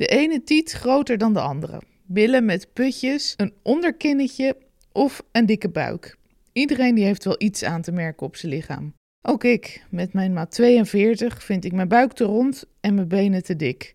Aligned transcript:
De 0.00 0.06
ene 0.06 0.42
tiet 0.42 0.72
groter 0.72 1.18
dan 1.18 1.32
de 1.32 1.40
andere. 1.40 1.82
Billen 2.06 2.44
met 2.44 2.72
putjes, 2.72 3.34
een 3.36 3.52
onderkinnetje 3.62 4.56
of 4.92 5.22
een 5.32 5.46
dikke 5.46 5.68
buik. 5.68 6.16
Iedereen 6.52 6.94
die 6.94 7.04
heeft 7.04 7.24
wel 7.24 7.34
iets 7.38 7.64
aan 7.64 7.82
te 7.82 7.92
merken 7.92 8.26
op 8.26 8.36
zijn 8.36 8.52
lichaam. 8.52 8.94
Ook 9.22 9.44
ik, 9.44 9.84
met 9.90 10.12
mijn 10.12 10.32
maat 10.32 10.50
42, 10.50 11.44
vind 11.44 11.64
ik 11.64 11.72
mijn 11.72 11.88
buik 11.88 12.12
te 12.12 12.24
rond 12.24 12.64
en 12.80 12.94
mijn 12.94 13.08
benen 13.08 13.42
te 13.42 13.56
dik. 13.56 13.94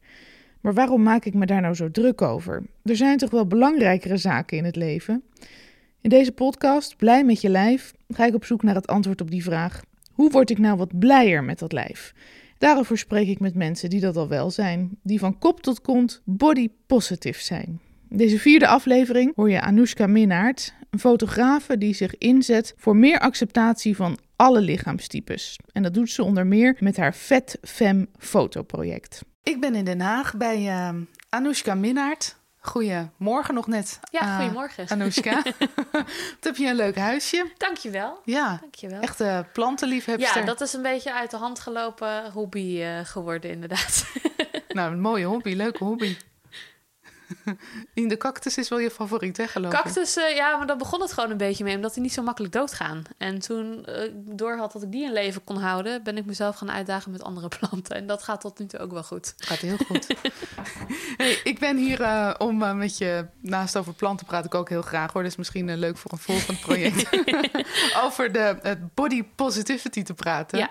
Maar 0.62 0.74
waarom 0.74 1.04
maak 1.04 1.26
ik 1.26 1.34
me 1.34 1.46
daar 1.46 1.62
nou 1.62 1.74
zo 1.74 1.92
druk 1.92 2.22
over? 2.22 2.64
Er 2.84 2.96
zijn 2.96 3.18
toch 3.18 3.30
wel 3.32 3.48
belangrijkere 3.48 4.18
zaken 4.18 4.58
in 4.58 4.66
het 4.66 4.76
leven? 4.76 5.24
In 6.02 6.10
deze 6.10 6.32
podcast, 6.32 6.98
Blij 6.98 7.24
met 7.24 7.42
je 7.42 7.50
lijf, 7.50 7.94
ga 8.08 8.26
ik 8.26 8.34
op 8.34 8.46
zoek 8.46 8.64
naar 8.64 8.76
het 8.76 8.88
antwoord 8.88 9.22
op 9.22 9.32
die 9.32 9.44
vraag. 9.44 9.82
Hoe 10.12 10.32
word 10.32 10.50
ik 10.50 10.58
nou 10.58 10.78
wat 10.78 11.00
blijer 11.00 11.44
met 11.44 11.60
dat 11.60 11.72
lijf? 11.72 12.14
Daarover 12.58 12.98
spreek 12.98 13.28
ik 13.28 13.40
met 13.40 13.56
mensen 13.56 13.90
die 13.90 14.00
dat 14.00 14.18
al 14.18 14.28
wel 14.28 14.52
zijn, 14.52 14.98
die 15.04 15.20
van 15.20 15.38
kop 15.38 15.62
tot 15.62 15.82
kont 15.82 16.22
body 16.26 16.70
positive 16.86 17.44
zijn. 17.44 17.80
In 18.10 18.18
deze 18.18 18.40
vierde 18.40 18.68
aflevering 18.68 19.36
hoor 19.36 19.50
je 19.50 19.62
Anoushka 19.62 20.08
Minnaert, 20.08 20.74
een 20.90 21.00
fotografe 21.00 21.78
die 21.78 21.94
zich 21.94 22.18
inzet 22.18 22.74
voor 22.78 22.96
meer 22.96 23.20
acceptatie 23.20 23.96
van 23.96 24.18
alle 24.36 24.62
lichaamstypes. 24.62 25.60
En 25.72 25.84
dat 25.84 25.94
doet 25.94 26.10
ze 26.10 26.24
onder 26.24 26.48
meer 26.48 26.78
met 26.80 26.98
haar 26.98 27.14
Vet 27.14 27.58
Fem 27.62 28.08
fotoproject. 28.18 29.22
Ik 29.44 29.60
ben 29.60 29.76
in 29.76 29.86
Den 29.86 30.02
Haag 30.02 30.38
bij 30.38 30.62
uh, 30.62 30.90
Anoushka 31.30 31.76
Minnaert. 31.76 32.38
Goedemorgen 32.66 33.54
nog 33.54 33.68
net. 33.68 34.00
Ja, 34.12 34.22
uh, 34.22 34.38
goedemorgen. 34.38 34.88
Anoushka. 34.88 35.42
Wat 35.92 36.06
heb 36.42 36.56
je 36.56 36.68
een 36.68 36.76
leuk 36.76 36.98
huisje. 36.98 37.52
Dankjewel. 37.58 38.20
Ja, 38.24 38.58
Dankjewel. 38.62 39.02
echt 39.02 39.22
uh, 39.22 39.40
plantenliefhebster. 39.54 40.40
Ja, 40.40 40.46
dat 40.46 40.62
is 40.62 40.74
een 40.74 40.82
beetje 40.82 41.14
uit 41.14 41.32
de 41.32 41.38
hand 41.38 41.60
gelopen 41.60 42.32
hobby 42.32 42.82
uh, 42.82 43.00
geworden 43.04 43.52
inderdaad. 43.52 44.06
nou, 44.68 44.92
een 44.92 45.02
mooie 45.02 45.26
hobby, 45.26 45.54
leuke 45.54 45.84
hobby. 45.84 46.18
In 47.94 48.08
de 48.08 48.18
cactus 48.18 48.58
is 48.58 48.70
wel 48.70 48.80
je 48.80 48.92
favoriet, 48.92 49.38
hè, 49.38 49.48
geloof 49.48 49.72
Cactus, 49.72 50.18
uh, 50.18 50.36
ja, 50.36 50.58
maar 50.58 50.68
daar 50.68 50.78
begon 50.78 51.02
het 51.02 51.14
gewoon 51.14 51.32
een 51.32 51.38
beetje 51.38 51.64
mee, 51.64 51.76
omdat 51.76 51.94
die 51.94 52.04
niet 52.04 52.14
zo 52.14 52.24
makkelijk 52.24 52.54
doodgaan. 52.54 53.04
En 53.18 53.40
toen 53.40 53.80
ik 53.80 53.88
uh, 53.88 54.12
door 54.14 54.58
had 54.58 54.72
dat 54.72 54.84
ik 54.84 54.92
die 54.92 55.04
in 55.04 55.14
leven 55.14 55.44
kon 55.44 55.58
houden, 55.58 56.04
ben 56.04 56.18
ik 56.18 56.26
mezelf 56.26 56.56
gaan 56.56 56.72
uitdagen 56.72 57.12
met 57.12 57.24
andere 57.24 57.48
planten. 57.60 57.96
En 57.96 58.08
dat 58.08 58.24
gaat 58.24 58.42
tot 58.42 58.60
nu 58.60 58.66
toe 58.66 58.80
ook 58.80 58.92
wel 58.92 59.04
goed. 59.04 59.34
Gaat 59.38 59.58
heel 59.58 59.78
goed. 59.78 60.08
hey, 61.18 61.40
ik 61.44 61.60
ben 61.60 61.78
hier 61.78 62.02
uh, 62.02 62.34
om 62.38 62.78
met 62.78 62.98
je, 62.98 63.26
naast 63.42 63.78
over 63.78 63.94
planten 63.94 64.26
praat 64.26 64.46
ik 64.46 64.56
ook 64.56 64.70
heel 64.70 64.82
graag 64.82 65.14
hoor. 65.14 65.24
Is 65.24 65.36
misschien 65.36 65.78
leuk 65.78 65.98
voor 65.98 66.12
een 66.12 66.18
volgend 66.18 66.60
project. 66.60 67.10
over 68.04 68.32
de 68.32 68.58
het 68.62 68.94
body 68.94 69.24
positivity 69.36 70.04
te 70.04 70.14
praten. 70.14 70.60
Ja. 70.60 70.70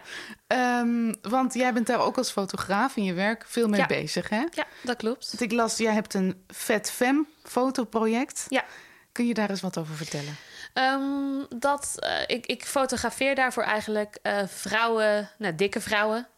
Um, 0.55 1.15
want 1.23 1.55
jij 1.55 1.73
bent 1.73 1.87
daar 1.87 2.01
ook 2.01 2.19
als 2.19 2.31
fotograaf 2.31 2.97
in 2.97 3.05
je 3.05 3.13
werk 3.13 3.45
veel 3.47 3.69
mee 3.69 3.81
ja. 3.81 3.87
bezig, 3.87 4.29
hè? 4.29 4.45
Ja, 4.51 4.67
dat 4.83 4.97
klopt. 4.97 5.27
Want 5.31 5.41
ik 5.41 5.53
las, 5.53 5.77
jij 5.77 5.93
hebt 5.93 6.15
een 6.15 6.45
Vet 6.49 6.91
Fem 6.91 7.27
fotoproject. 7.43 8.47
Ja. 8.49 8.65
Kun 9.13 9.27
je 9.27 9.35
daar 9.35 9.51
eens 9.51 9.61
wat 9.61 9.79
over 9.79 9.95
vertellen? 9.95 10.37
Um, 10.75 11.47
dat, 11.59 11.95
uh, 11.99 12.21
ik, 12.27 12.47
ik 12.47 12.65
fotografeer 12.65 13.35
daarvoor 13.35 13.63
eigenlijk 13.63 14.19
uh, 14.23 14.43
vrouwen, 14.47 15.31
nou, 15.39 15.55
dikke 15.55 15.81
vrouwen. 15.81 16.29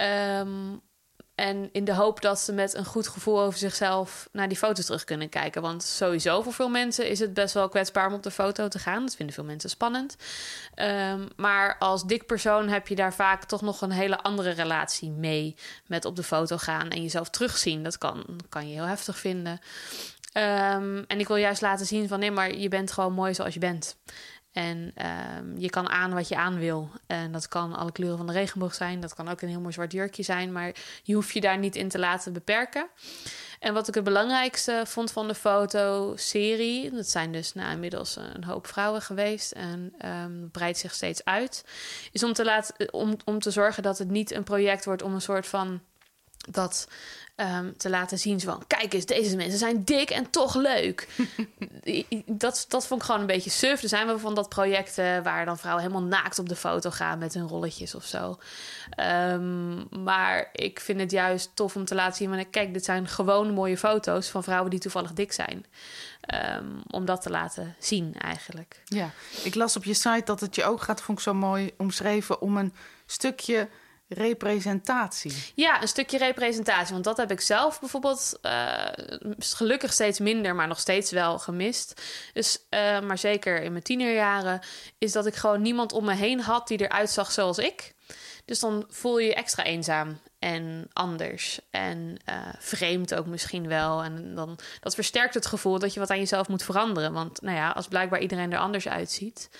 Um, 0.00 0.80
en 1.38 1.68
in 1.72 1.84
de 1.84 1.94
hoop 1.94 2.20
dat 2.20 2.38
ze 2.40 2.52
met 2.52 2.74
een 2.74 2.84
goed 2.84 3.08
gevoel 3.08 3.40
over 3.40 3.58
zichzelf 3.58 4.28
naar 4.32 4.48
die 4.48 4.56
foto's 4.56 4.84
terug 4.84 5.04
kunnen 5.04 5.28
kijken. 5.28 5.62
Want 5.62 5.82
sowieso 5.82 6.42
voor 6.42 6.52
veel 6.52 6.68
mensen 6.68 7.08
is 7.08 7.18
het 7.18 7.34
best 7.34 7.54
wel 7.54 7.68
kwetsbaar 7.68 8.06
om 8.06 8.14
op 8.14 8.22
de 8.22 8.30
foto 8.30 8.68
te 8.68 8.78
gaan. 8.78 9.02
Dat 9.02 9.16
vinden 9.16 9.34
veel 9.34 9.44
mensen 9.44 9.70
spannend. 9.70 10.16
Um, 10.76 11.28
maar 11.36 11.76
als 11.78 12.04
dik 12.04 12.26
persoon 12.26 12.68
heb 12.68 12.88
je 12.88 12.94
daar 12.94 13.14
vaak 13.14 13.44
toch 13.44 13.60
nog 13.60 13.80
een 13.80 13.90
hele 13.90 14.20
andere 14.20 14.50
relatie 14.50 15.10
mee. 15.10 15.56
Met 15.86 16.04
op 16.04 16.16
de 16.16 16.22
foto 16.22 16.56
gaan 16.56 16.88
en 16.88 17.02
jezelf 17.02 17.30
terugzien. 17.30 17.82
Dat 17.82 17.98
kan, 17.98 18.24
kan 18.48 18.68
je 18.68 18.74
heel 18.74 18.84
heftig 18.84 19.18
vinden. 19.18 19.52
Um, 20.32 21.04
en 21.06 21.18
ik 21.18 21.28
wil 21.28 21.36
juist 21.36 21.60
laten 21.60 21.86
zien 21.86 22.08
van 22.08 22.18
nee, 22.18 22.30
maar 22.30 22.54
je 22.54 22.68
bent 22.68 22.92
gewoon 22.92 23.12
mooi 23.12 23.34
zoals 23.34 23.54
je 23.54 23.60
bent. 23.60 23.96
En 24.52 24.94
um, 25.38 25.58
je 25.58 25.70
kan 25.70 25.88
aan 25.88 26.14
wat 26.14 26.28
je 26.28 26.36
aan 26.36 26.58
wil. 26.58 26.90
En 27.06 27.32
dat 27.32 27.48
kan 27.48 27.74
alle 27.74 27.92
kleuren 27.92 28.16
van 28.16 28.26
de 28.26 28.32
regenboog 28.32 28.74
zijn. 28.74 29.00
Dat 29.00 29.14
kan 29.14 29.28
ook 29.28 29.40
een 29.40 29.48
heel 29.48 29.60
mooi 29.60 29.72
zwart 29.72 29.92
jurkje 29.92 30.22
zijn. 30.22 30.52
Maar 30.52 30.74
je 31.02 31.14
hoeft 31.14 31.32
je 31.32 31.40
daar 31.40 31.58
niet 31.58 31.76
in 31.76 31.88
te 31.88 31.98
laten 31.98 32.32
beperken. 32.32 32.86
En 33.58 33.74
wat 33.74 33.88
ik 33.88 33.94
het 33.94 34.04
belangrijkste 34.04 34.82
vond 34.86 35.12
van 35.12 35.28
de 35.28 35.34
fotoserie... 35.34 36.90
dat 36.90 37.08
zijn 37.08 37.32
dus 37.32 37.54
nou, 37.54 37.72
inmiddels 37.72 38.16
een 38.16 38.44
hoop 38.44 38.66
vrouwen 38.66 39.02
geweest... 39.02 39.52
en 39.52 39.94
um, 40.06 40.50
breidt 40.50 40.78
zich 40.78 40.94
steeds 40.94 41.24
uit... 41.24 41.64
is 42.12 42.22
om 42.22 42.32
te, 42.32 42.44
laten, 42.44 42.92
om, 42.92 43.16
om 43.24 43.38
te 43.38 43.50
zorgen 43.50 43.82
dat 43.82 43.98
het 43.98 44.10
niet 44.10 44.30
een 44.30 44.44
project 44.44 44.84
wordt... 44.84 45.02
om 45.02 45.14
een 45.14 45.20
soort 45.20 45.46
van 45.46 45.80
dat 46.50 46.88
um, 47.40 47.76
te 47.76 47.90
laten 47.90 48.18
zien. 48.18 48.40
Zo 48.40 48.50
van, 48.50 48.62
kijk 48.66 48.92
eens, 48.92 49.06
deze 49.06 49.36
mensen 49.36 49.58
zijn 49.58 49.84
dik 49.84 50.10
en 50.10 50.30
toch 50.30 50.54
leuk. 50.54 51.08
dat, 52.26 52.64
dat 52.68 52.86
vond 52.86 53.00
ik 53.00 53.06
gewoon 53.06 53.20
een 53.20 53.26
beetje 53.26 53.50
suf. 53.50 53.82
Er 53.82 53.88
zijn 53.88 54.06
wel 54.06 54.18
van 54.18 54.34
dat 54.34 54.48
projecten 54.48 55.22
waar 55.22 55.44
dan 55.44 55.58
vrouwen 55.58 55.84
helemaal 55.84 56.08
naakt 56.08 56.38
op 56.38 56.48
de 56.48 56.56
foto 56.56 56.90
gaan 56.90 57.18
met 57.18 57.34
hun 57.34 57.48
rolletjes 57.48 57.94
of 57.94 58.04
zo. 58.04 58.38
Um, 59.00 59.88
maar 60.04 60.48
ik 60.52 60.80
vind 60.80 61.00
het 61.00 61.10
juist 61.10 61.50
tof 61.54 61.76
om 61.76 61.84
te 61.84 61.94
laten 61.94 62.16
zien. 62.16 62.30
Maar 62.30 62.44
kijk, 62.44 62.72
dit 62.72 62.84
zijn 62.84 63.08
gewoon 63.08 63.52
mooie 63.52 63.78
foto's 63.78 64.28
van 64.28 64.42
vrouwen 64.42 64.70
die 64.70 64.80
toevallig 64.80 65.12
dik 65.12 65.32
zijn. 65.32 65.66
Um, 66.58 66.82
om 66.90 67.04
dat 67.04 67.22
te 67.22 67.30
laten 67.30 67.76
zien 67.78 68.14
eigenlijk. 68.18 68.82
Ja, 68.84 69.10
ik 69.42 69.54
las 69.54 69.76
op 69.76 69.84
je 69.84 69.94
site 69.94 70.22
dat 70.24 70.40
het 70.40 70.54
je 70.54 70.64
ook 70.64 70.82
gaat, 70.82 71.02
vond 71.02 71.18
ik 71.18 71.24
zo 71.24 71.34
mooi 71.34 71.70
omschreven, 71.76 72.40
om 72.40 72.56
een 72.56 72.74
stukje 73.06 73.68
representatie. 74.08 75.32
Ja, 75.54 75.82
een 75.82 75.88
stukje 75.88 76.18
representatie. 76.18 76.92
Want 76.92 77.04
dat 77.04 77.16
heb 77.16 77.30
ik 77.30 77.40
zelf 77.40 77.80
bijvoorbeeld 77.80 78.38
uh, 78.42 78.84
gelukkig 79.38 79.92
steeds 79.92 80.18
minder, 80.18 80.54
maar 80.54 80.68
nog 80.68 80.80
steeds 80.80 81.10
wel 81.10 81.38
gemist. 81.38 82.02
Dus, 82.32 82.58
uh, 82.70 83.00
maar 83.00 83.18
zeker 83.18 83.62
in 83.62 83.72
mijn 83.72 83.84
tienerjaren, 83.84 84.60
is 84.98 85.12
dat 85.12 85.26
ik 85.26 85.34
gewoon 85.34 85.62
niemand 85.62 85.92
om 85.92 86.04
me 86.04 86.14
heen 86.14 86.40
had 86.40 86.68
die 86.68 86.80
eruit 86.80 87.10
zag 87.10 87.32
zoals 87.32 87.58
ik. 87.58 87.94
Dus 88.44 88.60
dan 88.60 88.84
voel 88.88 89.18
je 89.18 89.26
je 89.26 89.34
extra 89.34 89.64
eenzaam 89.64 90.18
en 90.38 90.88
anders 90.92 91.60
en 91.70 92.16
uh, 92.28 92.34
vreemd 92.58 93.14
ook 93.14 93.26
misschien 93.26 93.68
wel. 93.68 94.02
En 94.02 94.34
dan 94.34 94.58
dat 94.80 94.94
versterkt 94.94 95.34
het 95.34 95.46
gevoel 95.46 95.78
dat 95.78 95.94
je 95.94 96.00
wat 96.00 96.10
aan 96.10 96.18
jezelf 96.18 96.48
moet 96.48 96.62
veranderen. 96.62 97.12
Want 97.12 97.40
nou 97.40 97.56
ja, 97.56 97.70
als 97.70 97.88
blijkbaar 97.88 98.20
iedereen 98.20 98.52
er 98.52 98.58
anders 98.58 98.88
uitziet. 98.88 99.50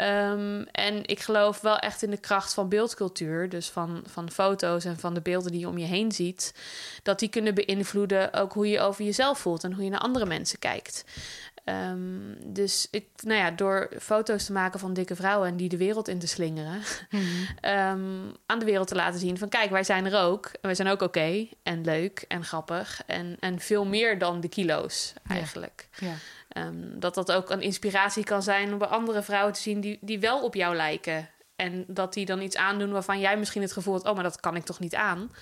Um, 0.00 0.66
en 0.72 1.06
ik 1.06 1.20
geloof 1.20 1.60
wel 1.60 1.78
echt 1.78 2.02
in 2.02 2.10
de 2.10 2.20
kracht 2.20 2.54
van 2.54 2.68
beeldcultuur, 2.68 3.48
dus 3.48 3.68
van, 3.68 4.02
van 4.06 4.30
foto's 4.30 4.84
en 4.84 4.98
van 4.98 5.14
de 5.14 5.20
beelden 5.20 5.50
die 5.50 5.60
je 5.60 5.68
om 5.68 5.78
je 5.78 5.86
heen 5.86 6.12
ziet, 6.12 6.54
dat 7.02 7.18
die 7.18 7.28
kunnen 7.28 7.54
beïnvloeden 7.54 8.32
ook 8.32 8.52
hoe 8.52 8.68
je 8.68 8.80
over 8.80 9.04
jezelf 9.04 9.38
voelt 9.38 9.64
en 9.64 9.72
hoe 9.72 9.84
je 9.84 9.90
naar 9.90 10.00
andere 10.00 10.26
mensen 10.26 10.58
kijkt. 10.58 11.04
Um, 11.64 12.36
dus 12.44 12.88
ik, 12.90 13.06
nou 13.20 13.38
ja, 13.38 13.50
door 13.50 13.88
foto's 14.00 14.44
te 14.44 14.52
maken 14.52 14.80
van 14.80 14.94
dikke 14.94 15.16
vrouwen 15.16 15.48
en 15.48 15.56
die 15.56 15.68
de 15.68 15.76
wereld 15.76 16.08
in 16.08 16.18
te 16.18 16.26
slingeren, 16.26 16.82
mm-hmm. 17.10 17.46
um, 17.76 18.36
aan 18.46 18.58
de 18.58 18.64
wereld 18.64 18.88
te 18.88 18.94
laten 18.94 19.20
zien 19.20 19.38
van 19.38 19.48
kijk, 19.48 19.70
wij 19.70 19.84
zijn 19.84 20.06
er 20.06 20.20
ook. 20.20 20.46
En 20.46 20.58
wij 20.60 20.74
zijn 20.74 20.88
ook 20.88 21.02
oké 21.02 21.04
okay, 21.04 21.52
en 21.62 21.84
leuk 21.84 22.24
en 22.28 22.44
grappig 22.44 23.02
en, 23.06 23.36
en 23.40 23.60
veel 23.60 23.84
meer 23.84 24.18
dan 24.18 24.40
de 24.40 24.48
kilo's 24.48 25.12
eigenlijk. 25.28 25.88
Ja. 25.98 26.06
Ja. 26.06 26.14
Um, 26.56 27.00
dat 27.00 27.14
dat 27.14 27.32
ook 27.32 27.50
een 27.50 27.60
inspiratie 27.60 28.24
kan 28.24 28.42
zijn 28.42 28.72
om 28.72 28.78
bij 28.78 28.88
andere 28.88 29.22
vrouwen 29.22 29.52
te 29.52 29.60
zien 29.60 29.80
die, 29.80 29.98
die 30.00 30.20
wel 30.20 30.42
op 30.42 30.54
jou 30.54 30.76
lijken. 30.76 31.28
En 31.56 31.84
dat 31.86 32.12
die 32.12 32.26
dan 32.26 32.40
iets 32.40 32.56
aandoen 32.56 32.90
waarvan 32.90 33.20
jij 33.20 33.38
misschien 33.38 33.62
het 33.62 33.72
gevoel 33.72 33.94
hebt... 33.94 34.06
oh, 34.06 34.14
maar 34.14 34.22
dat 34.22 34.40
kan 34.40 34.56
ik 34.56 34.64
toch 34.64 34.78
niet 34.78 34.94
aan? 34.94 35.32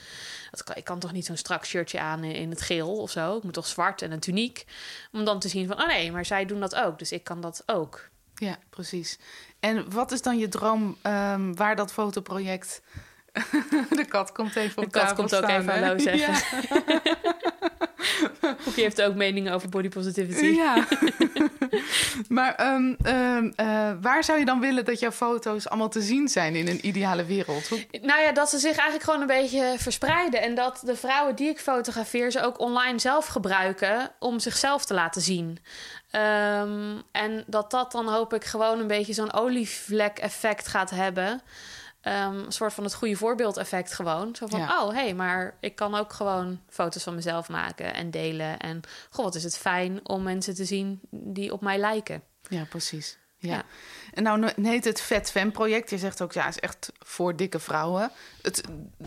Dat 0.50 0.64
kan, 0.64 0.76
ik 0.76 0.84
kan 0.84 0.98
toch 0.98 1.12
niet 1.12 1.26
zo'n 1.26 1.36
strak 1.36 1.64
shirtje 1.64 2.00
aan 2.00 2.24
in, 2.24 2.34
in, 2.34 2.50
het 2.50 2.60
geel 2.60 2.96
of 2.96 3.10
zo? 3.10 3.36
Ik 3.36 3.42
moet 3.42 3.52
toch 3.52 3.66
zwart 3.66 4.02
en 4.02 4.12
een 4.12 4.20
tuniek? 4.20 4.64
Om 5.12 5.24
dan 5.24 5.38
te 5.38 5.48
zien 5.48 5.66
van, 5.66 5.80
oh 5.80 5.86
nee, 5.86 6.12
maar 6.12 6.24
zij 6.24 6.44
doen 6.44 6.60
dat 6.60 6.74
ook. 6.74 6.98
Dus 6.98 7.12
ik 7.12 7.24
kan 7.24 7.40
dat 7.40 7.62
ook. 7.66 8.08
Ja, 8.34 8.58
precies. 8.70 9.18
En 9.60 9.90
wat 9.90 10.12
is 10.12 10.22
dan 10.22 10.38
je 10.38 10.48
droom 10.48 10.96
um, 11.02 11.56
waar 11.56 11.76
dat 11.76 11.92
fotoproject... 11.92 12.82
De 13.90 14.06
kat 14.08 14.32
komt 14.32 14.56
even 14.56 14.82
op 14.82 14.92
De 14.92 14.98
kat 15.00 15.14
komt 15.14 15.34
ook 15.34 15.44
staan, 15.44 15.60
even 15.60 15.82
hallo 15.82 15.98
zeggen. 15.98 16.34
of 18.66 18.76
je 18.76 18.82
heeft 18.82 19.02
ook 19.02 19.14
meningen 19.14 19.52
over 19.52 19.68
body 19.68 19.88
positivity. 19.88 20.44
Ja. 20.46 20.86
maar 22.28 22.74
um, 22.74 22.96
um, 23.06 23.52
uh, 23.56 23.90
waar 24.00 24.24
zou 24.24 24.38
je 24.38 24.44
dan 24.44 24.60
willen 24.60 24.84
dat 24.84 25.00
jouw 25.00 25.10
foto's 25.10 25.68
allemaal 25.68 25.88
te 25.88 26.00
zien 26.00 26.28
zijn 26.28 26.54
in 26.54 26.68
een 26.68 26.86
ideale 26.86 27.24
wereld? 27.24 27.68
Hoe... 27.68 27.86
Nou 28.02 28.20
ja, 28.20 28.32
dat 28.32 28.50
ze 28.50 28.58
zich 28.58 28.76
eigenlijk 28.76 29.02
gewoon 29.02 29.20
een 29.20 29.26
beetje 29.26 29.74
verspreiden. 29.78 30.42
En 30.42 30.54
dat 30.54 30.82
de 30.84 30.96
vrouwen 30.96 31.34
die 31.36 31.48
ik 31.48 31.58
fotografeer 31.58 32.30
ze 32.30 32.42
ook 32.42 32.60
online 32.60 32.98
zelf 32.98 33.26
gebruiken 33.26 34.10
om 34.18 34.40
zichzelf 34.40 34.84
te 34.84 34.94
laten 34.94 35.22
zien. 35.22 35.58
Um, 36.12 37.02
en 37.12 37.44
dat 37.46 37.70
dat 37.70 37.92
dan 37.92 38.08
hoop 38.08 38.34
ik 38.34 38.44
gewoon 38.44 38.78
een 38.78 38.86
beetje 38.86 39.12
zo'n 39.12 39.32
olievlek 39.32 40.18
effect 40.18 40.66
gaat 40.68 40.90
hebben. 40.90 41.42
Um, 42.08 42.12
een 42.44 42.52
soort 42.52 42.72
van 42.72 42.84
het 42.84 42.94
goede 42.94 43.16
voorbeeld 43.16 43.56
effect 43.56 43.94
gewoon. 43.94 44.34
Zo 44.34 44.46
van, 44.46 44.60
Ja. 44.60 44.82
oh, 44.82 44.88
hé, 44.94 45.00
hey, 45.00 45.14
maar 45.14 45.56
ik 45.60 45.74
kan 45.74 45.94
ook 45.94 46.12
gewoon 46.12 46.60
foto's 46.68 47.02
van 47.02 47.14
mezelf 47.14 47.48
maken 47.48 47.94
en 47.94 48.10
delen. 48.10 48.58
En 48.58 48.80
goh, 49.10 49.24
wat 49.24 49.34
is 49.34 49.42
het 49.42 49.58
fijn 49.58 50.08
om 50.08 50.22
mensen 50.22 50.54
te 50.54 50.64
zien 50.64 51.00
die 51.10 51.52
op 51.52 51.60
mij 51.60 51.78
lijken. 51.78 52.22
Ja, 52.48 52.64
precies. 52.64 53.18
Ja. 53.38 53.62
En 54.16 54.22
nou 54.22 54.52
heet 54.62 54.84
het 54.84 55.00
Vet 55.00 55.30
Fem 55.30 55.52
project. 55.52 55.90
Je 55.90 55.98
zegt 55.98 56.22
ook, 56.22 56.32
ja, 56.32 56.48
is 56.48 56.58
echt 56.58 56.92
voor 56.98 57.36
dikke 57.36 57.58
vrouwen. 57.58 58.10
Het, 58.42 58.62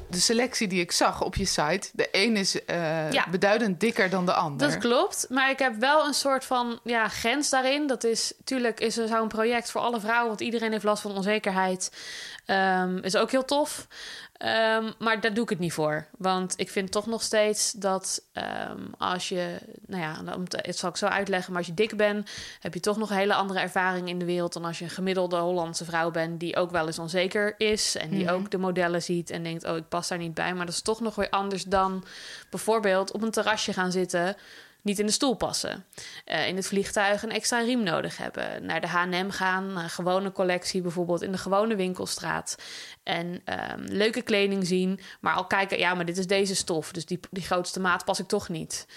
de 0.09 0.19
selectie 0.19 0.67
die 0.67 0.81
ik 0.81 0.91
zag 0.91 1.23
op 1.23 1.35
je 1.35 1.45
site, 1.45 1.89
de 1.93 2.07
een 2.11 2.35
is 2.35 2.55
uh, 2.55 3.25
beduidend 3.31 3.79
dikker 3.79 4.09
dan 4.09 4.25
de 4.25 4.33
ander. 4.33 4.67
Dat 4.69 4.77
klopt, 4.77 5.25
maar 5.29 5.49
ik 5.49 5.59
heb 5.59 5.75
wel 5.75 6.05
een 6.05 6.13
soort 6.13 6.45
van 6.45 6.79
ja, 6.83 7.07
grens 7.07 7.49
daarin. 7.49 7.87
Dat 7.87 8.03
is, 8.03 8.33
tuurlijk 8.43 8.79
is 8.79 8.97
er 8.97 9.07
zo'n 9.07 9.27
project 9.27 9.71
voor 9.71 9.81
alle 9.81 9.99
vrouwen, 9.99 10.27
want 10.27 10.41
iedereen 10.41 10.71
heeft 10.71 10.83
last 10.83 11.01
van 11.01 11.15
onzekerheid. 11.15 11.91
Um, 12.45 12.97
is 12.97 13.15
ook 13.15 13.31
heel 13.31 13.45
tof. 13.45 13.87
Um, 14.45 14.93
maar 14.99 15.21
daar 15.21 15.33
doe 15.33 15.43
ik 15.43 15.49
het 15.49 15.59
niet 15.59 15.73
voor. 15.73 16.07
Want 16.17 16.53
ik 16.55 16.69
vind 16.69 16.91
toch 16.91 17.05
nog 17.05 17.21
steeds 17.21 17.71
dat 17.71 18.21
um, 18.33 18.89
als 18.97 19.29
je, 19.29 19.57
nou 19.85 20.01
ja, 20.01 20.37
het 20.49 20.77
zal 20.77 20.89
ik 20.89 20.97
zo 20.97 21.05
uitleggen, 21.05 21.49
maar 21.49 21.57
als 21.61 21.69
je 21.69 21.73
dik 21.73 21.97
bent, 21.97 22.29
heb 22.59 22.73
je 22.73 22.79
toch 22.79 22.97
nog 22.97 23.09
een 23.09 23.17
hele 23.17 23.33
andere 23.33 23.59
ervaring 23.59 24.09
in 24.09 24.19
de 24.19 24.25
wereld 24.25 24.53
dan 24.53 24.65
als 24.65 24.79
je 24.79 24.85
een 24.85 24.91
gemiddelde 24.99 25.37
Hollandse 25.37 25.85
vrouw 25.85 26.11
bent 26.11 26.39
die 26.39 26.55
ook 26.55 26.71
wel 26.71 26.85
eens 26.85 26.99
onzeker 26.99 27.55
is 27.57 27.95
en 27.95 28.09
die 28.09 28.23
mhm. 28.23 28.33
ook 28.33 28.51
de 28.51 28.57
modellen 28.57 29.03
ziet 29.03 29.29
en 29.29 29.43
denkt, 29.43 29.65
oh, 29.65 29.77
ik 29.77 29.87
pas 29.87 30.07
daar 30.07 30.17
niet 30.17 30.33
bij. 30.33 30.53
Maar 30.53 30.65
dat 30.65 30.75
is 30.75 30.81
toch 30.81 30.99
nog 30.99 31.15
weer 31.15 31.29
anders 31.29 31.63
dan 31.63 32.03
bijvoorbeeld 32.49 33.11
op 33.11 33.21
een 33.21 33.31
terrasje 33.31 33.73
gaan 33.73 33.91
zitten 33.91 34.35
niet 34.81 34.99
in 34.99 35.05
de 35.05 35.11
stoel 35.11 35.33
passen. 35.33 35.85
Uh, 36.25 36.47
in 36.47 36.55
het 36.55 36.67
vliegtuig 36.67 37.23
een 37.23 37.31
extra 37.31 37.59
riem 37.59 37.83
nodig 37.83 38.17
hebben. 38.17 38.65
Naar 38.65 38.81
de 38.81 38.87
H&M 38.87 39.29
gaan, 39.29 39.73
naar 39.73 39.83
een 39.83 39.89
gewone 39.89 40.31
collectie 40.31 40.81
bijvoorbeeld 40.81 41.21
in 41.21 41.31
de 41.31 41.37
gewone 41.37 41.75
winkelstraat. 41.75 42.55
En 43.03 43.25
um, 43.25 43.83
leuke 43.83 44.21
kleding 44.21 44.67
zien, 44.67 44.99
maar 45.21 45.33
al 45.33 45.45
kijken, 45.45 45.77
ja, 45.77 45.93
maar 45.93 46.05
dit 46.05 46.17
is 46.17 46.27
deze 46.27 46.55
stof, 46.55 46.91
dus 46.91 47.05
die, 47.05 47.19
die 47.31 47.43
grootste 47.43 47.79
maat 47.79 48.05
pas 48.05 48.19
ik 48.19 48.27
toch 48.27 48.49
niet. 48.49 48.87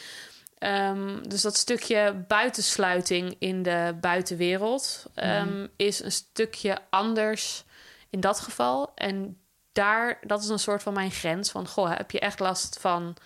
Um, 0.65 1.29
dus 1.29 1.43
dat 1.43 1.57
stukje 1.57 2.25
buitensluiting 2.29 3.37
in 3.39 3.63
de 3.63 3.97
buitenwereld 4.01 5.07
um, 5.17 5.69
is 5.77 6.03
een 6.03 6.13
stukje 6.13 6.79
anders 6.91 7.65
in 8.11 8.21
dat 8.21 8.41
geval. 8.41 8.93
En 8.95 9.41
daar, 9.73 10.19
dat 10.27 10.43
is 10.43 10.49
een 10.49 10.59
soort 10.59 10.83
van 10.83 10.93
mijn 10.93 11.11
grens 11.11 11.51
van, 11.51 11.69
goh, 11.69 11.97
heb 11.97 12.11
je 12.11 12.21
echt 12.21 12.41
last 12.41 12.81
van 12.81 13.17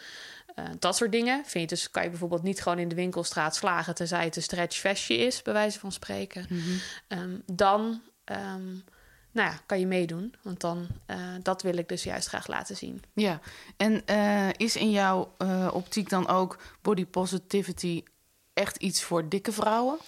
uh, 0.58 0.64
dat 0.78 0.96
soort 0.96 1.12
dingen. 1.12 1.44
Vind 1.44 1.70
je 1.70 1.76
dus, 1.76 1.90
kan 1.90 2.02
je 2.02 2.10
bijvoorbeeld 2.10 2.42
niet 2.42 2.62
gewoon 2.62 2.78
in 2.78 2.88
de 2.88 2.94
winkelstraat 2.94 3.56
slagen 3.56 3.94
tenzij 3.94 4.24
het 4.24 4.36
een 4.36 4.42
stretch 4.42 4.78
vestje 4.78 5.16
is, 5.16 5.42
bij 5.42 5.52
wijze 5.52 5.78
van 5.78 5.92
spreken. 5.92 6.46
Mm 6.48 6.60
-hmm. 6.60 6.80
um, 7.18 7.42
dan 7.46 8.02
um, 8.24 8.84
nou 9.36 9.50
ja, 9.50 9.58
kan 9.66 9.80
je 9.80 9.86
meedoen. 9.86 10.34
Want 10.42 10.60
dan, 10.60 10.86
uh, 11.06 11.16
dat 11.42 11.62
wil 11.62 11.76
ik 11.76 11.88
dus 11.88 12.02
juist 12.02 12.28
graag 12.28 12.46
laten 12.46 12.76
zien. 12.76 13.02
Ja, 13.12 13.40
en 13.76 14.02
uh, 14.10 14.48
is 14.56 14.76
in 14.76 14.90
jouw 14.90 15.32
uh, 15.38 15.68
optiek 15.72 16.08
dan 16.08 16.28
ook 16.28 16.58
body 16.82 17.06
positivity 17.06 18.02
echt 18.56 18.76
iets 18.76 19.02
voor 19.02 19.28
dikke 19.28 19.52
vrouwen? 19.52 19.98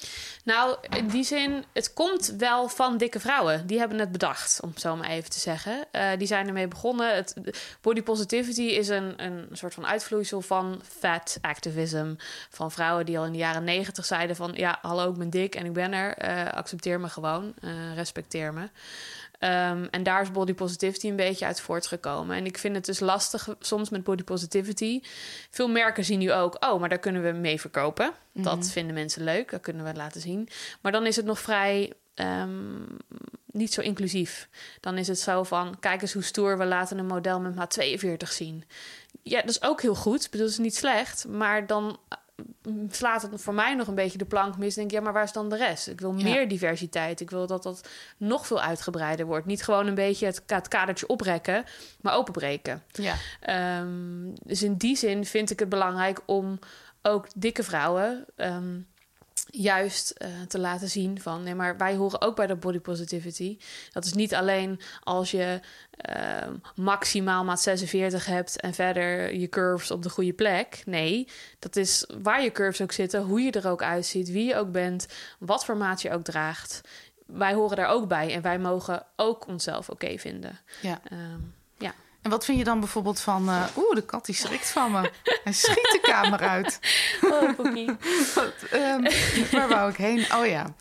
Nou, 0.45 0.77
in 0.97 1.09
die 1.09 1.25
zin, 1.25 1.65
het 1.73 1.93
komt 1.93 2.35
wel 2.39 2.69
van 2.69 2.97
dikke 2.97 3.21
vrouwen. 3.21 3.67
Die 3.67 3.79
hebben 3.79 3.99
het 3.99 4.13
bedacht, 4.13 4.61
om 4.63 4.69
het 4.69 4.81
zo 4.81 4.97
maar 4.97 5.09
even 5.09 5.31
te 5.31 5.39
zeggen. 5.39 5.87
Uh, 5.93 6.11
die 6.19 6.27
zijn 6.27 6.47
ermee 6.47 6.69
begonnen. 6.69 7.15
Het, 7.15 7.35
body 7.81 8.03
positivity 8.03 8.63
is 8.63 8.89
een, 8.89 9.25
een 9.25 9.49
soort 9.53 9.75
van 9.75 9.87
uitvloeisel 9.87 10.41
van 10.41 10.81
fat 10.99 11.39
activism. 11.41 12.15
Van 12.51 12.71
vrouwen 12.71 13.07
die 13.07 13.19
al 13.19 13.25
in 13.25 13.33
de 13.33 13.39
jaren 13.39 13.65
negentig 13.65 14.05
zeiden 14.05 14.37
van... 14.37 14.53
ja, 14.55 14.79
hallo, 14.83 15.11
ik 15.11 15.19
ben 15.19 15.31
dik 15.31 15.55
en 15.55 15.65
ik 15.65 15.73
ben 15.73 15.93
er. 15.93 16.25
Uh, 16.25 16.53
accepteer 16.53 17.01
me 17.01 17.09
gewoon. 17.09 17.55
Uh, 17.61 17.95
respecteer 17.95 18.53
me. 18.53 18.69
Um, 19.41 19.89
en 19.91 20.03
daar 20.03 20.23
is 20.23 20.31
body 20.31 20.55
positivity 20.55 21.09
een 21.09 21.17
beetje 21.17 21.47
uit 21.47 21.61
voortgekomen. 21.61 22.37
En 22.37 22.47
ik 22.47 22.59
vind 22.59 22.75
het 22.75 22.85
dus 22.85 23.01
lastig 23.01 23.49
soms 23.61 23.91
met 23.91 24.05
body 24.05 24.25
positivity. 24.25 25.01
Veel 25.51 25.69
merken 25.69 26.05
zien 26.05 26.19
nu 26.19 26.33
ook, 26.33 26.65
oh, 26.65 26.81
maar 26.81 26.89
daar 26.89 26.99
kunnen 26.99 27.23
we 27.23 27.33
mee 27.33 27.61
verkopen. 27.61 28.13
Dat 28.33 28.59
mhm. 28.59 28.67
vinden 28.67 28.95
mensen 28.95 29.25
leuk, 29.25 29.51
dat 29.51 29.61
kunnen 29.61 29.85
we 29.85 29.95
laten 29.95 30.21
zien. 30.21 30.49
Maar 30.81 30.93
dan 30.93 31.07
is 31.07 31.17
het 31.17 31.25
nog 31.25 31.39
vrij 31.39 31.93
um, 32.15 32.87
niet 33.47 33.73
zo 33.73 33.81
inclusief. 33.81 34.49
Dan 34.81 34.99
is 34.99 35.09
het 35.09 35.19
zo 35.19 35.43
van, 35.43 35.79
kijk 35.81 36.03
eens 36.03 36.13
hoe 36.13 36.23
stoer, 36.23 36.59
we 36.59 36.65
laten 36.65 36.99
een 36.99 37.07
model 37.07 37.41
met 37.41 37.55
maat 37.55 37.71
42 37.71 38.33
zien. 38.33 38.65
Ja, 39.23 39.41
dat 39.41 39.51
is 39.51 39.63
ook 39.63 39.83
heel 39.83 39.95
goed, 39.95 40.31
bedoel, 40.31 40.47
dat 40.47 40.55
is 40.55 40.63
niet 40.63 40.77
slecht. 40.77 41.27
Maar 41.29 41.67
dan 41.67 41.99
slaat 42.91 43.23
het 43.23 43.41
voor 43.41 43.55
mij 43.55 43.75
nog 43.75 43.87
een 43.87 43.95
beetje 43.95 44.19
de 44.19 44.25
plank 44.25 44.59
mis. 44.59 44.75
Denk 44.75 44.91
ja, 44.91 45.01
maar 45.01 45.13
waar 45.13 45.25
is 45.25 45.33
dan 45.33 45.49
de 45.49 45.57
rest? 45.57 45.89
Ik 45.89 46.01
wil 46.01 46.13
meer 46.13 46.49
diversiteit. 46.49 47.21
Ik 47.21 47.31
wil 47.31 47.47
dat 47.47 47.63
dat 47.63 47.89
nog 48.17 48.47
veel 48.47 48.61
uitgebreider 48.61 49.27
wordt. 49.27 49.47
Niet 49.47 49.63
gewoon 49.63 49.87
een 49.87 49.95
beetje 49.95 50.27
het, 50.27 50.43
het 50.47 50.69
kadertje 50.69 51.07
oprekken, 51.07 51.65
maar 52.01 52.15
openbreken. 52.15 52.83
Ja. 52.93 53.15
Um, 53.81 54.33
dus 54.45 54.63
in 54.63 54.75
die 54.75 54.97
zin 54.97 55.25
vind 55.25 55.51
ik 55.51 55.59
het 55.59 55.69
belangrijk 55.69 56.21
om 56.27 56.59
ook 57.03 57.27
dikke 57.35 57.63
vrouwen. 57.63 58.27
Um, 58.37 58.87
juist 59.51 60.15
uh, 60.19 60.29
te 60.49 60.59
laten 60.59 60.89
zien 60.89 61.21
van 61.21 61.43
nee, 61.43 61.55
maar 61.55 61.77
wij 61.77 61.95
horen 61.95 62.21
ook 62.21 62.37
bij 62.37 62.47
de 62.47 62.57
body 62.57 62.79
positivity. 62.79 63.59
Dat 63.93 64.05
is 64.05 64.13
niet 64.13 64.35
alleen 64.35 64.81
als 65.03 65.31
je 65.31 65.61
uh, 66.17 66.49
maximaal 66.75 67.45
maat 67.45 67.61
46 67.61 68.27
hebt 68.27 68.61
en 68.61 68.75
verder 68.75 69.35
je 69.35 69.49
curves 69.49 69.91
op 69.91 70.03
de 70.03 70.11
goede 70.11 70.33
plek. 70.33 70.83
Nee, 70.87 71.29
dat 71.59 71.77
is 71.77 72.11
waar 72.23 72.43
je 72.43 72.53
curves 72.53 72.81
ook 72.81 72.93
zitten, 72.93 73.23
hoe 73.23 73.41
je 73.41 73.51
er 73.51 73.69
ook 73.69 73.83
uitziet, 73.83 74.31
wie 74.31 74.47
je 74.47 74.57
ook 74.57 74.73
bent, 74.73 75.07
wat 75.39 75.65
voor 75.65 75.77
maat 75.77 76.03
je 76.03 76.11
ook 76.11 76.25
draagt. 76.25 76.81
Wij 77.27 77.55
horen 77.55 77.77
daar 77.77 77.89
ook 77.89 78.09
bij 78.09 78.35
en 78.35 78.43
wij 78.43 78.59
mogen 78.59 79.07
ook 79.17 79.47
onszelf 79.47 79.91
oké 79.91 80.19
vinden. 80.19 80.59
Ja. 80.81 81.01
Um, 81.13 81.55
en 82.29 82.35
wat 82.35 82.45
vind 82.45 82.59
je 82.59 82.65
dan 82.65 82.81
bijvoorbeeld 82.81 83.21
van... 83.21 83.49
Uh, 83.49 83.65
Oeh, 83.77 83.95
de 83.95 84.03
kat 84.03 84.27
die 84.27 84.35
schrikt 84.35 84.71
van 84.71 84.93
me. 84.93 85.11
Hij 85.45 85.53
schiet 85.53 85.75
de 85.93 85.99
kamer 86.03 86.41
uit. 86.41 86.79
Oh, 87.31 87.55
Poekie. 87.57 87.89
um, 88.75 89.03
waar 89.53 89.69
wou 89.69 89.91
ik 89.91 89.97
heen? 89.97 90.27
Oh 90.35 90.47
ja. 90.47 90.75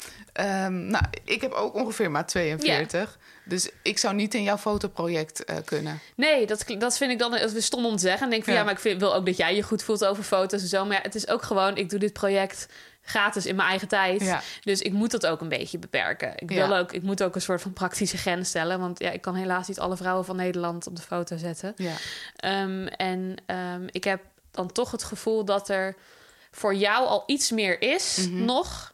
Um, 0.65 0.85
nou, 0.85 1.03
ik 1.25 1.41
heb 1.41 1.51
ook 1.51 1.73
ongeveer 1.73 2.11
maar 2.11 2.25
42. 2.25 3.17
Dus 3.45 3.69
ik 3.81 3.97
zou 3.97 4.15
niet 4.15 4.33
in 4.33 4.43
jouw 4.43 4.57
fotoproject 4.57 5.49
uh, 5.49 5.55
kunnen. 5.65 5.99
Nee, 6.15 6.45
dat, 6.45 6.65
dat 6.77 6.97
vind 6.97 7.11
ik 7.11 7.19
dan 7.19 7.31
we 7.31 7.61
stom 7.61 7.85
om 7.85 7.95
te 7.95 8.01
zeggen. 8.01 8.23
En 8.23 8.29
denk 8.29 8.43
van 8.43 8.53
ja, 8.53 8.63
maar 8.63 8.73
ik 8.73 8.79
vind, 8.79 8.99
wil 8.99 9.15
ook 9.15 9.25
dat 9.25 9.37
jij 9.37 9.55
je 9.55 9.63
goed 9.63 9.83
voelt 9.83 10.05
over 10.05 10.23
foto's 10.23 10.61
en 10.61 10.67
zo. 10.67 10.85
Maar 10.85 10.95
ja, 10.95 11.01
het 11.01 11.15
is 11.15 11.27
ook 11.27 11.43
gewoon, 11.43 11.77
ik 11.77 11.89
doe 11.89 11.99
dit 11.99 12.13
project 12.13 12.67
gratis 13.07 13.45
in 13.45 13.55
mijn 13.55 13.69
eigen 13.69 13.87
tijd. 13.87 14.35
Dus 14.61 14.81
ik 14.81 14.93
moet 14.93 15.11
dat 15.11 15.25
ook 15.25 15.41
een 15.41 15.49
beetje 15.49 15.79
beperken. 15.79 16.33
Ik, 16.35 16.49
wil 16.49 16.75
ook, 16.77 16.91
ik 16.91 17.03
moet 17.03 17.23
ook 17.23 17.35
een 17.35 17.41
soort 17.41 17.61
van 17.61 17.73
praktische 17.73 18.17
grens 18.17 18.49
stellen. 18.49 18.79
Want 18.79 18.99
ja, 18.99 19.11
ik 19.11 19.21
kan 19.21 19.35
helaas 19.35 19.67
niet 19.67 19.79
alle 19.79 19.97
vrouwen 19.97 20.25
van 20.25 20.35
Nederland 20.35 20.87
op 20.87 20.95
de 20.95 21.01
foto 21.01 21.37
zetten. 21.37 21.73
Ja. 21.75 21.93
Um, 22.63 22.87
en 22.87 23.35
um, 23.45 23.87
ik 23.91 24.03
heb 24.03 24.21
dan 24.51 24.71
toch 24.71 24.91
het 24.91 25.03
gevoel 25.03 25.45
dat 25.45 25.69
er 25.69 25.95
voor 26.51 26.75
jou 26.75 27.07
al 27.07 27.23
iets 27.25 27.51
meer 27.51 27.81
is 27.81 28.17
mm 28.17 28.37
-hmm. 28.37 28.45
nog. 28.45 28.93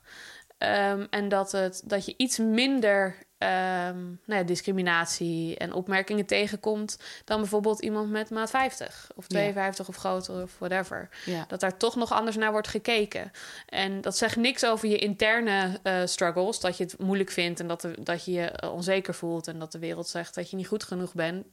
Um, 0.58 1.08
en 1.10 1.30
dat, 1.30 1.52
het, 1.52 1.82
dat 1.86 2.06
je 2.06 2.14
iets 2.18 2.38
minder 2.38 3.16
um, 3.44 4.20
nou 4.26 4.40
ja, 4.40 4.44
discriminatie 4.44 5.58
en 5.58 5.74
opmerkingen 5.74 6.26
tegenkomt 6.26 6.98
dan 7.26 7.40
bijvoorbeeld 7.40 7.82
iemand 7.82 8.10
met 8.10 8.30
maat 8.30 8.50
50 8.50 9.12
of 9.16 9.28
52 9.28 9.88
of 9.88 9.96
groter 9.96 10.44
of 10.44 10.56
whatever. 10.58 11.10
Ja. 11.26 11.46
Dat 11.48 11.60
daar 11.60 11.78
toch 11.78 11.96
nog 11.96 12.12
anders 12.12 12.36
naar 12.36 12.52
wordt 12.52 12.68
gekeken. 12.68 13.32
En 13.70 14.02
dat 14.02 14.18
zegt 14.18 14.36
niks 14.36 14.66
over 14.66 14.88
je 14.88 14.98
interne 14.98 15.80
uh, 15.84 16.02
struggles, 16.06 16.60
dat 16.60 16.78
je 16.78 16.84
het 16.84 17.00
moeilijk 17.00 17.32
vindt 17.32 17.60
en 17.60 17.68
dat, 17.68 17.82
de, 17.82 17.96
dat 18.00 18.26
je 18.26 18.32
je 18.32 18.72
onzeker 18.72 19.14
voelt 19.14 19.48
en 19.48 19.60
dat 19.60 19.72
de 19.72 19.80
wereld 19.80 20.08
zegt 20.08 20.36
dat 20.36 20.50
je 20.50 20.56
niet 20.56 20.68
goed 20.68 20.84
genoeg 20.84 21.14
bent. 21.14 21.46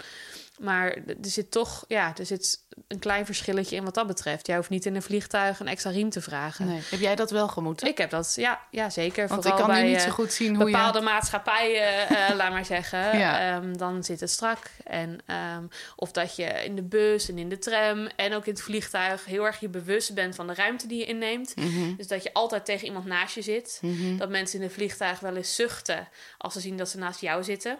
Maar 0.60 0.92
er 1.06 1.16
zit 1.20 1.50
toch, 1.50 1.84
ja, 1.88 2.12
er 2.16 2.26
zit 2.26 2.64
een 2.88 2.98
klein 2.98 3.26
verschilletje 3.26 3.76
in 3.76 3.84
wat 3.84 3.94
dat 3.94 4.06
betreft. 4.06 4.46
Jij 4.46 4.56
hoeft 4.56 4.68
niet 4.68 4.86
in 4.86 4.94
een 4.94 5.02
vliegtuig 5.02 5.60
een 5.60 5.68
extra 5.68 5.90
riem 5.90 6.10
te 6.10 6.20
vragen. 6.20 6.66
Nee. 6.66 6.80
Heb 6.90 7.00
jij 7.00 7.16
dat 7.16 7.30
wel 7.30 7.48
gemoeten? 7.48 7.88
Ik 7.88 7.98
heb 7.98 8.10
dat, 8.10 8.32
ja, 8.36 8.60
ja 8.70 8.90
zeker. 8.90 9.28
Want 9.28 9.42
Vooral 9.42 9.60
ik 9.60 9.64
kan 9.64 9.74
bij, 9.74 9.82
nu 9.82 9.90
niet 9.90 10.00
zo 10.00 10.06
eh, 10.06 10.12
goed 10.12 10.32
zien 10.32 10.56
hoe 10.56 10.64
bepaalde 10.64 10.98
je... 10.98 11.04
maatschappijen, 11.04 12.12
uh, 12.12 12.28
laat 12.36 12.50
maar 12.50 12.64
zeggen. 12.64 13.18
Ja. 13.18 13.56
Um, 13.56 13.76
dan 13.76 14.04
zit 14.04 14.20
het 14.20 14.30
strak. 14.30 14.70
En, 14.84 15.18
um, 15.56 15.68
of 15.96 16.12
dat 16.12 16.36
je 16.36 16.44
in 16.44 16.76
de 16.76 16.82
bus 16.82 17.28
en 17.28 17.38
in 17.38 17.48
de 17.48 17.58
tram 17.58 18.06
en 18.16 18.34
ook 18.34 18.46
in 18.46 18.52
het 18.52 18.62
vliegtuig 18.62 19.24
heel 19.24 19.46
erg 19.46 19.60
je 19.60 19.68
bewust 19.68 20.14
bent 20.14 20.34
van 20.34 20.46
de 20.46 20.54
ruimte 20.54 20.86
die 20.86 20.98
je 20.98 21.06
inneemt. 21.06 21.56
Mm 21.56 21.70
-hmm. 21.70 21.96
Dus 21.96 22.06
dat 22.06 22.22
je 22.22 22.32
altijd 22.32 22.64
tegen 22.64 22.86
iemand 22.86 23.04
naast 23.04 23.34
je 23.34 23.42
zit. 23.42 23.78
Mm 23.82 23.96
-hmm. 23.96 24.18
Dat 24.18 24.28
mensen 24.28 24.58
in 24.58 24.64
het 24.64 24.74
vliegtuig 24.74 25.20
wel 25.20 25.36
eens 25.36 25.54
zuchten 25.54 26.08
als 26.38 26.52
ze 26.52 26.60
zien 26.60 26.76
dat 26.76 26.88
ze 26.88 26.98
naast 26.98 27.20
jou 27.20 27.44
zitten. 27.44 27.78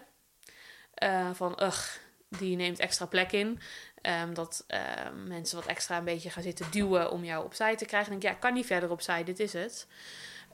Uh, 1.03 1.29
van, 1.33 1.59
ugh, 1.63 1.87
die 2.37 2.55
neemt 2.55 2.79
extra 2.79 3.05
plek 3.05 3.31
in. 3.31 3.59
Um, 4.01 4.33
dat 4.33 4.65
um, 5.07 5.27
mensen 5.27 5.57
wat 5.57 5.65
extra 5.65 5.97
een 5.97 6.03
beetje 6.03 6.29
gaan 6.29 6.43
zitten 6.43 6.71
duwen 6.71 7.11
om 7.11 7.23
jou 7.23 7.45
opzij 7.45 7.75
te 7.75 7.85
krijgen. 7.85 8.13
En 8.13 8.19
denk 8.19 8.33
ja, 8.33 8.39
kan 8.39 8.53
niet 8.53 8.65
verder 8.65 8.89
opzij, 8.89 9.23
dit 9.23 9.39
is 9.39 9.53
het. 9.53 9.87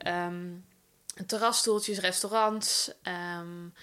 Um, 0.06 0.66
terrasstoeltjes, 1.26 1.98
restaurants. 1.98 2.92
Um, 3.38 3.74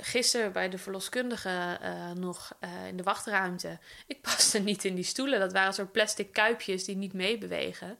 gisteren 0.00 0.52
bij 0.52 0.68
de 0.68 0.78
verloskundige 0.78 1.78
uh, 1.82 2.10
nog 2.10 2.52
uh, 2.60 2.86
in 2.86 2.96
de 2.96 3.02
wachtruimte. 3.02 3.78
Ik 4.06 4.22
paste 4.22 4.58
niet 4.58 4.84
in 4.84 4.94
die 4.94 5.04
stoelen. 5.04 5.40
Dat 5.40 5.52
waren 5.52 5.74
soort 5.74 5.92
plastic 5.92 6.32
kuipjes 6.32 6.84
die 6.84 6.96
niet 6.96 7.12
meebewegen. 7.12 7.98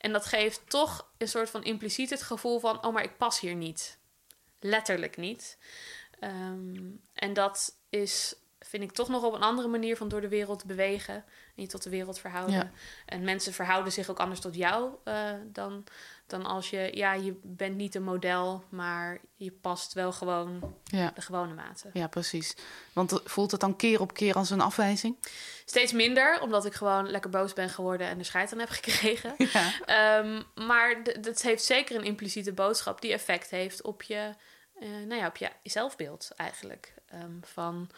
En 0.00 0.12
dat 0.12 0.26
geeft 0.26 0.70
toch 0.70 1.10
een 1.18 1.28
soort 1.28 1.50
van 1.50 1.64
impliciet 1.64 2.10
het 2.10 2.22
gevoel 2.22 2.60
van... 2.60 2.84
oh, 2.84 2.92
maar 2.92 3.02
ik 3.02 3.16
pas 3.16 3.40
hier 3.40 3.54
niet. 3.54 3.98
Letterlijk 4.60 5.16
niet. 5.16 5.58
En 7.14 7.32
dat 7.32 7.76
is 7.90 8.34
vind 8.64 8.82
ik 8.82 8.92
toch 8.92 9.08
nog 9.08 9.22
op 9.22 9.32
een 9.32 9.42
andere 9.42 9.68
manier 9.68 9.96
van 9.96 10.08
door 10.08 10.20
de 10.20 10.28
wereld 10.28 10.58
te 10.58 10.66
bewegen. 10.66 11.14
En 11.56 11.62
je 11.62 11.66
tot 11.66 11.82
de 11.82 11.90
wereld 11.90 12.18
verhouden. 12.18 12.54
Ja. 12.54 12.70
En 13.06 13.24
mensen 13.24 13.52
verhouden 13.52 13.92
zich 13.92 14.10
ook 14.10 14.18
anders 14.18 14.40
tot 14.40 14.54
jou 14.54 14.90
eh, 15.04 15.30
dan, 15.46 15.84
dan 16.26 16.46
als 16.46 16.70
je... 16.70 16.90
Ja, 16.94 17.12
je 17.12 17.40
bent 17.42 17.76
niet 17.76 17.94
een 17.94 18.02
model, 18.02 18.64
maar 18.68 19.18
je 19.36 19.50
past 19.52 19.92
wel 19.92 20.12
gewoon 20.12 20.74
Ja. 20.84 21.10
de 21.14 21.20
gewone 21.20 21.54
maten. 21.54 21.90
ja, 21.92 22.06
precies. 22.06 22.54
Want 22.92 23.20
voelt 23.24 23.50
het 23.50 23.60
dan 23.60 23.76
keer 23.76 24.00
op 24.00 24.14
keer 24.14 24.34
als 24.34 24.50
een 24.50 24.60
afwijzing? 24.60 25.16
Steeds 25.64 25.92
minder, 25.92 26.40
omdat 26.40 26.64
ik 26.64 26.74
gewoon 26.74 27.10
lekker 27.10 27.30
boos 27.30 27.52
ben 27.52 27.68
geworden 27.68 28.06
en 28.06 28.18
er 28.18 28.24
scheid 28.24 28.52
aan 28.52 28.58
heb 28.58 28.68
gekregen. 28.80 29.34
Ja. 29.52 29.72
Ehm, 29.84 30.42
maar 30.66 31.02
dat 31.20 31.42
heeft 31.42 31.64
zeker 31.64 31.96
een 31.96 32.04
impliciete 32.04 32.52
boodschap 32.52 33.00
die 33.00 33.12
effect 33.12 33.50
heeft 33.50 33.82
op 33.82 34.02
je, 34.02 34.34
eh, 34.80 34.88
nou 35.06 35.14
ja, 35.20 35.26
op 35.26 35.36
je 35.36 35.50
zelfbeeld 35.62 36.30
eigenlijk. 36.36 36.94
Ehm, 37.08 37.30
van, 37.40 37.90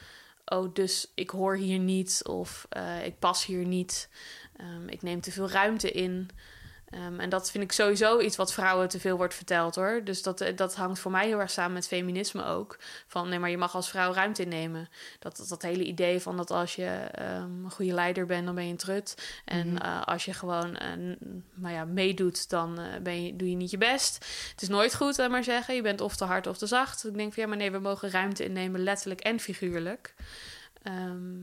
oh, 0.45 0.75
dus 0.75 1.13
ik 1.15 1.31
hoor 1.31 1.57
hier 1.57 1.79
niet 1.79 2.21
of 2.25 2.67
eh, 2.69 3.07
ik 3.07 3.19
pas 3.19 3.47
hier 3.47 3.67
niet. 3.67 4.09
Ehm, 4.57 4.89
ik 4.89 5.03
neem 5.03 5.21
te 5.21 5.33
veel 5.33 5.51
ruimte 5.51 5.91
in. 5.91 6.31
Ehm, 6.95 7.21
en 7.21 7.29
dat 7.29 7.51
vind 7.51 7.65
ik 7.65 7.73
sowieso 7.73 8.21
iets 8.21 8.37
wat 8.37 8.53
vrouwen 8.53 8.89
te 8.89 9.01
veel 9.01 9.17
wordt 9.17 9.35
verteld 9.35 9.75
hoor. 9.75 10.01
Dus 10.05 10.23
dat, 10.23 10.41
eh, 10.41 10.57
dat 10.57 10.75
hangt 10.75 10.99
voor 10.99 11.11
mij 11.11 11.27
heel 11.27 11.39
erg 11.41 11.51
samen 11.51 11.73
met 11.73 11.87
feminisme 11.87 12.45
ook. 12.45 12.79
Van 13.07 13.29
nee, 13.29 13.39
maar 13.39 13.51
je 13.51 13.59
mag 13.59 13.75
als 13.75 13.91
vrouw 13.91 14.13
ruimte 14.13 14.43
innemen. 14.43 14.89
Dat, 15.19 15.37
dat, 15.37 15.49
dat 15.49 15.63
hele 15.63 15.85
idee 15.85 16.21
van 16.21 16.37
dat 16.37 16.51
als 16.51 16.75
je 16.75 16.87
ehm, 17.13 17.65
een 17.65 17.71
goede 17.71 17.93
leider 17.93 18.27
bent, 18.27 18.47
dan 18.47 18.55
ben 18.55 18.65
je 18.65 18.71
een 18.71 18.77
trut. 18.77 19.41
En 19.45 19.67
Mhm. 19.73 19.77
eh, 19.77 20.03
als 20.03 20.25
je 20.25 20.33
gewoon 20.33 20.77
eh, 20.77 20.93
n- 20.93 21.45
maar 21.55 21.73
ja, 21.73 21.85
meedoet, 21.85 22.49
dan 22.51 22.79
eh, 22.79 22.85
ben 23.03 23.25
je, 23.25 23.37
doe 23.37 23.51
je 23.51 23.57
niet 23.57 23.71
je 23.71 23.79
best. 23.79 24.15
Het 24.51 24.63
is 24.63 24.69
nooit 24.69 24.95
goed, 24.95 25.19
laat 25.19 25.31
maar 25.31 25.45
zeggen. 25.45 25.75
Je 25.75 25.83
bent 25.83 26.01
of 26.01 26.17
te 26.17 26.25
hard 26.25 26.47
of 26.47 26.59
te 26.59 26.67
zacht. 26.67 27.07
Ik 27.07 27.15
denk 27.17 27.33
van 27.33 27.43
ja, 27.43 27.49
maar 27.49 27.59
nee, 27.59 27.71
we 27.71 27.79
mogen 27.79 28.11
ruimte 28.11 28.45
innemen, 28.45 28.83
letterlijk 28.83 29.21
en 29.21 29.41
figuurlijk. 29.41 30.15
Ehm, 30.83 31.43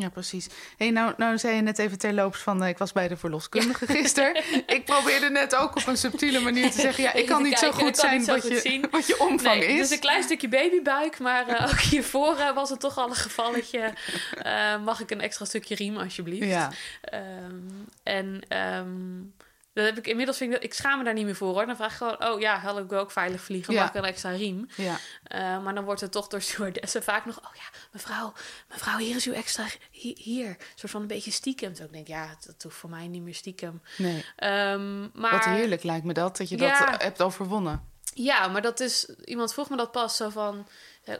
Ja, 0.00 0.08
precies. 0.08 0.46
hey, 0.76 0.90
nou, 0.90 1.14
nou 1.16 1.38
zei 1.38 1.56
je 1.56 1.62
net 1.62 1.78
even 1.78 1.98
terloops 1.98 2.38
van... 2.38 2.62
eh, 2.62 2.68
ik 2.68 2.78
was 2.78 2.92
bij 2.92 3.08
de 3.08 3.16
verloskundige 3.16 3.86
gisteren. 3.86 4.36
ik 4.76 4.84
probeerde 4.84 5.30
net 5.30 5.54
ook 5.54 5.76
op 5.76 5.86
een 5.86 5.96
subtiele 5.96 6.40
manier 6.40 6.70
te 6.70 6.80
zeggen... 6.80 7.02
ja, 7.02 7.12
ik 7.12 7.26
kan 7.26 7.42
niet 7.42 7.58
zo 7.58 7.70
goed 7.70 7.96
zijn 7.96 8.24
zo 8.24 8.32
wat, 8.32 8.40
goed 8.40 8.50
je, 8.50 8.60
zien. 8.60 8.84
wat 8.90 9.06
je 9.06 9.20
omvang 9.20 9.58
nee, 9.58 9.68
is. 9.68 9.78
dus 9.78 9.90
een 9.90 9.98
klein 9.98 10.22
stukje 10.22 10.48
babybuik, 10.48 11.18
maar 11.18 11.48
eh, 11.48 11.68
ook 11.70 11.80
hiervoor 11.80 12.36
eh, 12.36 12.54
was 12.54 12.70
het 12.70 12.80
toch 12.80 12.98
al 12.98 13.08
een 13.08 13.14
gevalletje. 13.14 13.92
Mag 14.84 15.00
ik 15.00 15.10
een 15.10 15.20
extra 15.20 15.44
stukje 15.44 15.74
riem 15.74 15.96
alsjeblieft? 15.96 16.46
Ja, 16.46 16.70
Ehm, 17.00 17.60
en 18.02 18.40
ehm, 18.48 18.86
dat 19.78 19.86
heb 19.94 19.98
ik 19.98 20.06
inmiddels 20.06 20.36
vind 20.36 20.50
ik, 20.50 20.56
dat- 20.56 20.64
ik 20.70 20.74
schaam 20.74 20.98
me 20.98 21.04
daar 21.04 21.14
niet 21.14 21.24
meer 21.24 21.34
voor 21.36 21.52
hoor. 21.52 21.66
Dan 21.66 21.76
vraag 21.76 21.90
ik 21.90 21.96
gewoon, 21.96 22.24
oh 22.24 22.40
ja, 22.40 22.58
hallo, 22.58 22.82
ik 22.82 22.88
wil 22.90 22.98
ook 22.98 23.10
veilig 23.10 23.40
vliegen, 23.40 23.74
Ja. 23.74 23.80
mag 23.80 23.88
ik 23.88 23.94
een 23.94 24.04
extra 24.04 24.30
riem? 24.30 24.68
ja. 24.76 24.96
Eh, 25.24 25.62
maar 25.62 25.74
dan 25.74 25.84
wordt 25.84 26.00
het 26.00 26.12
toch 26.12 26.26
door 26.28 26.40
stewardessen 26.48 27.02
vaak 27.02 27.24
nog, 27.26 27.38
oh 27.38 27.54
ja, 27.54 27.78
mevrouw, 27.92 28.32
mevrouw, 28.68 28.98
hier 28.98 29.16
is 29.16 29.26
uw 29.26 29.32
extra, 29.32 29.64
hi- 29.90 30.16
hier. 30.16 30.56
Soort 30.74 30.92
van 30.92 31.00
een 31.00 31.06
beetje 31.06 31.30
stiekem. 31.30 31.70
Dus 31.70 31.80
ik 31.80 31.92
denk, 31.92 32.06
ja, 32.06 32.36
dat 32.46 32.62
hoeft 32.62 32.76
voor 32.76 32.90
mij 32.90 33.08
niet 33.08 33.22
meer 33.22 33.34
stiekem. 33.34 33.82
Nee. 33.96 34.24
Ehm, 34.36 35.00
maar... 35.20 35.30
Wat 35.32 35.44
heerlijk 35.44 35.82
lijkt 35.82 36.04
me 36.04 36.12
dat, 36.12 36.36
dat 36.36 36.48
je 36.48 36.56
dat 36.56 36.68
Ja. 36.68 36.92
eh, 36.92 37.04
hebt 37.04 37.22
overwonnen. 37.22 37.96
Ja, 38.14 38.48
maar 38.48 38.62
dat 38.62 38.80
is. 38.80 39.06
Iemand 39.24 39.52
vroeg 39.52 39.68
me 39.70 39.76
dat 39.76 39.92
pas 39.92 40.16
zo 40.16 40.28
van. 40.28 40.66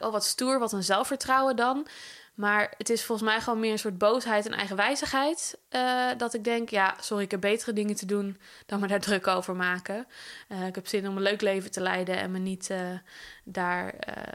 Oh, 0.01 0.11
wat 0.11 0.25
stoer, 0.25 0.59
wat 0.59 0.71
een 0.73 0.83
zelfvertrouwen 0.83 1.55
dan. 1.55 1.87
Maar 2.33 2.73
het 2.77 2.89
is 2.89 3.03
volgens 3.05 3.29
mij 3.29 3.41
gewoon 3.41 3.59
meer 3.59 3.71
een 3.71 3.79
soort 3.79 3.97
boosheid 3.97 4.45
en 4.45 4.53
eigenwijzigheid. 4.53 5.57
eh, 5.69 6.07
dat 6.17 6.33
ik 6.33 6.43
denk, 6.43 6.69
ja, 6.69 6.95
sorry, 6.99 7.23
ik 7.23 7.31
heb 7.31 7.41
betere 7.41 7.73
dingen 7.73 7.95
te 7.95 8.05
doen 8.05 8.37
dan 8.65 8.79
me 8.79 8.87
daar 8.87 8.99
druk 9.09 9.27
over 9.27 9.55
maken. 9.55 10.07
Eh, 10.47 10.67
ik 10.67 10.75
heb 10.75 10.87
zin 10.87 11.07
om 11.07 11.15
een 11.15 11.21
leuk 11.23 11.41
leven 11.41 11.71
te 11.71 11.81
leiden 11.81 12.17
en 12.17 12.31
me 12.31 12.39
niet 12.39 12.69
eh, 12.69 12.79
daar 13.43 13.93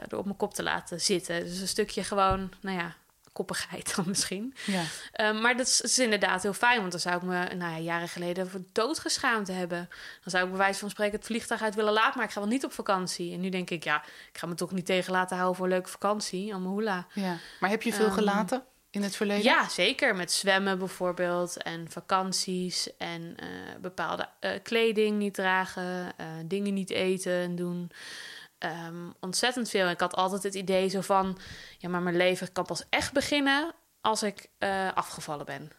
er 0.09 0.17
op 0.17 0.25
mijn 0.25 0.37
kop 0.37 0.53
te 0.53 0.63
laten 0.63 1.01
zitten. 1.01 1.43
Dus 1.43 1.59
een 1.59 1.67
stukje 1.67 2.03
gewoon, 2.03 2.51
nou 2.61 2.77
ja, 2.77 2.95
koppigheid 3.35 3.95
dan 3.95 4.05
misschien. 4.07 4.53
Ja. 4.65 4.83
Um, 5.29 5.41
maar 5.41 5.57
dat 5.57 5.67
is, 5.67 5.81
is 5.81 5.99
inderdaad 5.99 6.43
heel 6.43 6.53
fijn, 6.53 6.79
want 6.79 6.91
dan 6.91 6.99
zou 6.99 7.15
ik 7.15 7.21
me 7.21 7.55
nou 7.55 7.71
ja, 7.71 7.79
jaren 7.79 8.07
geleden 8.07 8.49
voor 8.49 8.61
dood 8.71 8.99
geschaamd 8.99 9.47
hebben. 9.47 9.89
Dan 10.21 10.31
zou 10.31 10.43
ik 10.43 10.49
bij 10.49 10.59
wijze 10.59 10.79
van 10.79 10.89
spreken 10.89 11.15
het 11.15 11.25
vliegtuig 11.25 11.61
uit 11.61 11.75
willen 11.75 11.93
laten, 11.93 12.13
maar 12.15 12.25
ik 12.25 12.31
ga 12.31 12.39
wel 12.39 12.49
niet 12.49 12.65
op 12.65 12.73
vakantie. 12.73 13.33
En 13.33 13.39
nu 13.39 13.49
denk 13.49 13.69
ik, 13.69 13.83
ja, 13.83 14.03
ik 14.31 14.37
ga 14.37 14.47
me 14.47 14.55
toch 14.55 14.71
niet 14.71 14.85
tegen 14.85 15.11
laten 15.11 15.35
houden 15.35 15.55
voor 15.57 15.65
een 15.65 15.71
leuke 15.71 15.89
vakantie, 15.89 16.53
allemaal 16.53 16.71
hoela. 16.71 17.07
ja. 17.13 17.37
Maar 17.59 17.69
heb 17.69 17.81
je 17.81 17.93
veel 17.93 18.05
Ehm, 18.05 18.13
gelaten 18.13 18.63
in 18.91 19.03
het 19.03 19.15
verleden? 19.15 19.43
Ja, 19.43 19.69
zeker. 19.69 20.15
Met 20.15 20.31
zwemmen 20.31 20.79
bijvoorbeeld 20.79 21.63
en 21.63 21.91
vakanties 21.91 22.97
en 22.97 23.33
eh, 23.37 23.47
bepaalde 23.81 24.27
eh, 24.39 24.51
kleding 24.63 25.17
niet 25.17 25.33
dragen, 25.33 26.13
eh, 26.17 26.25
dingen 26.45 26.73
niet 26.73 26.89
eten 26.89 27.33
en 27.33 27.55
doen. 27.55 27.91
Ehm, 28.65 29.09
ontzettend 29.19 29.69
veel. 29.69 29.89
Ik 29.89 29.99
had 29.99 30.15
altijd 30.15 30.43
het 30.43 30.53
idee 30.53 30.87
zo 30.87 31.01
van, 31.01 31.37
ja, 31.77 31.89
maar 31.89 32.01
mijn 32.01 32.17
leven 32.17 32.51
kan 32.51 32.65
pas 32.65 32.83
echt 32.89 33.13
beginnen 33.13 33.73
als 34.01 34.23
ik 34.23 34.49
eh, 34.57 34.93
afgevallen 34.93 35.45
ben. 35.45 35.71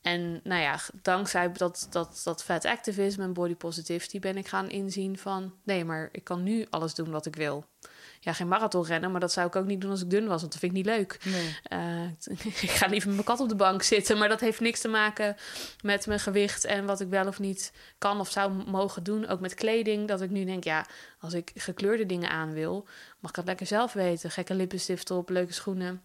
En 0.00 0.40
nou 0.44 0.62
ja, 0.62 0.78
dankzij 1.02 1.52
dat, 1.52 1.86
dat, 1.90 2.20
dat 2.24 2.44
fat 2.44 2.64
activism 2.64 3.20
en 3.20 3.32
body 3.32 3.54
positivity 3.54 4.18
ben 4.18 4.36
ik 4.36 4.48
gaan 4.48 4.70
inzien 4.70 5.18
van... 5.18 5.54
nee, 5.64 5.84
maar 5.84 6.08
ik 6.12 6.24
kan 6.24 6.42
nu 6.42 6.66
alles 6.70 6.94
doen 6.94 7.10
wat 7.10 7.26
ik 7.26 7.36
wil. 7.36 7.64
Ja, 8.20 8.32
geen 8.32 8.48
marathon 8.48 8.84
rennen, 8.84 9.10
maar 9.10 9.20
dat 9.20 9.32
zou 9.32 9.46
ik 9.46 9.56
ook 9.56 9.66
niet 9.66 9.80
doen 9.80 9.90
als 9.90 10.02
ik 10.02 10.10
dun 10.10 10.26
was, 10.26 10.40
want 10.40 10.52
dat 10.52 10.60
vind 10.60 10.72
ik 10.72 10.78
niet 10.78 10.86
leuk. 10.86 11.18
Nee. 11.24 11.56
Eh, 11.62 12.02
ik 12.62 12.70
ga 12.70 12.86
liever 12.86 13.08
met 13.08 13.16
mijn 13.16 13.24
kat 13.28 13.40
op 13.40 13.48
de 13.48 13.54
bank 13.56 13.82
zitten, 13.82 14.18
maar 14.18 14.28
dat 14.28 14.40
heeft 14.40 14.60
niks 14.60 14.80
te 14.80 14.88
maken 14.88 15.36
met 15.82 16.06
mijn 16.06 16.20
gewicht 16.20 16.64
en 16.64 16.86
wat 16.86 17.00
ik 17.00 17.08
wel 17.08 17.26
of 17.26 17.38
niet 17.38 17.72
kan 17.98 18.20
of 18.20 18.30
zou 18.30 18.52
mogen 18.52 19.02
doen. 19.02 19.26
Ook 19.26 19.40
met 19.40 19.54
kleding, 19.54 20.08
dat 20.08 20.20
ik 20.20 20.30
nu 20.30 20.44
denk, 20.44 20.64
ja, 20.64 20.86
als 21.20 21.32
ik 21.32 21.50
gekleurde 21.54 22.06
dingen 22.06 22.30
aan 22.30 22.52
wil, 22.52 22.86
mag 23.20 23.30
ik 23.30 23.36
dat 23.36 23.46
lekker 23.46 23.66
zelf 23.66 23.92
weten. 23.92 24.30
Gekke 24.30 24.54
lippenstift 24.54 25.10
op, 25.10 25.28
leuke 25.28 25.52
schoenen. 25.52 26.02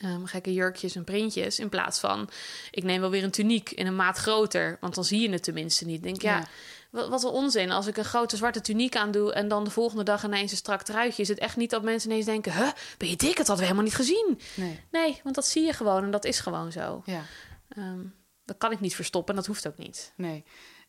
ehm, 0.00 0.24
gekke 0.24 0.52
jurkjes 0.52 0.94
en 0.96 1.04
printjes. 1.04 1.58
In 1.58 1.68
plaats 1.68 2.00
van, 2.00 2.30
ik 2.70 2.82
neem 2.82 3.00
wel 3.00 3.10
weer 3.10 3.24
een 3.24 3.30
tuniek 3.30 3.70
in 3.70 3.86
een 3.86 3.96
maat 3.96 4.18
groter. 4.18 4.76
Want 4.80 4.94
dan 4.94 5.04
zie 5.04 5.20
je 5.20 5.30
het 5.30 5.42
tenminste 5.42 5.84
niet. 5.84 6.02
Denk, 6.02 6.22
ja, 6.22 6.38
Ja. 6.38 6.46
Wat, 6.90 7.08
wat 7.08 7.22
een 7.22 7.30
onzin. 7.30 7.70
Als 7.70 7.86
ik 7.86 7.96
een 7.96 8.04
grote 8.04 8.36
zwarte 8.36 8.60
tuniek 8.60 8.96
aandoe... 8.96 9.32
en 9.32 9.48
dan 9.48 9.64
de 9.64 9.70
volgende 9.70 10.02
dag 10.02 10.24
ineens 10.24 10.50
een 10.50 10.56
strak 10.56 10.82
truitje... 10.82 11.22
is 11.22 11.28
het 11.28 11.38
echt 11.38 11.56
niet 11.56 11.70
dat 11.70 11.82
mensen 11.82 12.10
ineens 12.10 12.26
denken... 12.26 12.52
Huh, 12.52 12.68
ben 12.98 13.08
je 13.08 13.16
dik? 13.16 13.36
Dat 13.36 13.46
hadden 13.46 13.56
we 13.56 13.62
helemaal 13.62 13.84
niet 13.84 13.94
gezien. 13.94 14.40
Nee. 14.54 14.80
Nee, 14.90 15.20
want 15.22 15.34
dat 15.34 15.46
zie 15.46 15.64
je 15.64 15.72
gewoon 15.72 16.04
en 16.04 16.10
dat 16.10 16.24
is 16.24 16.40
gewoon 16.40 16.72
zo. 16.72 17.02
Ja. 17.04 17.22
Ehm, 17.68 18.00
dat 18.44 18.58
kan 18.58 18.72
ik 18.72 18.80
niet 18.80 18.94
verstoppen 18.94 19.34
en 19.34 19.40
dat 19.40 19.48
hoeft 19.48 19.66
ook 19.66 19.78
niet. 19.78 20.12
Nee. 20.16 20.44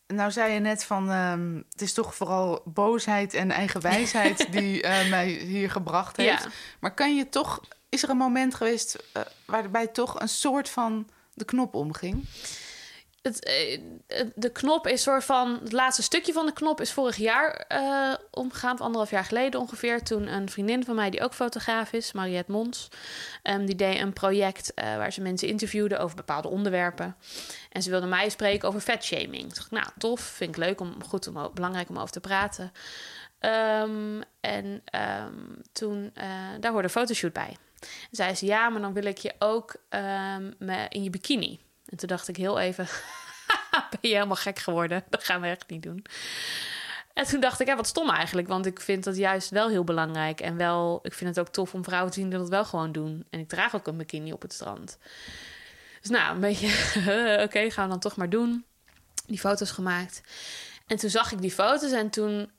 Nou 0.08 0.32
zei 0.32 0.54
je 0.54 0.60
net 0.60 0.84
van, 0.84 1.10
ehm, 1.10 1.56
het 1.70 1.82
is 1.82 1.94
toch 1.94 2.16
vooral 2.16 2.62
boosheid 2.66 3.34
en 3.34 3.52
eigenwijsheid 3.52 4.48
die 4.54 4.82
eh, 4.82 5.10
mij 5.10 5.28
hier 5.28 5.72
gebracht 5.72 6.18
heeft. 6.18 6.44
Ja. 6.44 6.50
Maar 6.80 6.94
kan 6.94 7.16
je 7.16 7.30
toch, 7.30 7.62
is 7.90 8.04
er 8.04 8.10
een 8.10 8.18
moment 8.18 8.56
geweest 8.56 9.04
eh, 9.14 9.22
waarbij 9.46 9.88
toch 9.88 10.20
een 10.20 10.30
soort 10.30 10.70
van 10.70 11.10
de 11.34 11.46
knop 11.46 11.76
omging? 11.76 12.26
Het, 13.22 13.44
eh, 13.46 13.80
het- 14.08 14.32
de 14.36 14.52
knop 14.52 14.88
is 14.88 15.02
soort 15.02 15.24
van... 15.24 15.60
Het 15.64 15.72
laatste 15.72 16.02
stukje 16.04 16.34
van 16.34 16.46
de 16.46 16.54
knop 16.54 16.82
is 16.82 16.92
vorig 16.92 17.16
jaar 17.16 17.54
eh 17.68 18.14
omgegaan. 18.32 18.78
Anderhalf 18.78 19.10
jaar 19.10 19.26
geleden 19.26 19.60
ongeveer. 19.60 20.04
Toen 20.04 20.28
een 20.28 20.50
vriendin 20.50 20.86
van 20.86 20.96
mij, 20.96 21.10
die 21.10 21.22
ook 21.24 21.34
fotograaf 21.34 21.92
is, 21.94 22.12
Mariette 22.12 22.52
Mons... 22.52 22.88
ehm, 23.44 23.66
die 23.66 23.76
deed 23.76 24.00
een 24.00 24.14
project 24.14 24.74
eh, 24.74 24.96
waar 24.98 25.14
ze 25.14 25.22
mensen 25.22 25.48
interviewde 25.48 25.98
over 25.98 26.16
bepaalde 26.16 26.48
onderwerpen. 26.48 27.16
En 27.72 27.82
ze 27.84 27.90
wilde 27.90 28.08
mij 28.08 28.30
spreken 28.30 28.68
over 28.68 28.80
fatshaming. 28.82 29.42
Toen 29.42 29.50
dacht 29.54 29.72
nou, 29.72 29.86
tof. 29.98 30.22
Vind 30.22 30.50
ik 30.50 30.58
leuk, 30.64 30.80
om, 30.82 31.04
goed, 31.08 31.28
om, 31.28 31.50
belangrijk 31.54 31.90
om 31.90 31.98
over 31.98 32.12
te 32.12 32.20
praten. 32.20 32.72
Ehm, 33.40 34.22
en 34.42 34.82
ehm, 34.86 35.34
toen, 35.72 36.14
daar 36.60 36.72
hoorde 36.72 36.84
een 36.88 36.94
fotoshoot 36.94 37.34
bij. 37.34 37.58
En 37.80 37.88
zei 38.12 38.36
ze, 38.36 38.46
ja, 38.46 38.70
maar 38.70 38.82
dan 38.82 38.94
wil 38.94 39.06
ik 39.06 39.18
je 39.18 39.34
ook 39.40 39.76
me- 40.58 40.86
in 40.90 41.04
je 41.04 41.10
bikini. 41.10 41.60
En 41.92 41.98
toen 41.98 42.08
dacht 42.08 42.28
ik 42.28 42.36
heel 42.36 42.60
even, 42.60 42.88
ben 43.90 44.00
je 44.02 44.08
helemaal 44.08 44.36
gek 44.36 44.60
geworden? 44.60 45.04
Dat 45.10 45.24
gaan 45.24 45.42
we 45.42 45.48
echt 45.48 45.70
niet 45.70 45.84
doen. 45.84 46.06
En 47.14 47.26
toen 47.26 47.40
dacht 47.40 47.60
ik, 47.60 47.68
ja, 47.68 47.76
wat 47.76 47.88
stom 47.88 48.10
eigenlijk. 48.10 48.48
Want 48.48 48.66
ik 48.66 48.80
vind 48.80 49.04
dat 49.04 49.18
juist 49.18 49.50
wel 49.50 49.70
heel 49.70 49.84
belangrijk. 49.84 50.42
En 50.42 50.58
wel, 50.58 51.00
ik 51.04 51.14
vind 51.14 51.36
het 51.36 51.40
ook 51.40 51.54
tof 51.54 51.74
om 51.74 51.84
vrouwen 51.84 52.12
te 52.12 52.20
zien 52.20 52.30
dat 52.30 52.40
het 52.40 52.50
wel 52.50 52.66
gewoon 52.66 52.92
doen. 52.92 53.26
En 53.30 53.40
ik 53.40 53.48
draag 53.48 53.76
ook 53.76 53.88
een 53.88 53.98
bikini 53.98 54.32
op 54.32 54.42
het 54.42 54.54
strand. 54.54 54.98
Dus 56.02 56.10
nou, 56.10 56.34
een 56.34 56.40
beetje, 56.40 56.68
oké, 57.46 57.72
gaan 57.72 57.84
we 57.84 57.90
dan 57.90 58.00
toch 58.00 58.16
maar 58.16 58.30
doen. 58.30 58.66
Die 59.26 59.40
foto's 59.40 59.72
gemaakt. 59.72 60.22
En 60.88 60.98
toen 60.98 61.10
zag 61.10 61.32
ik 61.32 61.42
die 61.42 61.52
foto's 61.52 61.92
en 61.92 62.10
toen 62.10 62.52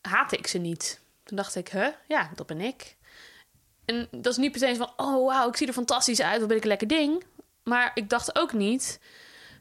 haatte 0.00 0.36
ik 0.36 0.46
ze 0.46 0.58
niet. 0.58 1.00
Toen 1.22 1.36
dacht 1.36 1.54
ik, 1.54 1.68
huh, 1.68 1.88
ja, 2.08 2.30
dat 2.34 2.46
ben 2.46 2.60
ik. 2.60 2.96
En 3.84 4.08
dat 4.10 4.32
is 4.32 4.36
niet 4.36 4.52
per 4.52 4.60
se 4.60 4.76
van, 4.76 4.92
oh 4.96 5.26
wauw, 5.26 5.48
ik 5.48 5.56
zie 5.56 5.66
er 5.66 5.72
fantastisch 5.72 6.20
uit, 6.20 6.38
wat 6.38 6.48
ben 6.48 6.56
ik 6.56 6.62
een 6.62 6.68
lekker 6.68 6.88
ding. 6.88 7.24
Maar 7.70 7.90
ik 7.94 8.08
dacht 8.08 8.38
ook 8.38 8.52
niet, 8.52 9.00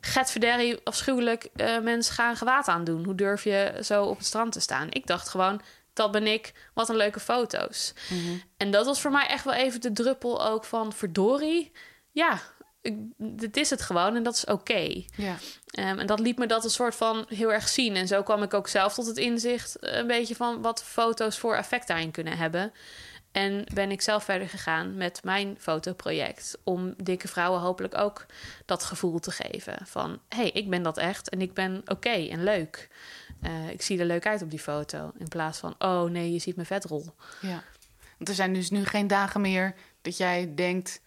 Verderri, 0.02 0.80
afschuwelijk, 0.84 1.48
eh 1.56 1.80
mensen 1.80 2.14
gaan 2.14 2.36
gewaad 2.36 2.68
aandoen. 2.68 3.06
Hoe 3.06 3.16
durf 3.16 3.44
je 3.44 3.80
zo 3.84 4.04
op 4.04 4.18
het 4.18 4.26
strand 4.26 4.52
te 4.52 4.60
staan? 4.60 4.88
Ik 4.90 5.08
dacht 5.08 5.30
gewoon, 5.30 5.62
dat 5.94 6.12
ben 6.12 6.28
ik, 6.28 6.54
wat 6.74 6.90
een 6.90 6.96
leuke 6.96 7.20
foto's. 7.20 7.94
En 8.58 8.72
dat 8.72 8.86
was 8.86 9.02
voor 9.02 9.12
mij 9.12 9.28
echt 9.28 9.44
wel 9.44 9.54
even 9.54 9.82
de 9.82 9.92
druppel 9.92 10.46
ook 10.46 10.66
van, 10.66 10.94
verdorie, 10.94 11.72
ja, 12.12 12.40
ik, 12.82 12.96
dit 13.18 13.58
is 13.58 13.70
het 13.70 13.82
gewoon 13.82 14.16
en 14.16 14.24
dat 14.24 14.36
is 14.36 14.46
oké. 14.46 15.04
Ja. 15.16 15.36
Ehm, 15.66 16.00
en 16.00 16.08
dat 16.08 16.20
liet 16.20 16.38
me 16.38 16.48
dat 16.48 16.64
een 16.64 16.70
soort 16.70 16.96
van 16.96 17.26
heel 17.28 17.54
erg 17.54 17.70
zien. 17.70 17.96
En 17.96 18.08
zo 18.08 18.24
kwam 18.24 18.44
ik 18.44 18.54
ook 18.54 18.68
zelf 18.68 18.94
tot 18.94 19.06
het 19.06 19.18
inzicht, 19.18 19.76
eh, 19.76 19.98
een 19.98 20.08
beetje 20.08 20.36
van 20.36 20.62
wat 20.62 20.84
foto's 20.84 21.38
voor 21.38 21.56
effect 21.56 21.88
daarin 21.88 22.12
kunnen 22.12 22.38
hebben. 22.38 22.74
En 23.32 23.64
ben 23.74 23.92
ik 23.92 24.02
zelf 24.02 24.24
verder 24.24 24.50
gegaan 24.50 24.98
met 24.98 25.24
mijn 25.24 25.56
fotoproject. 25.60 26.58
Om 26.64 26.94
dikke 26.98 27.28
vrouwen 27.28 27.62
hopelijk 27.62 27.98
ook 27.98 28.26
dat 28.66 28.84
gevoel 28.84 29.20
te 29.20 29.32
geven. 29.32 29.78
Van 29.86 30.20
hé, 30.30 30.38
hey, 30.38 30.50
ik 30.50 30.70
ben 30.70 30.84
dat 30.84 30.98
echt 30.98 31.30
en 31.30 31.42
ik 31.42 31.54
ben 31.54 31.82
oké 31.86 32.28
en 32.28 32.44
leuk. 32.44 32.90
Uh, 33.42 33.70
ik 33.70 33.82
zie 33.82 34.00
er 34.00 34.06
leuk 34.06 34.26
uit 34.26 34.42
op 34.42 34.50
die 34.50 34.60
foto. 34.60 35.12
In 35.18 35.28
plaats 35.28 35.60
van 35.60 35.76
oh 35.80 36.04
nee, 36.04 36.32
je 36.32 36.40
ziet 36.40 36.56
mijn 36.56 36.68
vetrol. 36.68 37.06
Ja, 37.42 37.64
want 38.18 38.30
er 38.30 38.36
zijn 38.36 38.54
dus 38.54 38.70
nu 38.70 38.86
geen 38.86 39.08
dagen 39.08 39.42
meer 39.42 39.76
dat 40.02 40.18
jij 40.18 40.52
denkt. 40.56 41.02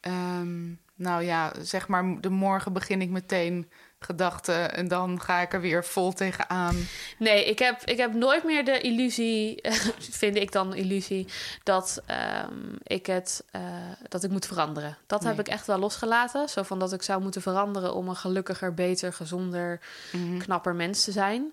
Um, 0.00 0.80
nou 0.94 1.22
ja, 1.22 1.52
zeg 1.60 1.88
maar, 1.88 2.20
de 2.20 2.30
morgen 2.30 2.72
begin 2.72 3.00
ik 3.00 3.10
meteen 3.10 3.70
gedachten 4.00 4.74
en 4.74 4.88
dan 4.88 5.20
ga 5.20 5.40
ik 5.40 5.52
er 5.52 5.60
weer 5.60 5.84
vol 5.84 6.12
tegenaan. 6.12 6.76
Nee, 7.18 7.44
ik 7.44 7.58
heb, 7.58 7.82
ik 7.84 7.96
heb 7.96 8.14
nooit 8.14 8.44
meer 8.44 8.64
de 8.64 8.80
illusie, 8.80 9.60
vind 10.20 10.36
ik 10.36 10.52
dan 10.52 10.74
illusie, 10.74 11.26
dat 11.62 12.02
um, 12.50 12.76
ik 12.82 13.06
het 13.06 13.44
uh, 13.56 13.62
dat 14.08 14.24
ik 14.24 14.30
moet 14.30 14.46
veranderen. 14.46 14.96
Dat 15.06 15.24
heb 15.24 15.38
ik 15.38 15.48
echt 15.48 15.66
wel 15.66 15.78
losgelaten. 15.78 16.48
Zo 16.48 16.62
van 16.62 16.78
dat 16.78 16.92
ik 16.92 17.02
zou 17.02 17.22
moeten 17.22 17.42
veranderen 17.42 17.94
om 17.94 18.08
een 18.08 18.16
gelukkiger, 18.16 18.74
beter, 18.74 19.12
gezonder, 19.12 19.80
mm-hmm. 20.12 20.38
knapper 20.38 20.74
mens 20.74 21.04
te 21.04 21.12
zijn. 21.12 21.52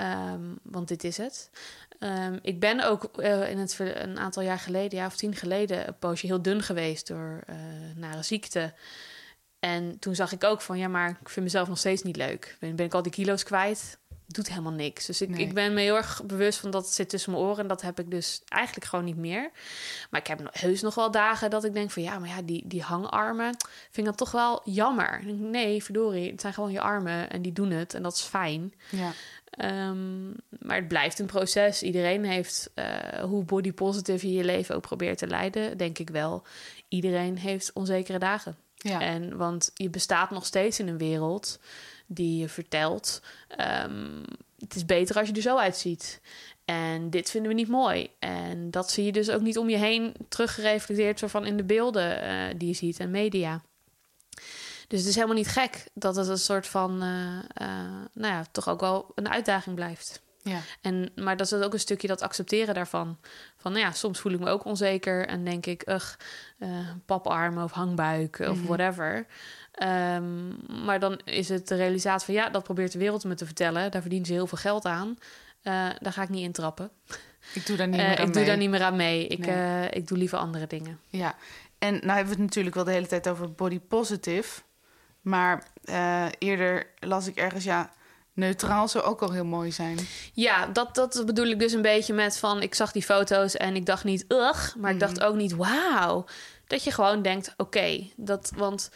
Um, 0.00 0.58
want 0.62 0.88
dit 0.88 1.04
is 1.04 1.16
het. 1.16 1.50
Um, 1.98 2.38
ik 2.42 2.60
ben 2.60 2.80
ook 2.80 3.10
uh, 3.16 3.50
in 3.50 3.58
het 3.58 3.78
een 3.78 4.18
aantal 4.18 4.42
jaar 4.42 4.58
geleden, 4.58 4.98
ja 4.98 5.06
of 5.06 5.16
tien 5.16 5.34
geleden, 5.34 5.88
een 5.88 5.98
poosje 5.98 6.26
heel 6.26 6.42
dun 6.42 6.62
geweest 6.62 7.06
door 7.06 7.40
uh, 7.50 7.56
nare 7.96 8.22
ziekte. 8.22 8.72
En 9.64 9.98
toen 9.98 10.14
zag 10.14 10.32
ik 10.32 10.44
ook 10.44 10.60
van, 10.60 10.78
ja, 10.78 10.88
maar 10.88 11.10
ik 11.20 11.28
vind 11.28 11.44
mezelf 11.44 11.68
nog 11.68 11.78
steeds 11.78 12.02
niet 12.02 12.16
leuk. 12.16 12.56
Ben, 12.60 12.76
ben 12.76 12.86
ik 12.86 12.94
al 12.94 13.02
die 13.02 13.12
kilo's 13.12 13.42
kwijt? 13.42 13.98
Doet 14.26 14.48
helemaal 14.48 14.72
niks. 14.72 15.06
Dus 15.06 15.20
ik, 15.20 15.38
ik 15.38 15.54
ben 15.54 15.74
me 15.74 15.80
heel 15.80 15.96
erg 15.96 16.22
bewust 16.24 16.58
van 16.58 16.70
dat 16.70 16.84
het 16.84 16.94
zit 16.94 17.08
tussen 17.08 17.32
mijn 17.32 17.44
oren. 17.44 17.58
En 17.58 17.66
dat 17.66 17.82
heb 17.82 17.98
ik 17.98 18.10
dus 18.10 18.42
eigenlijk 18.48 18.86
gewoon 18.86 19.04
niet 19.04 19.16
meer. 19.16 19.50
Maar 20.10 20.20
ik 20.20 20.26
heb 20.26 20.48
heus 20.52 20.82
nog 20.82 20.94
wel 20.94 21.10
dagen 21.10 21.50
dat 21.50 21.64
ik 21.64 21.72
denk 21.72 21.90
van... 21.90 22.02
ja, 22.02 22.18
maar 22.18 22.28
ja, 22.28 22.42
die, 22.42 22.62
die 22.66 22.82
hangarmen 22.82 23.56
vind 23.90 23.96
ik 23.96 24.04
dan 24.04 24.14
toch 24.14 24.30
wel 24.30 24.60
jammer. 24.64 25.24
nee, 25.26 25.82
verdorie, 25.82 26.30
het 26.30 26.40
zijn 26.40 26.54
gewoon 26.54 26.72
je 26.72 26.80
armen 26.80 27.30
en 27.30 27.42
die 27.42 27.52
doen 27.52 27.70
het. 27.70 27.94
En 27.94 28.02
dat 28.02 28.14
is 28.14 28.22
fijn. 28.22 28.74
Ja. 28.90 29.12
Um, 29.88 30.34
maar 30.58 30.76
het 30.76 30.88
blijft 30.88 31.18
een 31.18 31.26
proces. 31.26 31.82
Iedereen 31.82 32.24
heeft, 32.24 32.70
uh, 32.74 32.84
hoe 33.22 33.44
body 33.44 33.72
positive 33.72 34.28
je 34.28 34.34
je 34.34 34.44
leven 34.44 34.74
ook 34.74 34.82
probeert 34.82 35.18
te 35.18 35.26
leiden, 35.26 35.78
denk 35.78 35.98
ik 35.98 36.10
wel. 36.10 36.42
Iedereen 36.88 37.38
heeft 37.38 37.72
onzekere 37.72 38.18
dagen. 38.18 38.63
En, 38.84 39.36
want 39.36 39.70
je 39.74 39.90
bestaat 39.90 40.30
nog 40.30 40.46
steeds 40.46 40.78
in 40.78 40.88
een 40.88 40.98
wereld 40.98 41.58
die 42.06 42.40
je 42.40 42.48
vertelt: 42.48 43.22
um, 43.84 44.22
het 44.58 44.74
is 44.74 44.84
beter 44.84 45.16
als 45.16 45.28
je 45.28 45.34
er 45.34 45.42
zo 45.42 45.56
uitziet. 45.56 46.20
En 46.64 47.10
dit 47.10 47.30
vinden 47.30 47.50
we 47.50 47.56
niet 47.56 47.68
mooi. 47.68 48.10
En 48.18 48.70
dat 48.70 48.90
zie 48.90 49.04
je 49.04 49.12
dus 49.12 49.30
ook 49.30 49.40
niet 49.40 49.58
om 49.58 49.68
je 49.68 49.76
heen 49.76 50.14
teruggereflecteerd, 50.28 51.22
van 51.26 51.46
in 51.46 51.56
de 51.56 51.64
beelden 51.64 52.24
uh, 52.24 52.58
die 52.58 52.68
je 52.68 52.74
ziet 52.74 53.00
en 53.00 53.10
media. 53.10 53.62
Dus 54.88 54.98
het 54.98 55.08
is 55.08 55.14
helemaal 55.14 55.36
niet 55.36 55.48
gek 55.48 55.84
dat 55.94 56.16
het 56.16 56.28
een 56.28 56.38
soort 56.38 56.66
van, 56.66 57.02
uh, 57.02 57.08
uh, 57.62 58.02
nou 58.12 58.32
ja, 58.32 58.44
toch 58.52 58.68
ook 58.68 58.80
wel 58.80 59.12
een 59.14 59.28
uitdaging 59.28 59.74
blijft. 59.74 60.22
Ja. 60.44 60.60
En, 60.80 61.10
maar 61.14 61.36
dat 61.36 61.52
is 61.52 61.62
ook 61.62 61.72
een 61.72 61.80
stukje 61.80 62.08
dat 62.08 62.22
accepteren 62.22 62.74
daarvan. 62.74 63.18
Van 63.56 63.72
nou 63.72 63.84
ja, 63.84 63.92
soms 63.92 64.20
voel 64.20 64.32
ik 64.32 64.40
me 64.40 64.48
ook 64.50 64.64
onzeker 64.64 65.26
en 65.26 65.44
denk 65.44 65.66
ik, 65.66 65.88
ugh, 65.88 66.14
uh, 66.58 66.68
paparmen 67.06 67.64
of 67.64 67.72
hangbuik 67.72 68.38
of 68.38 68.56
mhm. 68.56 68.66
whatever. 68.66 69.26
Um, 69.82 70.56
maar 70.84 71.00
dan 71.00 71.20
is 71.24 71.48
het 71.48 71.68
de 71.68 71.74
realisatie 71.74 72.24
van 72.26 72.34
ja, 72.34 72.50
dat 72.50 72.62
probeert 72.62 72.92
de 72.92 72.98
wereld 72.98 73.24
me 73.24 73.34
te 73.34 73.44
vertellen. 73.44 73.90
Daar 73.90 74.00
verdienen 74.00 74.26
ze 74.26 74.32
heel 74.32 74.46
veel 74.46 74.58
geld 74.58 74.84
aan. 74.84 75.08
Uh, 75.08 75.88
daar 75.98 76.12
ga 76.12 76.22
ik 76.22 76.28
niet 76.28 76.44
intrappen. 76.44 76.90
Ik 77.54 77.66
doe 77.66 77.76
daar 77.76 77.88
niet 77.88 77.96
meer 77.96 78.06
aan 78.06 78.12
ik 78.12 78.18
mee. 78.24 78.32
doe 78.32 78.44
daar 78.44 78.56
niet 78.56 78.70
meer 78.70 78.82
aan 78.82 78.96
mee. 78.96 79.26
Ik, 79.26 79.46
nee. 79.46 79.90
ik 79.90 80.08
doe 80.08 80.18
liever 80.18 80.38
andere 80.38 80.66
dingen. 80.66 81.00
Ja, 81.08 81.34
en 81.78 81.92
nou 81.92 82.06
hebben 82.06 82.24
we 82.24 82.30
het 82.30 82.38
natuurlijk 82.38 82.74
wel 82.74 82.84
de 82.84 82.90
hele 82.90 83.06
tijd 83.06 83.28
over 83.28 83.52
body 83.52 83.80
positive. 83.80 84.60
Maar 85.20 85.66
eerder 86.38 86.86
las 87.00 87.26
ik 87.26 87.36
ergens, 87.36 87.64
ja, 87.64 87.92
neutraal 88.34 88.88
zou 88.88 89.04
ook 89.04 89.22
al 89.22 89.32
heel 89.32 89.44
mooi 89.44 89.72
zijn. 89.72 89.98
Ja, 90.32 90.66
dat, 90.66 90.94
dat 90.94 91.22
bedoel 91.26 91.46
ik 91.46 91.58
dus 91.58 91.72
een 91.72 91.82
beetje 91.82 92.12
met 92.12 92.38
van... 92.38 92.62
ik 92.62 92.74
zag 92.74 92.92
die 92.92 93.02
foto's 93.02 93.56
en 93.56 93.76
ik 93.76 93.86
dacht 93.86 94.04
niet, 94.04 94.24
ugh, 94.28 94.74
maar 94.76 94.92
ik 94.92 95.00
dacht 95.00 95.18
mhm. 95.18 95.26
ook 95.26 95.34
niet, 95.34 95.56
wauw. 95.56 96.24
Dat 96.66 96.84
je 96.84 96.90
gewoon 96.90 97.22
denkt, 97.22 97.48
oké, 97.48 97.62
okay, 97.62 98.12
dat, 98.16 98.52
want 98.56 98.90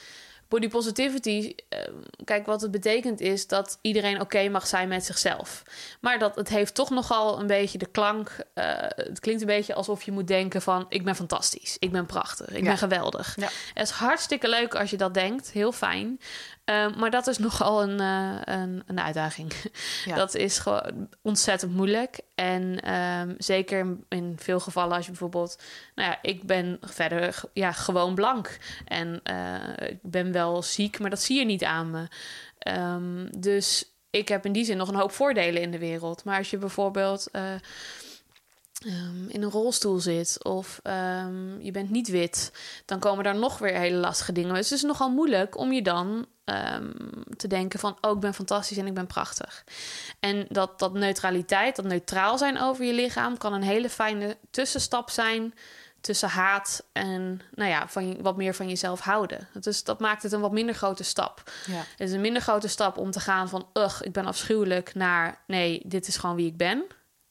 body 0.49 0.68
positivity, 0.68 1.54
uh, 1.75 1.78
kijk 2.25 2.47
wat 2.47 2.61
het 2.61 2.71
betekent 2.71 3.21
is 3.21 3.47
dat 3.47 3.78
iedereen 3.80 4.14
oké 4.14 4.23
okay 4.23 4.49
mag 4.49 4.66
zijn 4.66 4.88
met 4.88 5.04
zichzelf. 5.04 5.62
Maar 6.00 6.18
dat 6.18 6.37
het 6.37 6.48
heeft 6.48 6.74
toch 6.74 6.90
nogal 6.90 7.40
een 7.40 7.46
beetje 7.46 7.79
de 7.79 7.87
klank. 7.87 8.37
Uh, 8.55 8.64
het 8.79 9.20
klinkt 9.20 9.40
een 9.40 9.46
beetje 9.46 9.74
alsof 9.74 10.03
je 10.03 10.12
moet 10.12 10.27
denken 10.27 10.62
van 10.62 10.87
ik 10.88 11.05
ben 11.05 11.16
fantastisch, 11.16 11.77
ik 11.79 11.92
ben 11.92 12.07
prachtig, 12.07 12.48
ik 12.48 12.62
ja. 12.62 12.62
ben 12.62 12.79
geweldig. 12.79 13.37
Ja. 13.37 13.48
Het 13.74 13.88
is 13.88 13.90
hartstikke 13.90 14.48
leuk 14.48 14.74
als 14.74 14.90
je 14.90 14.96
dat 14.96 15.14
denkt, 15.14 15.51
heel 15.51 15.72
fijn. 15.72 16.20
Uh, 16.70 16.96
maar 16.96 17.11
dat 17.11 17.26
is 17.26 17.38
nogal 17.38 17.83
een, 17.83 18.00
een, 18.00 18.83
een, 18.87 19.00
uitdaging. 19.00 19.52
Ja. 20.04 20.16
Dat 20.16 20.35
is 20.35 20.59
gewoon 20.59 21.09
ontzettend 21.22 21.74
moeilijk. 21.74 22.20
En 22.35 22.92
um, 22.94 23.35
zeker 23.38 23.96
in 24.09 24.37
veel 24.38 24.61
gevallen 24.61 24.96
als 24.96 25.04
je 25.04 25.11
bijvoorbeeld... 25.11 25.62
Nou 25.94 26.11
ja, 26.11 26.18
ik 26.22 26.42
ben 26.42 26.78
verder 26.81 27.40
ja, 27.52 27.72
gewoon 27.72 28.14
blank. 28.14 28.59
En 28.85 29.20
uh, 29.31 29.88
ik 29.88 29.98
ben 30.02 30.33
wel 30.33 30.62
ziek, 30.62 30.98
maar 30.98 31.11
dat 31.11 31.22
zie 31.22 31.38
je 31.38 31.44
niet 31.44 31.64
aan 31.64 31.90
me. 31.90 32.09
Um, 32.76 33.40
dus 33.40 33.92
ik 34.11 34.28
heb 34.28 34.44
in 34.44 34.52
die 34.52 34.64
zin 34.64 34.76
nog 34.76 34.88
een 34.88 34.94
hoop 34.94 35.12
voordelen 35.12 35.62
in 35.62 35.70
de 35.70 35.78
wereld. 35.78 36.24
Maar 36.24 36.38
als 36.38 36.50
je 36.50 36.59
bijvoorbeeld... 36.59 37.28
Uh, 37.33 37.42
um, 38.87 39.29
in 39.29 39.43
een 39.43 39.51
rolstoel 39.51 39.99
zit 40.01 40.45
of 40.45 40.81
um, 40.83 41.61
je 41.61 41.71
bent 41.71 41.91
niet 41.91 42.09
wit, 42.09 42.53
dan 42.85 42.99
komen 42.99 43.25
daar 43.25 43.38
nog 43.38 43.59
weer 43.59 43.75
hele 43.75 43.97
lastige 43.97 44.33
dingen. 44.33 44.55
Dus 44.55 44.71
het 44.71 44.79
is 44.79 44.85
nogal 44.85 45.11
moeilijk 45.11 45.57
om 45.57 45.73
je 45.73 45.83
dan 45.83 46.27
um, 46.45 46.95
te 47.37 47.47
denken 47.47 47.79
van, 47.79 47.97
oh, 48.01 48.12
ik 48.12 48.21
ben 48.21 48.35
fantastisch 48.35 48.77
en 48.77 48.87
ik 48.87 48.95
ben 48.95 49.07
prachtig. 49.07 49.64
En 50.21 50.47
dat, 50.49 50.79
dat 50.79 50.93
neutraliteit, 50.93 51.77
dat 51.77 51.85
neutraal 51.85 52.38
zijn 52.38 52.61
over 52.61 52.85
je 52.85 52.93
lichaam, 52.93 53.38
kan 53.38 53.53
een 53.53 53.62
hele 53.62 53.91
fijne 53.91 54.37
tussenstap 54.51 55.11
zijn 55.11 55.55
tussen 56.01 56.29
haat 56.29 56.85
en 56.93 57.41
nou 57.55 57.71
ja, 57.71 57.88
van 57.88 58.23
wat 58.23 58.37
meer 58.37 58.55
van 58.55 58.69
jezelf 58.69 59.01
houden. 59.01 59.49
Dus 59.61 59.85
dat 59.85 60.01
maakt 60.01 60.23
het 60.23 60.33
een 60.33 60.41
wat 60.41 60.53
minder 60.53 60.75
grote 60.75 61.05
stap. 61.05 61.43
Ja. 61.67 61.85
Het 61.97 62.09
is 62.09 62.12
een 62.12 62.21
minder 62.21 62.43
grote 62.43 62.69
stap 62.69 62.97
om 62.97 63.11
te 63.11 63.21
gaan 63.21 63.49
van, 63.49 63.67
ugh, 63.73 64.01
ik 64.03 64.12
ben 64.12 64.27
afschuwelijk, 64.27 64.95
naar 64.95 65.43
nee, 65.47 65.83
dit 65.85 66.09
is 66.09 66.17
gewoon 66.17 66.37
wie 66.37 66.47
ik 66.47 66.57
ben 66.57 66.85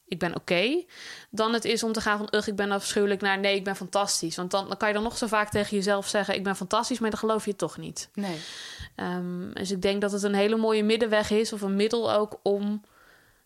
ik 0.08 0.18
ben 0.18 0.34
oké, 0.34 0.84
dan 1.30 1.52
het 1.52 1.64
is 1.64 1.82
om 1.82 1.92
te 1.92 2.00
gaan 2.00 2.18
van, 2.18 2.28
ugh, 2.30 2.48
ik 2.48 2.56
ben 2.56 2.70
afschuwelijk 2.70 3.20
naar, 3.20 3.38
nee, 3.38 3.54
ik 3.54 3.64
ben 3.64 3.76
fantastisch. 3.76 4.36
Want 4.36 4.50
dan, 4.50 4.68
dan 4.68 4.76
kan 4.76 4.88
je 4.88 4.94
dan 4.94 5.02
nog 5.02 5.18
zo 5.18 5.26
vaak 5.26 5.50
tegen 5.50 5.76
jezelf 5.76 6.08
zeggen, 6.08 6.34
ik 6.34 6.44
ben 6.44 6.56
fantastisch, 6.56 6.98
maar 6.98 7.10
dan 7.10 7.18
geloof 7.18 7.44
je 7.44 7.50
het 7.50 7.58
toch 7.58 7.76
niet. 7.76 8.08
Nee. 8.14 8.40
Um, 8.96 9.54
dus 9.54 9.70
ik 9.70 9.82
denk 9.82 10.00
dat 10.00 10.12
het 10.12 10.22
een 10.22 10.34
hele 10.34 10.56
mooie 10.56 10.84
middenweg 10.84 11.30
is, 11.30 11.52
of 11.52 11.60
een 11.60 11.76
middel 11.76 12.12
ook 12.12 12.38
om 12.42 12.82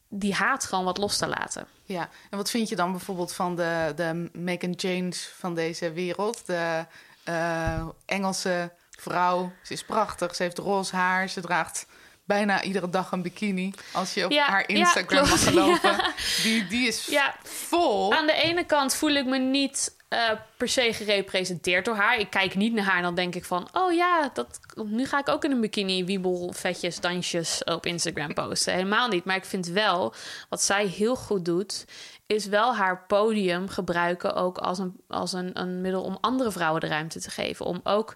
die 0.08 0.34
haat 0.34 0.64
gewoon 0.64 0.84
wat 0.84 0.98
los 0.98 1.16
te 1.16 1.26
laten. 1.26 1.66
Ja, 1.84 2.08
en 2.30 2.36
wat 2.36 2.50
vind 2.50 2.68
je 2.68 2.76
dan 2.76 2.90
bijvoorbeeld 2.90 3.32
van 3.32 3.56
de, 3.56 3.92
de 3.96 4.30
Megan 4.32 4.70
James 4.70 5.32
van 5.36 5.54
deze 5.54 5.92
wereld? 5.92 6.46
De 6.46 6.86
uh, 7.28 7.88
Engelse 8.04 8.72
vrouw, 8.90 9.52
ze 9.62 9.72
is 9.72 9.84
prachtig, 9.84 10.34
ze 10.34 10.42
heeft 10.42 10.58
roze 10.58 10.96
haar, 10.96 11.28
ze 11.28 11.40
draagt 11.40 11.86
bijna 12.32 12.62
iedere 12.62 12.88
dag 12.88 13.12
een 13.12 13.22
bikini. 13.22 13.74
Als 13.92 14.14
je 14.14 14.24
op 14.24 14.32
haar 14.32 14.68
Instagram 14.68 15.24
ja, 15.24 15.30
mag 15.30 15.44
geloven. 15.44 16.00
Die, 16.42 16.66
die 16.66 16.86
is 16.86 17.18
vol. 17.42 18.12
Aan 18.12 18.26
de 18.26 18.32
ene 18.32 18.64
kant 18.64 18.94
voel 18.94 19.10
ik 19.10 19.26
me 19.26 19.38
niet 19.38 19.96
uh, 20.12 20.30
per 20.56 20.68
se 20.68 20.92
gerepresenteerd 20.92 21.84
door 21.84 21.94
haar. 21.94 22.18
Ik 22.18 22.30
kijk 22.30 22.54
niet 22.54 22.72
naar 22.72 22.84
haar 22.84 22.96
en 22.96 23.02
dan 23.02 23.14
denk 23.14 23.34
ik 23.34 23.44
van... 23.44 23.68
oh 23.72 23.92
ja, 23.92 24.30
dat, 24.34 24.60
nu 24.84 25.06
ga 25.06 25.18
ik 25.18 25.28
ook 25.28 25.44
in 25.44 25.50
een 25.50 25.60
bikini 25.60 26.04
wiebel, 26.04 26.52
vetjes, 26.54 27.00
dansjes 27.00 27.64
op 27.64 27.86
Instagram 27.86 28.34
posten. 28.34 28.72
Helemaal 28.72 29.08
niet. 29.08 29.24
Maar 29.24 29.36
ik 29.36 29.44
vind 29.44 29.66
wel, 29.66 30.14
wat 30.48 30.62
zij 30.62 30.86
heel 30.86 31.16
goed 31.16 31.44
doet... 31.44 31.84
is 32.26 32.46
wel 32.46 32.76
haar 32.76 33.04
podium 33.06 33.68
gebruiken 33.68 34.34
ook 34.34 34.58
als 34.58 34.78
een, 34.78 35.00
als 35.08 35.32
een, 35.32 35.60
een 35.60 35.80
middel... 35.80 36.02
om 36.02 36.18
andere 36.20 36.52
vrouwen 36.52 36.80
de 36.80 36.86
ruimte 36.86 37.20
te 37.20 37.30
geven. 37.30 37.66
Om 37.66 37.80
ook 37.84 38.14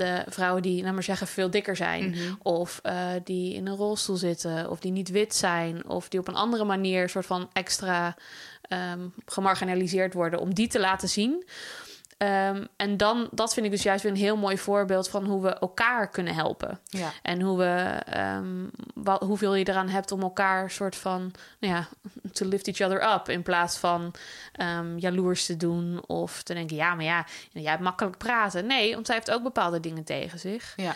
de 0.00 0.24
vrouwen 0.28 0.62
die, 0.62 0.82
nou 0.82 0.94
maar 0.94 1.02
zeggen, 1.02 1.26
veel 1.26 1.50
dikker 1.50 1.76
zijn. 1.76 2.10
Mhm. 2.10 2.34
Of 2.42 2.80
uh, 2.86 3.08
die 3.24 3.54
in 3.54 3.66
een 3.66 3.76
rolstoel 3.76 4.16
zitten. 4.16 4.70
Of 4.70 4.80
die 4.80 4.92
niet 4.92 5.10
wit 5.10 5.34
zijn. 5.34 5.88
Of 5.88 6.08
die 6.08 6.20
op 6.20 6.28
een 6.28 6.34
andere 6.34 6.64
manier 6.64 7.08
soort 7.08 7.26
van 7.26 7.48
extra 7.52 8.16
um, 8.92 9.12
gemarginaliseerd 9.26 10.14
worden. 10.14 10.40
Om 10.40 10.54
die 10.54 10.68
te 10.68 10.80
laten 10.80 11.08
zien. 11.08 11.44
Um, 12.22 12.68
en 12.76 12.96
dan, 12.96 13.28
dat 13.30 13.54
vind 13.54 13.66
ik 13.66 13.72
dus 13.72 13.82
juist 13.82 14.02
weer 14.02 14.12
een 14.12 14.18
heel 14.18 14.36
mooi 14.36 14.58
voorbeeld 14.58 15.08
van 15.08 15.24
hoe 15.24 15.42
we 15.42 15.54
elkaar 15.54 16.10
kunnen 16.10 16.34
helpen. 16.34 16.80
Ja. 16.84 17.12
En 17.22 17.40
hoe 17.40 17.58
we, 17.58 18.02
um, 18.18 18.70
wat, 18.94 19.22
hoeveel 19.22 19.54
je 19.54 19.68
eraan 19.68 19.88
hebt 19.88 20.12
om 20.12 20.22
elkaar 20.22 20.70
soort 20.70 20.96
van, 20.96 21.32
nou 21.60 21.74
ja, 21.74 21.88
to 22.32 22.46
lift 22.46 22.66
each 22.66 22.80
other 22.80 23.14
up. 23.14 23.28
In 23.28 23.42
plaats 23.42 23.78
van 23.78 24.14
um, 24.62 24.98
jaloers 24.98 25.46
te 25.46 25.56
doen 25.56 26.06
of 26.06 26.42
te 26.42 26.54
denken, 26.54 26.76
ja, 26.76 26.94
maar 26.94 27.04
ja, 27.04 27.26
jij 27.52 27.70
hebt 27.70 27.82
makkelijk 27.82 28.18
praten. 28.18 28.66
Nee, 28.66 28.94
want 28.94 29.06
zij 29.06 29.14
heeft 29.14 29.30
ook 29.30 29.42
bepaalde 29.42 29.80
dingen 29.80 30.04
tegen 30.04 30.38
zich. 30.38 30.74
Ja. 30.76 30.94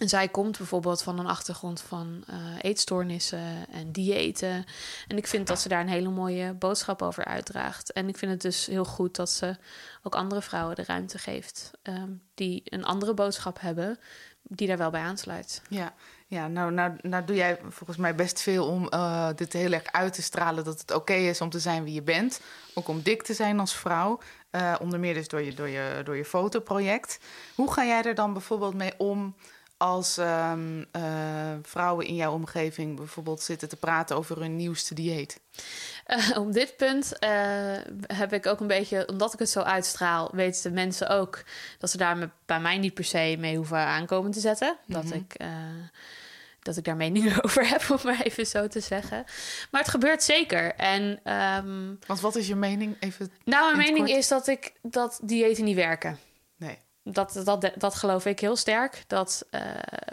En 0.00 0.08
zij 0.08 0.28
komt 0.28 0.58
bijvoorbeeld 0.58 1.02
van 1.02 1.18
een 1.18 1.26
achtergrond 1.26 1.80
van 1.80 2.24
uh, 2.30 2.36
eetstoornissen 2.60 3.66
en 3.70 3.92
diëten. 3.92 4.64
En 5.08 5.16
ik 5.16 5.26
vind 5.26 5.46
dat 5.46 5.60
ze 5.60 5.68
daar 5.68 5.80
een 5.80 5.88
hele 5.88 6.08
mooie 6.08 6.52
boodschap 6.52 7.02
over 7.02 7.24
uitdraagt. 7.24 7.92
En 7.92 8.08
ik 8.08 8.16
vind 8.16 8.30
het 8.30 8.40
dus 8.40 8.66
heel 8.66 8.84
goed 8.84 9.16
dat 9.16 9.30
ze 9.30 9.56
ook 10.02 10.14
andere 10.14 10.42
vrouwen 10.42 10.76
de 10.76 10.84
ruimte 10.84 11.18
geeft 11.18 11.70
ehm, 11.82 12.10
die 12.34 12.62
een 12.64 12.84
andere 12.84 13.14
boodschap 13.14 13.60
hebben, 13.60 13.98
die 14.42 14.66
daar 14.66 14.78
wel 14.78 14.90
bij 14.90 15.00
aansluit. 15.00 15.62
Ja, 15.68 15.94
ja 16.26 16.48
nou, 16.48 16.72
nou, 16.72 16.92
nou 17.00 17.24
doe 17.24 17.36
jij 17.36 17.58
volgens 17.68 17.98
mij 17.98 18.14
best 18.14 18.40
veel 18.40 18.66
om 18.66 18.86
uh, 18.90 19.28
dit 19.34 19.52
heel 19.52 19.72
erg 19.72 19.92
uit 19.92 20.12
te 20.12 20.22
stralen 20.22 20.64
dat 20.64 20.80
het 20.80 20.94
oké 20.94 21.14
is 21.14 21.40
om 21.40 21.50
te 21.50 21.60
zijn 21.60 21.84
wie 21.84 21.94
je 21.94 22.02
bent. 22.02 22.40
Ook 22.74 22.88
om 22.88 23.02
dik 23.02 23.22
te 23.22 23.34
zijn 23.34 23.60
als 23.60 23.76
vrouw. 23.76 24.20
Uh, 24.50 24.74
onder 24.80 25.00
meer 25.00 25.14
dus 25.14 25.28
door 25.28 25.42
je, 25.42 25.54
door, 25.54 25.68
je, 25.68 26.00
door 26.04 26.16
je 26.16 26.24
fotoproject. 26.24 27.18
Hoe 27.54 27.72
ga 27.72 27.84
jij 27.84 28.02
er 28.02 28.14
dan 28.14 28.32
bijvoorbeeld 28.32 28.74
mee 28.74 28.92
om? 28.98 29.34
Als 29.80 30.16
um, 30.16 30.86
uh, 30.96 31.02
vrouwen 31.62 32.06
in 32.06 32.14
jouw 32.14 32.32
omgeving 32.32 32.96
bijvoorbeeld 32.96 33.42
zitten 33.42 33.68
te 33.68 33.76
praten 33.76 34.16
over 34.16 34.40
hun 34.40 34.56
nieuwste 34.56 34.94
dieet? 34.94 35.40
Uh, 36.06 36.38
op 36.38 36.52
dit 36.52 36.76
punt 36.76 37.12
uh, 37.20 37.30
heb 38.06 38.32
ik 38.32 38.46
ook 38.46 38.60
een 38.60 38.66
beetje, 38.66 39.08
omdat 39.08 39.32
ik 39.32 39.38
het 39.38 39.50
zo 39.50 39.60
uitstraal, 39.60 40.30
weten 40.32 40.62
de 40.62 40.70
mensen 40.70 41.08
ook 41.08 41.42
dat 41.78 41.90
ze 41.90 41.96
daar 41.96 42.16
me, 42.16 42.28
bij 42.46 42.60
mij 42.60 42.78
niet 42.78 42.94
per 42.94 43.04
se 43.04 43.36
mee 43.38 43.56
hoeven 43.56 43.78
aankomen 43.78 44.30
te 44.30 44.40
zetten. 44.40 44.76
Mm 44.86 44.94
-hmm. 44.94 45.02
Dat 45.02 45.14
ik. 45.14 45.36
dat 46.62 46.76
ik 46.76 46.84
daar 46.84 46.96
meningen 46.96 47.42
over 47.44 47.68
heb, 47.68 47.90
om 47.90 47.98
maar 48.04 48.20
even 48.22 48.46
zo 48.46 48.68
te 48.68 48.80
zeggen. 48.80 49.24
Maar 49.70 49.80
het 49.80 49.90
gebeurt 49.90 50.22
zeker. 50.22 50.74
En, 50.74 51.32
um, 51.32 51.98
Want 52.06 52.20
wat 52.20 52.36
is 52.36 52.46
je 52.46 52.54
mening? 52.54 52.96
Even 53.00 53.32
nou, 53.44 53.76
mijn 53.76 53.92
mening 53.92 54.16
is 54.16 54.28
dat 54.28 54.46
ik 54.46 54.72
dat 54.82 55.20
diëten 55.22 55.64
niet 55.64 55.76
werken. 55.76 56.18
Dat, 57.02 57.40
dat, 57.44 57.70
dat 57.76 57.94
geloof 57.94 58.26
ik 58.26 58.40
heel 58.40 58.56
sterk. 58.56 59.04
Dat 59.06 59.46
uh, 59.50 59.60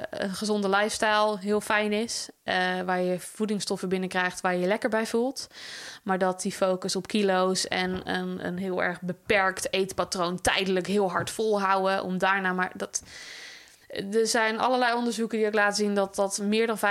een 0.10 0.34
gezonde 0.34 0.70
lifestyle 0.70 1.38
heel 1.40 1.62
fijn 1.62 1.94
is. 1.94 2.30
Uh, 2.44 2.82
waar 2.82 3.02
je 3.02 3.20
voedingsstoffen 3.20 3.90
binnenkrijgt 3.90 4.42
waar 4.42 4.54
je 4.54 4.60
je 4.60 4.68
lekker 4.68 4.90
bij 4.90 5.06
voelt. 5.06 5.48
Maar 6.04 6.18
dat 6.18 6.42
die 6.42 6.52
focus 6.52 6.96
op 6.96 7.08
kilo's 7.08 7.68
en 7.68 8.10
een, 8.10 8.46
een 8.46 8.58
heel 8.58 8.84
erg 8.84 9.02
beperkt 9.02 9.74
eetpatroon 9.74 10.42
tijdelijk 10.42 10.88
heel 10.88 11.12
hard 11.12 11.30
volhouden. 11.30 12.04
Om 12.04 12.18
daarna 12.18 12.54
maar. 12.54 12.72
Dat, 12.74 13.02
er 13.88 14.28
zijn 14.28 14.60
allerlei 14.60 14.96
onderzoeken 14.96 15.38
die 15.38 15.48
ook 15.48 15.54
laten 15.54 15.76
zien 15.76 15.96
dat, 15.96 16.16
dat 16.16 16.40
meer 16.42 16.68
dan 16.68 16.78
95% 16.78 16.82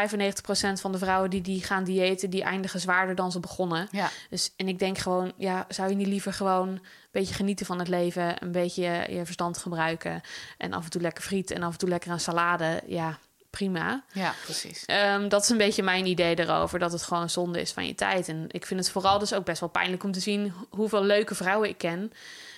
van 0.81 0.93
de 0.93 0.99
vrouwen 0.99 1.31
die, 1.31 1.41
die 1.41 1.63
gaan 1.63 1.85
diëten, 1.85 2.31
die 2.31 2.43
eindigen 2.43 2.81
zwaarder 2.81 3.15
dan 3.15 3.33
ze 3.33 3.41
begonnen. 3.41 3.89
Ja. 3.91 4.11
Dus, 4.31 4.53
en 4.57 4.69
ik 4.69 4.79
denk 4.79 4.99
gewoon, 4.99 5.33
ja, 5.37 5.65
zou 5.69 5.89
je 5.89 5.95
niet 5.95 6.07
liever 6.07 6.33
gewoon 6.33 6.69
een 6.69 6.81
beetje 7.11 7.35
genieten 7.35 7.67
van 7.67 7.79
het 7.79 7.89
leven, 7.89 8.43
een 8.43 8.53
beetje 8.53 8.83
je, 8.83 9.15
je 9.15 9.25
verstand 9.25 9.59
gebruiken 9.59 10.21
en 10.59 10.73
af 10.73 10.85
en 10.85 10.91
toe 10.91 11.01
lekker 11.01 11.25
friet 11.25 11.51
en 11.51 11.63
af 11.63 11.73
en 11.73 11.79
toe 11.79 11.89
lekker 11.89 12.11
een 12.11 12.21
salade. 12.21 12.83
Ja, 12.87 13.19
prima. 13.51 14.05
Ja, 14.13 14.35
precies. 14.45 14.85
Um, 14.87 15.29
dat 15.29 15.43
is 15.43 15.49
een 15.49 15.57
beetje 15.57 15.83
mijn 15.83 16.07
idee 16.07 16.39
erover, 16.39 16.79
dat 16.79 16.93
het 16.93 17.03
gewoon 17.03 17.31
zonde 17.31 17.61
is 17.61 17.73
van 17.73 17.87
je 17.87 17.95
tijd. 17.95 18.29
En 18.29 18.45
ik 18.49 18.67
vind 18.67 18.81
het 18.81 18.91
vooral 18.91 19.19
dus 19.19 19.35
ook 19.35 19.45
best 19.45 19.61
wel 19.61 19.69
pijnlijk 19.69 20.05
om 20.05 20.13
te 20.13 20.21
zien 20.21 20.53
hoeveel 20.71 21.03
leuke 21.03 21.35
vrouwen 21.35 21.69
ik 21.69 21.79
ken 21.79 22.13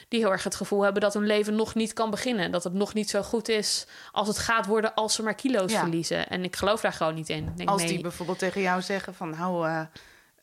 die 0.08 0.20
heel 0.20 0.30
erg 0.30 0.44
het 0.44 0.54
gevoel 0.54 0.82
hebben 0.82 1.02
dat 1.02 1.14
hun 1.14 1.26
leven 1.26 1.56
nog 1.56 1.74
niet 1.74 1.92
kan 1.92 2.10
beginnen. 2.10 2.50
Dat 2.50 2.64
het 2.64 2.72
nog 2.72 2.94
niet 2.94 3.10
zo 3.10 3.22
goed 3.22 3.48
is 3.48 3.86
als 4.12 4.28
het 4.28 4.38
gaat 4.38 4.66
worden 4.66 4.94
als 4.94 5.14
ze 5.14 5.22
maar 5.22 5.34
kilo's 5.34 5.72
ja. 5.72 5.80
verliezen. 5.80 6.28
En 6.28 6.44
ik 6.44 6.56
geloof 6.56 6.80
daar 6.80 6.92
gewoon 6.92 7.14
niet 7.14 7.28
in. 7.28 7.52
Denk, 7.56 7.68
als 7.68 7.82
nee. 7.82 7.90
die 7.90 8.00
bijvoorbeeld 8.00 8.38
tegen 8.38 8.60
jou 8.60 8.82
zeggen 8.82 9.14
van 9.14 9.30
nou... 9.30 9.68
Uh, 9.68 9.80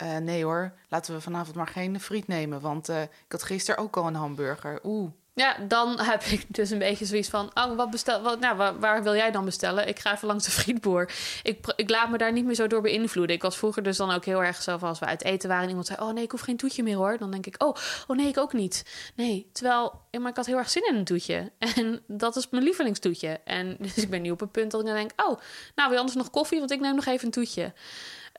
uh, 0.03 0.17
nee 0.17 0.43
hoor, 0.43 0.73
laten 0.89 1.13
we 1.13 1.21
vanavond 1.21 1.55
maar 1.55 1.67
geen 1.67 1.99
friet 1.99 2.27
nemen. 2.27 2.61
Want 2.61 2.89
uh, 2.89 3.01
ik 3.01 3.09
had 3.27 3.43
gisteren 3.43 3.83
ook 3.83 3.97
al 3.97 4.07
een 4.07 4.15
hamburger. 4.15 4.79
Oeh, 4.83 5.11
ja, 5.35 5.57
dan 5.67 5.99
heb 5.99 6.23
ik 6.23 6.45
dus 6.47 6.69
een 6.69 6.79
beetje 6.79 7.05
zoiets 7.05 7.29
van: 7.29 7.51
oh, 7.53 7.75
wat 7.75 7.89
bestel, 7.89 8.21
wat, 8.21 8.39
nou, 8.39 8.57
waar, 8.57 8.79
waar, 8.79 9.03
wil 9.03 9.15
jij 9.15 9.31
dan 9.31 9.45
bestellen? 9.45 9.87
Ik 9.87 9.99
ga 9.99 10.13
even 10.13 10.27
langs 10.27 10.45
de 10.45 10.51
frietboer. 10.51 11.11
Ik, 11.43 11.73
ik 11.75 11.89
laat 11.89 12.09
me 12.09 12.17
daar 12.17 12.31
niet 12.31 12.45
meer 12.45 12.55
zo 12.55 12.67
door 12.67 12.81
beïnvloeden. 12.81 13.35
Ik 13.35 13.41
was 13.41 13.57
vroeger 13.57 13.83
dus 13.83 13.97
dan 13.97 14.11
ook 14.11 14.25
heel 14.25 14.43
erg 14.43 14.61
zo 14.61 14.77
van 14.77 14.89
als 14.89 14.99
we 14.99 15.05
uit 15.05 15.23
eten 15.23 15.49
waren 15.49 15.63
en 15.63 15.69
iemand 15.69 15.87
zei: 15.87 15.99
Oh 16.01 16.13
nee, 16.13 16.23
ik 16.23 16.31
hoef 16.31 16.41
geen 16.41 16.57
toetje 16.57 16.83
meer 16.83 16.95
hoor. 16.95 17.17
Dan 17.17 17.31
denk 17.31 17.45
ik: 17.45 17.63
Oh, 17.63 17.75
oh 18.07 18.17
nee, 18.17 18.27
ik 18.27 18.37
ook 18.37 18.53
niet. 18.53 18.85
Nee, 19.15 19.49
terwijl, 19.51 20.01
maar 20.19 20.29
ik 20.29 20.35
had 20.35 20.45
heel 20.45 20.57
erg 20.57 20.69
zin 20.69 20.87
in 20.87 20.95
een 20.95 21.05
toetje. 21.05 21.51
En 21.75 22.03
dat 22.07 22.35
is 22.35 22.49
mijn 22.49 22.63
lievelingstoetje. 22.63 23.39
En 23.43 23.75
dus 23.79 23.97
ik 23.97 24.09
ben 24.09 24.21
nu 24.21 24.31
op 24.31 24.41
een 24.41 24.51
punt 24.51 24.71
dat 24.71 24.81
ik 24.81 24.87
dan 24.87 24.95
denk: 24.95 25.11
Oh, 25.15 25.39
nou, 25.75 25.89
wil 25.89 25.99
anders 25.99 26.17
nog 26.17 26.29
koffie? 26.29 26.59
Want 26.59 26.71
ik 26.71 26.79
neem 26.79 26.95
nog 26.95 27.05
even 27.05 27.25
een 27.25 27.31
toetje. 27.31 27.73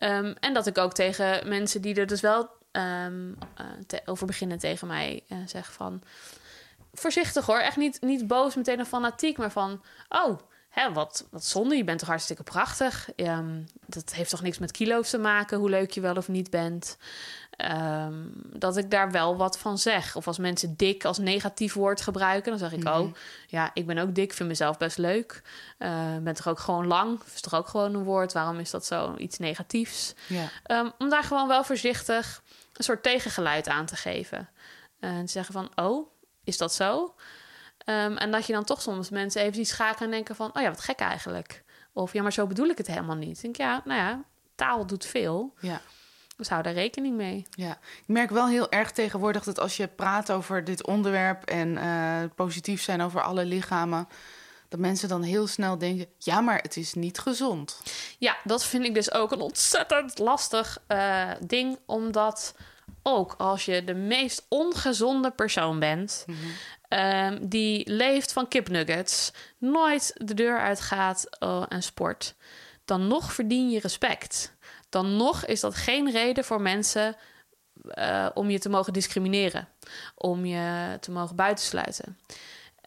Um, 0.03 0.35
en 0.41 0.55
dat 0.55 0.67
ik 0.67 0.79
ook 0.79 0.93
tegen 0.93 1.49
mensen 1.49 1.81
die 1.81 1.95
er 1.95 2.07
dus 2.07 2.21
wel 2.21 2.49
uh, 2.73 3.07
te, 3.87 4.01
over 4.05 4.27
beginnen 4.27 4.59
tegen 4.59 4.87
mij 4.87 5.23
uh, 5.29 5.39
zeg 5.47 5.73
van 5.73 6.03
voorzichtig 7.01 7.47
hoor. 7.47 7.59
Echt 7.59 7.77
niet, 7.77 8.01
niet 8.01 8.27
boos, 8.27 8.55
meteen 8.55 8.79
een 8.79 8.87
fanatiek, 8.87 9.39
maar 9.39 9.51
van... 9.51 9.83
Oh, 10.09 10.39
hè, 10.69 10.93
wat, 10.93 11.27
wat 11.31 11.45
zonde, 11.45 11.77
je 11.77 11.85
bent 11.85 11.99
toch 11.99 12.09
hartstikke 12.09 12.43
prachtig. 12.43 13.09
Um, 13.17 13.65
dat 13.87 14.13
heeft 14.13 14.31
toch 14.31 14.43
niks 14.43 14.59
met 14.59 14.71
kilo's 14.71 15.11
te 15.11 15.19
maken, 15.19 15.59
hoe 15.59 15.71
leuk 15.71 15.91
je 15.91 16.01
wel 16.01 16.15
of 16.15 16.29
niet 16.29 16.51
bent. 16.51 16.99
Um, 17.71 18.33
dat 18.53 18.77
ik 18.77 18.91
daar 18.91 19.11
wel 19.11 19.37
wat 19.37 19.59
van 19.59 19.79
zeg. 19.79 20.17
Of 20.17 20.27
als 20.27 20.39
mensen 20.39 20.77
dik 20.77 21.05
als 21.05 21.19
negatief 21.19 21.75
woord 21.75 22.01
gebruiken, 22.01 22.51
dan 22.51 22.59
zeg 22.59 22.73
ik... 22.73 22.85
Mm 22.85 22.93
-hmm. 22.93 23.03
oh, 23.03 23.13
ja, 23.47 23.71
ik 23.75 23.87
ben 23.87 23.99
ook 23.99 24.15
dik, 24.15 24.33
vind 24.33 24.49
mezelf 24.49 24.79
best 24.79 24.99
leuk. 24.99 25.43
Uh, 25.79 26.17
ben 26.17 26.35
toch 26.35 26.49
ook 26.49 26.59
gewoon 26.59 26.87
lang, 26.87 27.21
is 27.35 27.41
toch 27.41 27.55
ook 27.55 27.69
gewoon 27.69 27.95
een 27.95 28.05
woord. 28.05 28.33
Waarom 28.33 28.59
is 28.59 28.71
dat 28.71 28.87
zo 28.87 29.15
iets 29.17 29.39
negatiefs? 29.39 30.15
Um, 30.71 30.93
om 30.99 31.09
daar 31.09 31.25
gewoon 31.25 31.49
wel 31.49 31.65
voorzichtig 31.65 32.43
een 32.73 32.85
soort 32.85 33.03
tegengeluid 33.03 33.69
aan 33.69 33.87
te 33.87 33.97
geven. 33.97 34.49
Uh, 35.01 35.11
en 35.11 35.27
te 35.27 35.33
zeggen 35.33 35.53
van, 35.53 35.71
oh 35.75 36.09
is 36.47 36.59
dat 36.59 36.75
zo? 36.75 37.15
Um, 37.87 38.17
en 38.17 38.31
dat 38.31 38.47
je 38.47 38.53
dan 38.53 38.65
toch 38.65 38.83
soms 38.83 39.11
mensen 39.11 39.41
even 39.41 39.53
die 39.53 39.65
schakelen 39.65 40.05
en 40.05 40.11
denken 40.11 40.37
van... 40.37 40.51
oh 40.55 40.63
ja, 40.63 40.69
wat 40.69 40.81
gek 40.81 40.99
eigenlijk. 41.01 41.65
Of 41.93 42.13
ja, 42.13 42.23
maar 42.23 42.33
zo 42.33 42.47
bedoel 42.47 42.69
ik 42.69 42.79
het 42.79 42.87
helemaal 42.87 43.17
niet. 43.17 43.37
Ik 43.37 43.43
denk, 43.43 43.57
ja, 43.57 43.83
nou 43.85 44.01
ja, 44.01 44.23
taal 44.55 44.87
doet 44.87 45.07
veel. 45.07 45.55
Ja. 45.61 45.81
Dus 46.37 46.49
hou 46.49 46.63
daar 46.63 46.73
rekening 46.73 47.17
mee. 47.17 47.47
Ja, 47.51 47.71
ik 47.71 48.07
merk 48.07 48.31
wel 48.31 48.49
heel 48.49 48.71
erg 48.71 48.93
tegenwoordig 48.93 49.45
dat 49.45 49.61
als 49.61 49.77
je 49.77 49.87
praat 49.87 50.33
over 50.33 50.65
dit 50.65 50.87
onderwerp... 50.87 51.45
en 51.45 51.69
uh, 51.69 52.23
positief 52.35 52.83
zijn 52.83 53.01
over 53.01 53.23
alle 53.23 53.45
lichamen... 53.45 54.09
dat 54.69 54.81
mensen 54.81 55.09
dan 55.09 55.23
heel 55.23 55.47
snel 55.47 55.79
denken... 55.79 56.07
ja, 56.19 56.41
maar 56.41 56.59
het 56.59 56.77
is 56.77 56.95
niet 56.95 57.19
gezond. 57.19 57.83
Ja, 58.19 58.37
dat 58.45 58.65
vind 58.65 58.85
ik 58.85 58.95
dus 58.95 59.13
ook 59.13 59.33
een 59.33 59.41
ontzettend 59.41 60.19
lastig 60.19 60.79
uh, 60.89 61.31
ding... 61.41 61.79
omdat 61.87 62.55
ook 63.03 63.35
als 63.39 63.65
je 63.65 63.85
de 63.85 63.95
meest 63.95 64.47
ongezonde 64.49 65.31
persoon 65.31 65.79
bent, 65.79 66.25
mm 66.27 66.35
-hmm. 66.35 66.99
um, 66.99 67.49
die 67.49 67.91
leeft 67.91 68.33
van 68.33 68.49
kipnuggets, 68.49 69.33
nooit 69.59 70.13
de 70.15 70.35
deur 70.35 70.59
uitgaat 70.59 71.27
uh, 71.43 71.65
en 71.69 71.83
sport, 71.83 72.35
dan 72.85 73.07
nog 73.07 73.33
verdien 73.33 73.71
je 73.71 73.81
respect. 73.81 74.55
Dan 74.89 75.17
nog 75.17 75.45
is 75.45 75.61
dat 75.61 75.75
geen 75.75 76.11
reden 76.11 76.45
voor 76.45 76.61
mensen 76.61 77.17
uh, 77.99 78.29
om 78.35 78.51
je 78.51 78.59
te 78.59 78.69
mogen 78.69 78.93
discrimineren, 78.93 79.69
om 80.15 80.45
je 80.45 80.97
te 81.01 81.11
mogen 81.11 81.37
buitensluiten. 81.37 82.19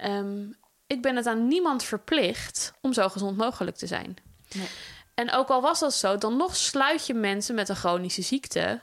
Um, 0.05 0.57
ik 0.87 1.01
ben 1.01 1.15
het 1.15 1.25
aan 1.25 1.47
niemand 1.47 1.83
verplicht 1.83 2.73
om 2.81 2.93
zo 2.93 3.09
gezond 3.09 3.37
mogelijk 3.37 3.77
te 3.77 3.87
zijn. 3.87 4.17
Nee. 4.55 4.67
En 5.13 5.31
ook 5.31 5.49
al 5.49 5.61
was 5.61 5.79
dat 5.79 5.93
zo, 5.93 6.17
dan 6.17 6.37
nog 6.37 6.55
sluit 6.55 7.07
je 7.07 7.13
mensen 7.13 7.55
met 7.55 7.69
een 7.69 7.75
chronische 7.75 8.21
ziekte 8.21 8.81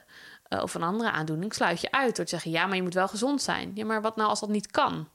uh, 0.49 0.63
of 0.63 0.75
een 0.75 0.83
andere 0.83 1.11
aandoening, 1.11 1.55
sluit 1.55 1.81
je 1.81 1.91
uit 1.91 2.17
door 2.17 2.25
te 2.25 2.31
zeggen: 2.31 2.51
ja, 2.51 2.67
maar 2.67 2.77
je 2.77 2.83
moet 2.83 2.95
wel 2.95 3.09
gezond 3.09 3.43
zijn. 3.43 3.71
Ja, 3.75 3.85
maar 3.85 4.03
wat 4.03 4.17
nou 4.17 4.29
als 4.29 4.41
dat 4.41 4.49
niet 4.49 4.71
kan? 4.71 5.09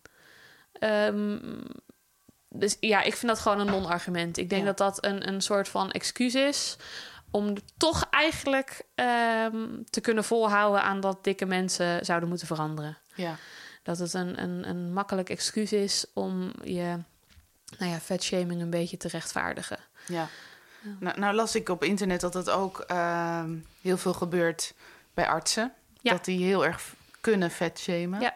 Um, 0.79 1.63
dus 2.49 2.77
ja, 2.79 3.01
ik 3.01 3.15
vind 3.15 3.31
dat 3.31 3.39
gewoon 3.39 3.59
een 3.59 3.71
non-argument. 3.71 4.37
Ik 4.37 4.49
denk 4.49 4.61
ja. 4.61 4.67
dat 4.67 4.77
dat 4.77 5.05
een, 5.05 5.27
een 5.27 5.41
soort 5.41 5.67
van 5.67 5.91
excuus 5.91 6.35
is 6.35 6.77
om 7.31 7.55
toch 7.77 8.07
eigenlijk 8.09 8.81
um, 8.95 9.85
te 9.89 10.01
kunnen 10.01 10.23
volhouden 10.23 10.83
aan 10.83 10.99
dat 10.99 11.23
dikke 11.23 11.45
mensen 11.45 12.05
zouden 12.05 12.29
moeten 12.29 12.47
veranderen. 12.47 12.97
Ja. 13.15 13.35
Dat 13.83 13.97
het 13.97 14.13
een, 14.13 14.41
een, 14.41 14.69
een 14.69 14.93
makkelijk 14.93 15.29
excuus 15.29 15.73
is 15.73 16.05
om 16.13 16.51
je 16.63 16.97
nou 17.77 17.91
ja, 17.91 17.99
vetshaming 17.99 18.61
een 18.61 18.69
beetje 18.69 18.97
te 18.97 19.07
rechtvaardigen. 19.07 19.79
Ja. 20.07 20.27
ja. 20.83 20.95
Nou, 20.99 21.19
nou, 21.19 21.35
las 21.35 21.55
ik 21.55 21.69
op 21.69 21.83
internet 21.83 22.21
dat 22.21 22.33
het 22.33 22.49
ook 22.49 22.85
uh, 22.91 23.43
heel 23.81 23.97
veel 23.97 24.13
gebeurt 24.13 24.73
bij 25.13 25.27
artsen. 25.27 25.73
Ja. 26.01 26.11
Dat 26.11 26.25
die 26.25 26.45
heel 26.45 26.65
erg 26.65 26.93
kunnen 27.21 27.51
vetshamen. 27.51 28.21
Ja, 28.21 28.35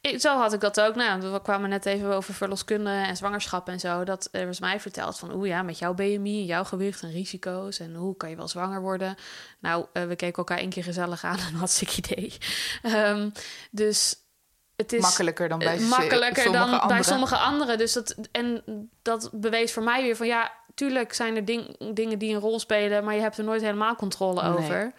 ik, 0.00 0.20
zo 0.20 0.36
had 0.36 0.52
ik 0.52 0.60
dat 0.60 0.80
ook. 0.80 0.94
Nou, 0.94 1.20
we 1.20 1.42
kwamen 1.42 1.70
net 1.70 1.86
even 1.86 2.14
over 2.14 2.34
verloskunde 2.34 2.90
en 2.90 3.16
zwangerschap 3.16 3.68
en 3.68 3.80
zo. 3.80 4.04
Dat 4.04 4.28
er 4.32 4.46
was 4.46 4.60
mij 4.60 4.80
verteld 4.80 5.18
van, 5.18 5.34
oeh 5.34 5.48
ja, 5.48 5.62
met 5.62 5.78
jouw 5.78 5.94
BMI, 5.94 6.44
jouw 6.44 6.64
gewicht 6.64 7.02
en 7.02 7.10
risico's 7.10 7.78
en 7.78 7.94
hoe 7.94 8.16
kan 8.16 8.30
je 8.30 8.36
wel 8.36 8.48
zwanger 8.48 8.80
worden. 8.80 9.16
Nou, 9.58 9.86
uh, 9.92 10.04
we 10.04 10.16
keken 10.16 10.36
elkaar 10.36 10.58
één 10.58 10.70
keer 10.70 10.84
gezellig 10.84 11.24
aan 11.24 11.38
en 11.38 11.54
had 11.64 11.78
ik 11.80 11.96
idee. 11.96 12.32
Um, 12.82 13.32
dus 13.70 14.16
het 14.76 14.92
is 14.92 15.00
makkelijker 15.00 15.48
dan 15.48 15.58
bij 15.58 15.78
makkelijker 15.78 16.42
sommige 16.42 16.64
dan 16.64 16.80
anderen. 16.80 16.88
bij 16.88 17.02
sommige 17.02 17.36
anderen. 17.36 17.78
Dus 17.78 17.92
dat 17.92 18.16
en 18.32 18.62
dat 19.02 19.30
bewees 19.32 19.72
voor 19.72 19.82
mij 19.82 20.02
weer 20.02 20.16
van 20.16 20.26
ja, 20.26 20.52
tuurlijk 20.74 21.12
zijn 21.12 21.36
er 21.36 21.44
ding, 21.44 21.94
dingen 21.94 22.18
die 22.18 22.34
een 22.34 22.40
rol 22.40 22.58
spelen, 22.58 23.04
maar 23.04 23.14
je 23.14 23.20
hebt 23.20 23.38
er 23.38 23.44
nooit 23.44 23.62
helemaal 23.62 23.96
controle 23.96 24.58
Nee. 24.58 24.92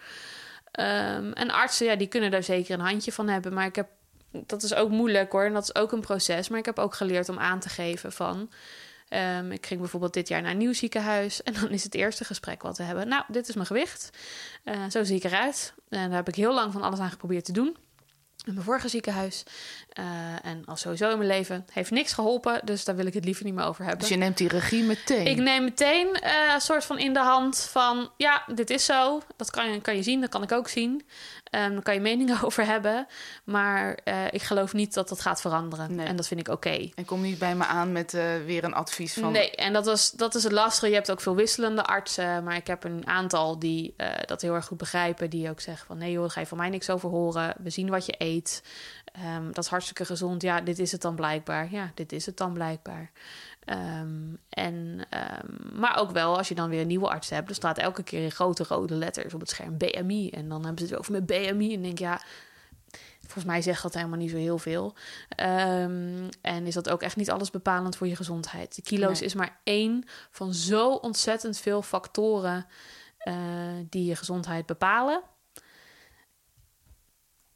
Um, 0.80 1.32
en 1.32 1.50
artsen, 1.50 1.86
ja, 1.86 1.96
die 1.96 2.06
kunnen 2.06 2.30
daar 2.30 2.42
zeker 2.42 2.74
een 2.74 2.86
handje 2.86 3.12
van 3.12 3.28
hebben. 3.28 3.52
Maar 3.52 3.66
ik 3.66 3.76
heb, 3.76 3.88
dat 4.30 4.62
is 4.62 4.74
ook 4.74 4.90
moeilijk 4.90 5.32
hoor. 5.32 5.44
En 5.44 5.52
dat 5.52 5.62
is 5.62 5.74
ook 5.74 5.92
een 5.92 6.00
proces. 6.00 6.48
Maar 6.48 6.58
ik 6.58 6.64
heb 6.64 6.78
ook 6.78 6.94
geleerd 6.94 7.28
om 7.28 7.38
aan 7.38 7.60
te 7.60 7.68
geven 7.68 8.12
van... 8.12 8.50
Ehm, 9.08 9.50
ik 9.50 9.66
ging 9.66 9.80
bijvoorbeeld 9.80 10.14
dit 10.14 10.28
jaar 10.28 10.42
naar 10.42 10.50
een 10.50 10.58
nieuw 10.58 10.72
ziekenhuis. 10.72 11.42
En 11.42 11.52
dan 11.52 11.70
is 11.70 11.84
het 11.84 11.94
eerste 11.94 12.24
gesprek 12.24 12.62
wat 12.62 12.78
we 12.78 12.82
hebben. 12.82 13.08
Nou, 13.08 13.24
dit 13.28 13.48
is 13.48 13.54
mijn 13.54 13.66
gewicht. 13.66 14.10
Uh, 14.64 14.74
zo 14.90 15.04
zie 15.04 15.16
ik 15.16 15.24
eruit. 15.24 15.74
En 15.88 16.08
daar 16.08 16.16
heb 16.16 16.28
ik 16.28 16.34
heel 16.34 16.54
lang 16.54 16.72
van 16.72 16.82
alles 16.82 16.98
aan 16.98 17.10
geprobeerd 17.10 17.44
te 17.44 17.52
doen 17.52 17.76
in 18.48 18.54
mijn 18.54 18.66
vorige 18.66 18.88
ziekenhuis. 18.88 19.42
Uh, 19.98 20.04
en 20.42 20.62
al 20.64 20.76
sowieso 20.76 21.10
in 21.10 21.16
mijn 21.16 21.30
leven 21.30 21.66
heeft 21.72 21.90
niks 21.90 22.12
geholpen. 22.12 22.60
Dus 22.64 22.84
daar 22.84 22.96
wil 22.96 23.06
ik 23.06 23.14
het 23.14 23.24
liever 23.24 23.44
niet 23.44 23.54
meer 23.54 23.64
over 23.64 23.82
hebben. 23.82 24.00
Dus 24.00 24.08
je 24.08 24.16
neemt 24.16 24.36
die 24.36 24.48
regie 24.48 24.82
meteen? 24.82 25.26
Ik 25.26 25.36
neem 25.36 25.64
meteen 25.64 26.06
uh, 26.06 26.54
een 26.54 26.60
soort 26.60 26.84
van 26.84 26.98
in 26.98 27.12
de 27.12 27.20
hand 27.20 27.68
van... 27.70 28.10
ja, 28.16 28.44
dit 28.54 28.70
is 28.70 28.84
zo. 28.84 29.22
Dat 29.36 29.50
kan 29.50 29.72
je, 29.72 29.80
kan 29.80 29.96
je 29.96 30.02
zien, 30.02 30.20
dat 30.20 30.30
kan 30.30 30.42
ik 30.42 30.52
ook 30.52 30.68
zien. 30.68 31.02
Um, 31.50 31.72
daar 31.72 31.82
kan 31.82 31.94
je 31.94 32.00
meningen 32.00 32.42
over 32.46 32.66
hebben. 32.66 33.06
Maar 33.44 33.98
uh, 34.04 34.24
ik 34.30 34.42
geloof 34.42 34.72
niet 34.72 34.94
dat 34.94 35.08
dat 35.08 35.20
gaat 35.20 35.40
veranderen. 35.40 35.94
Nee. 35.94 36.06
En 36.06 36.16
dat 36.16 36.26
vind 36.26 36.40
ik 36.40 36.48
oké. 36.48 36.68
Okay. 36.68 36.92
En 36.94 37.04
kom 37.04 37.20
niet 37.20 37.38
bij 37.38 37.54
me 37.54 37.64
aan 37.64 37.92
met 37.92 38.14
uh, 38.14 38.22
weer 38.44 38.64
een 38.64 38.74
advies 38.74 39.14
van... 39.14 39.32
Nee, 39.32 39.50
en 39.50 39.72
dat, 39.72 39.86
was, 39.86 40.10
dat 40.10 40.34
is 40.34 40.42
het 40.42 40.52
lastige. 40.52 40.88
Je 40.88 40.94
hebt 40.94 41.10
ook 41.10 41.20
veel 41.20 41.34
wisselende 41.34 41.84
artsen. 41.84 42.44
Maar 42.44 42.56
ik 42.56 42.66
heb 42.66 42.84
een 42.84 43.06
aantal 43.06 43.58
die 43.58 43.94
uh, 43.96 44.08
dat 44.26 44.42
heel 44.42 44.54
erg 44.54 44.66
goed 44.66 44.78
begrijpen. 44.78 45.30
Die 45.30 45.50
ook 45.50 45.60
zeggen 45.60 45.86
van... 45.86 45.98
nee 45.98 46.12
joh, 46.12 46.30
ga 46.30 46.40
je 46.40 46.46
van 46.46 46.58
mij 46.58 46.68
niks 46.68 46.90
over 46.90 47.08
horen. 47.10 47.54
We 47.58 47.70
zien 47.70 47.90
wat 47.90 48.06
je 48.06 48.14
eet. 48.18 48.62
Um, 49.36 49.52
dat 49.52 49.64
is 49.64 49.70
hartstikke 49.70 50.04
gezond. 50.04 50.42
Ja, 50.42 50.60
dit 50.60 50.78
is 50.78 50.92
het 50.92 51.00
dan 51.00 51.14
blijkbaar. 51.14 51.68
Ja, 51.70 51.90
dit 51.94 52.12
is 52.12 52.26
het 52.26 52.36
dan 52.36 52.52
blijkbaar. 52.52 53.10
Um, 53.70 54.38
en, 54.48 54.74
um, 54.74 55.78
maar 55.78 55.96
ook 55.96 56.10
wel, 56.10 56.36
als 56.36 56.48
je 56.48 56.54
dan 56.54 56.68
weer 56.68 56.80
een 56.80 56.86
nieuwe 56.86 57.08
arts 57.08 57.30
hebt, 57.30 57.48
er 57.48 57.54
staat 57.54 57.78
elke 57.78 58.02
keer 58.02 58.22
in 58.22 58.30
grote 58.30 58.64
rode 58.68 58.94
letters 58.94 59.34
op 59.34 59.40
het 59.40 59.50
scherm 59.50 59.76
BMI. 59.76 60.30
En 60.30 60.48
dan 60.48 60.64
hebben 60.64 60.86
ze 60.86 60.90
het 60.90 60.98
over 61.00 61.12
met 61.12 61.26
BMI. 61.26 61.74
En 61.74 61.82
denk 61.82 61.98
ja, 61.98 62.20
volgens 63.20 63.44
mij 63.44 63.62
zegt 63.62 63.82
dat 63.82 63.94
helemaal 63.94 64.18
niet 64.18 64.30
zo 64.30 64.36
heel 64.36 64.58
veel. 64.58 64.94
Um, 65.40 66.28
en 66.40 66.66
is 66.66 66.74
dat 66.74 66.88
ook 66.88 67.02
echt 67.02 67.16
niet 67.16 67.30
alles 67.30 67.50
bepalend 67.50 67.96
voor 67.96 68.06
je 68.06 68.16
gezondheid. 68.16 68.74
De 68.74 68.82
kilo's 68.82 69.18
nee. 69.18 69.28
is 69.28 69.34
maar 69.34 69.60
één 69.64 70.04
van 70.30 70.54
zo 70.54 70.92
ontzettend 70.92 71.58
veel 71.58 71.82
factoren 71.82 72.66
uh, 73.24 73.34
die 73.88 74.04
je 74.04 74.16
gezondheid 74.16 74.66
bepalen. 74.66 75.22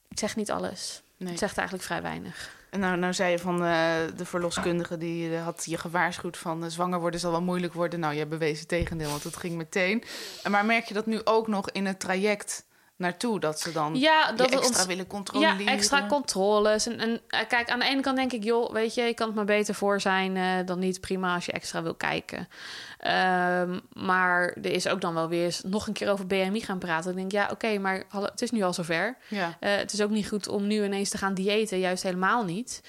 Het 0.09 0.19
zegt 0.19 0.37
niet 0.37 0.51
alles. 0.51 1.03
Nee. 1.17 1.31
Het 1.31 1.39
zegt 1.39 1.57
eigenlijk 1.57 1.87
vrij 1.87 2.03
weinig. 2.03 2.61
Nou, 2.79 2.97
nou 2.97 3.15
zei 3.15 3.31
je 3.31 3.39
van 3.39 3.65
uh, 3.65 3.95
de 4.17 4.25
verloskundige 4.25 4.97
die 4.97 5.29
uh, 5.29 5.45
had 5.45 5.63
je 5.67 5.79
gewaarschuwd 5.79 6.37
van 6.37 6.65
uh, 6.65 6.71
zwanger 6.71 7.01
worden 7.01 7.21
zal 7.21 7.31
wel 7.31 7.43
moeilijk 7.43 7.73
worden. 7.73 8.01
Nou, 8.01 8.13
je 8.13 8.19
hebt 8.19 8.31
bewezen 8.31 8.67
tegendeel, 8.67 9.11
want 9.11 9.25
het 9.25 9.37
ging 9.37 9.55
meteen. 9.55 10.05
Maar 10.51 10.65
merk 10.65 10.85
je 10.85 10.95
dat 10.95 11.07
nu 11.07 11.21
ook 11.25 11.49
nog 11.49 11.71
in 11.71 11.87
het 11.87 12.01
traject 12.01 12.67
naartoe? 12.97 13.41
Dat 13.41 13.61
ze 13.61 13.73
dan 13.73 13.95
ja, 13.95 14.33
dat 14.33 14.51
extra 14.51 14.79
ons, 14.79 14.87
willen 14.87 15.07
controleren? 15.07 15.65
Ja, 15.65 15.71
extra 15.71 16.07
controles. 16.07 16.87
En, 16.87 16.99
en 16.99 17.21
kijk, 17.29 17.71
aan 17.71 17.79
de 17.79 17.85
ene 17.85 18.01
kant 18.01 18.17
denk 18.17 18.33
ik, 18.33 18.45
joh, 18.45 18.73
weet 18.73 18.95
je, 18.95 19.03
je 19.03 19.15
kan 19.15 19.27
het 19.27 19.37
maar 19.37 19.45
beter 19.45 19.75
voor 19.75 20.01
zijn 20.01 20.67
dan 20.67 20.79
niet. 20.79 21.01
Prima 21.01 21.35
als 21.35 21.47
je 21.47 21.53
extra 21.53 21.83
wil 21.83 21.95
kijken. 21.95 22.49
Um, 23.07 23.81
maar 23.93 24.57
er 24.63 24.71
is 24.71 24.89
ook 24.89 25.01
dan 25.01 25.15
wel 25.15 25.29
weer 25.29 25.45
eens 25.45 25.63
nog 25.63 25.87
een 25.87 25.93
keer 25.93 26.11
over 26.11 26.27
BMI 26.27 26.61
gaan 26.61 26.79
praten. 26.79 27.11
Ik 27.11 27.17
denk, 27.17 27.33
ja, 27.33 27.43
oké, 27.43 27.53
okay, 27.53 27.77
maar 27.77 28.05
het 28.11 28.43
is 28.43 28.51
nu 28.51 28.63
al 28.63 28.73
zover. 28.73 29.17
Ja. 29.29 29.47
Uh, 29.47 29.77
het 29.77 29.93
is 29.93 30.03
ook 30.03 30.11
niet 30.11 30.29
goed 30.29 30.49
om 30.49 30.67
nu 30.67 30.85
ineens 30.85 31.09
te 31.09 31.19
gaan 31.19 31.35
diëten, 31.35 31.79
juist 31.79 32.03
helemaal 32.03 32.45
niet. 32.45 32.83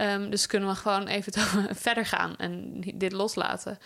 Um, 0.00 0.30
dus 0.30 0.46
kunnen 0.46 0.68
we 0.68 0.74
gewoon 0.74 1.06
even 1.06 1.32
verder 1.86 2.06
gaan 2.06 2.36
en 2.36 2.80
dit 2.94 3.12
loslaten. 3.12 3.78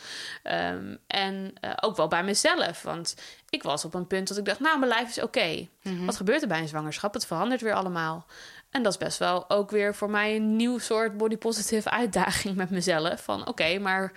Um, 0.45 0.99
en 1.07 1.53
uh, 1.65 1.71
ook 1.81 1.97
wel 1.97 2.09
bij 2.09 2.25
mezelf, 2.25 2.83
want 2.83 3.17
ik 3.51 3.63
was 3.63 3.85
op 3.85 3.95
een 3.95 4.07
punt 4.07 4.29
dat 4.29 4.37
ik 4.37 4.45
dacht, 4.45 4.61
nou, 4.61 4.79
mijn 4.79 4.91
lijf 4.91 5.09
is 5.09 5.17
oké. 5.17 5.27
Okay. 5.27 5.71
Mm 5.83 5.97
-hmm. 5.97 6.07
Wat 6.07 6.17
gebeurt 6.17 6.43
er 6.43 6.49
bij 6.49 6.61
een 6.61 6.69
zwangerschap? 6.69 7.15
Het 7.15 7.27
verandert 7.27 7.61
weer 7.61 7.75
allemaal. 7.75 8.27
En 8.71 8.83
dat 8.83 8.93
is 8.93 8.99
best 8.99 9.19
wel 9.19 9.51
ook 9.51 9.71
weer 9.71 9.95
voor 9.95 10.11
mij 10.11 10.37
een 10.37 10.57
nieuw 10.57 10.79
soort 10.79 11.17
body 11.17 11.37
positive 11.37 11.91
uitdaging 11.91 12.57
met 12.57 12.71
mezelf. 12.71 13.23
Van 13.23 13.41
oké, 13.41 13.51
okay, 13.51 13.77
maar 13.77 14.13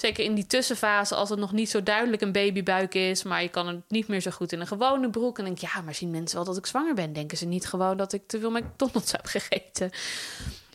zeker 0.00 0.24
in 0.24 0.34
die 0.34 0.46
tussenfase, 0.46 1.14
als 1.14 1.28
het 1.28 1.38
nog 1.38 1.52
niet 1.52 1.70
zo 1.70 1.82
duidelijk 1.82 2.22
een 2.22 2.32
babybuik 2.32 2.94
is, 2.94 3.22
maar 3.22 3.42
je 3.42 3.48
kan 3.48 3.66
het 3.66 3.80
niet 3.88 4.08
meer 4.08 4.20
zo 4.20 4.30
goed 4.30 4.52
in 4.52 4.60
een 4.60 4.66
gewone 4.66 5.10
broek. 5.10 5.38
En 5.38 5.44
denk 5.44 5.58
ja, 5.58 5.80
maar 5.80 5.94
zien 5.94 6.10
mensen 6.10 6.36
wel 6.36 6.46
dat 6.46 6.56
ik 6.56 6.66
zwanger 6.66 6.94
ben? 6.94 7.12
Denken 7.12 7.38
ze 7.38 7.46
niet 7.46 7.66
gewoon 7.66 7.96
dat 7.96 8.12
ik 8.12 8.26
te 8.26 8.40
veel 8.40 8.50
McDonald's 8.50 9.12
heb 9.12 9.26
gegeten? 9.26 9.90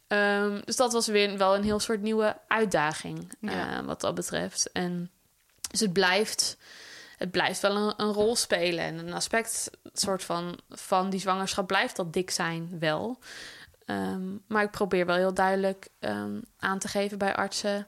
Um, 0.08 0.62
dus 0.66 0.76
dat 0.76 0.94
was 0.94 1.08
weer 1.08 1.38
wel 1.38 1.56
een 1.56 1.64
heel 1.64 1.80
soort 1.80 2.02
nieuwe 2.02 2.38
uitdaging 2.48 3.32
ja. 3.40 3.80
uh, 3.80 3.86
wat 3.86 4.02
dat 4.02 4.16
betreft. 4.16 4.72
En 4.72 5.12
dus 5.72 5.80
het 5.80 5.94
blijft, 5.94 6.58
het 7.18 7.32
blijft 7.32 7.60
wel 7.60 7.76
een, 7.76 7.94
een, 7.98 8.14
rol 8.14 8.36
spelen. 8.36 8.84
En 8.84 8.98
een 8.98 9.14
aspect 9.14 9.70
soort 9.94 10.24
van, 10.24 10.60
van 10.70 11.10
die 11.10 11.20
zwangerschap 11.20 11.68
blijft 11.68 11.96
dat 11.96 12.14
dik 12.14 12.32
zijn 12.32 12.80
wel. 12.80 13.20
Um, 13.86 14.44
maar 14.48 14.64
ik 14.64 14.72
probeer 14.72 15.06
wel 15.06 15.16
heel 15.16 15.34
duidelijk 15.34 15.88
um, 16.00 16.42
aan 16.58 16.80
te 16.80 16.88
geven 16.88 17.18
bij 17.18 17.36
artsen 17.36 17.88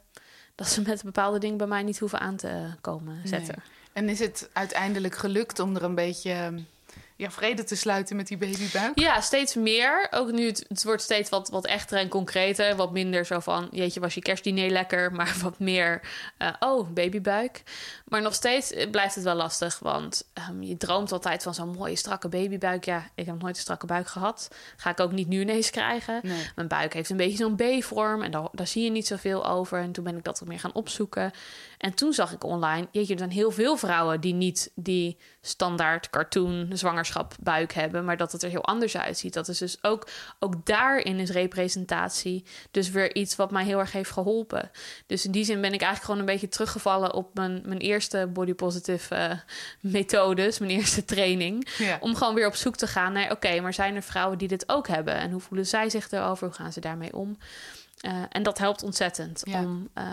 dat 0.56 0.68
ze 0.68 0.82
met 0.82 1.04
bepaalde 1.04 1.40
dingen 1.40 1.58
bij 1.58 1.68
mij 1.68 1.84
niet 1.84 2.00
hoeven 2.00 2.20
aan 2.20 2.36
te 2.36 2.74
komen 2.82 3.22
zetten. 3.24 3.56
Nee. 3.58 3.74
En 3.94 4.10
is 4.10 4.20
het 4.20 4.50
uiteindelijk 4.54 5.16
gelukt 5.16 5.60
om 5.60 5.76
er 5.76 5.84
een 5.84 5.96
beetje 5.96 6.54
ja, 7.16 7.32
vrede 7.32 7.64
te 7.64 7.76
sluiten 7.76 8.16
met 8.16 8.28
die 8.28 8.38
babybuik? 8.38 9.00
Ja, 9.00 9.22
steeds 9.22 9.56
meer. 9.56 10.08
Ook 10.12 10.32
nu, 10.32 10.46
het, 10.46 10.66
het 10.68 10.84
wordt 10.84 11.02
steeds 11.02 11.30
wat, 11.30 11.50
wat 11.50 11.66
echter 11.66 11.98
en 11.98 12.08
concreter. 12.08 12.76
Wat 12.76 12.92
minder 12.92 13.26
zo 13.26 13.40
van, 13.40 13.68
jeetje, 13.72 14.00
was 14.00 14.14
je 14.14 14.22
kerstdiner 14.22 14.70
lekker? 14.70 15.12
Maar 15.16 15.36
wat 15.42 15.60
meer, 15.60 16.02
uh, 16.40 16.50
oh, 16.60 16.90
babybuik. 16.90 17.64
Maar 18.06 18.22
nog 18.22 18.34
steeds 18.34 18.74
blijft 18.92 19.16
het 19.16 19.24
wel 19.24 19.36
lastig. 19.36 19.80
Want 19.80 20.28
um, 20.50 20.64
je 20.64 20.78
droomt 20.78 21.12
altijd 21.12 21.44
van 21.44 21.54
zo'n 21.54 21.76
mooie, 21.76 21.96
strakke 21.96 22.30
babybuik. 22.30 22.86
Ja, 22.86 23.10
ik 23.16 23.26
heb 23.26 23.42
nooit 23.42 23.56
een 23.56 23.62
strakke 23.62 23.86
buik 23.86 24.08
gehad. 24.08 24.48
Ga 24.76 24.90
ik 24.90 25.00
ook 25.00 25.12
niet 25.12 25.28
nu 25.28 25.42
ineens 25.42 25.70
krijgen. 25.70 26.20
Nee. 26.24 26.50
Mijn 26.56 26.68
buik 26.68 26.94
heeft 26.94 27.10
een 27.10 27.18
beetje 27.18 27.38
zo'n 27.38 27.56
B-vorm. 27.56 28.22
En 28.22 28.32
daar, 28.32 28.48
daar 28.52 28.68
zie 28.68 28.84
je 28.84 28.92
niet 28.92 29.08
zoveel 29.08 29.48
over. 29.48 29.80
En 29.80 29.92
toen 29.92 30.04
ben 30.04 30.18
ik 30.18 30.24
dat 30.24 30.40
er 30.40 30.48
meer 30.48 30.60
gaan 30.60 30.74
opzoeken. 30.74 31.32
En 31.78 31.94
toen 31.94 32.14
zag 32.14 32.34
ik 32.34 32.44
online, 32.44 32.88
jeetje, 32.92 33.14
er 33.14 33.20
zijn 33.20 33.32
heel 33.32 33.52
veel 33.52 33.78
vrouwen 33.78 34.22
die 34.22 34.34
niet 34.34 34.72
die 34.76 35.18
standaard 35.48 36.10
cartoon 36.10 36.70
zwangerschap 36.74 37.36
buik 37.40 37.74
hebben, 37.74 38.06
maar 38.06 38.18
dat 38.18 38.32
het 38.32 38.44
er 38.44 38.50
heel 38.50 38.66
anders 38.66 38.98
uitziet. 38.98 39.34
Dat 39.34 39.48
is 39.48 39.58
dus 39.58 39.78
ook, 39.82 40.08
ook 40.40 40.66
daarin 40.66 41.20
is 41.20 41.30
representatie 41.30 42.46
dus 42.72 42.90
weer 42.90 43.16
iets 43.16 43.36
wat 43.36 43.52
mij 43.52 43.64
heel 43.64 43.80
erg 43.80 43.92
heeft 43.92 44.12
geholpen. 44.12 44.72
Dus 45.08 45.26
in 45.26 45.32
die 45.32 45.46
zin 45.46 45.62
ben 45.62 45.74
ik 45.74 45.82
eigenlijk 45.82 46.04
gewoon 46.04 46.20
een 46.20 46.34
beetje 46.34 46.48
teruggevallen 46.48 47.14
op 47.14 47.34
mijn, 47.34 47.62
mijn 47.66 47.80
eerste 47.80 48.30
body 48.34 48.54
positive 48.54 49.16
uh, 49.16 49.32
methodes, 49.80 50.60
mijn 50.60 50.72
eerste 50.72 51.06
training. 51.06 51.68
Ja. 51.78 51.98
Om 52.00 52.16
gewoon 52.16 52.34
weer 52.36 52.48
op 52.48 52.56
zoek 52.56 52.76
te 52.76 52.88
gaan 52.88 53.14
naar, 53.14 53.24
oké, 53.24 53.34
okay, 53.34 53.60
maar 53.60 53.74
zijn 53.74 53.96
er 53.96 54.04
vrouwen 54.04 54.38
die 54.38 54.48
dit 54.48 54.70
ook 54.70 54.88
hebben? 54.88 55.14
En 55.16 55.32
hoe 55.32 55.42
voelen 55.42 55.68
zij 55.68 55.90
zich 55.90 56.12
erover? 56.12 56.48
Hoe 56.48 56.56
gaan 56.56 56.74
ze 56.74 56.80
daarmee 56.80 57.14
om? 57.14 57.38
Uh, 58.06 58.24
en 58.30 58.44
dat 58.44 58.58
helpt 58.58 58.84
ontzettend 58.84 59.42
Ja. 59.44 59.60
om 59.60 59.90
uh, 59.98 60.04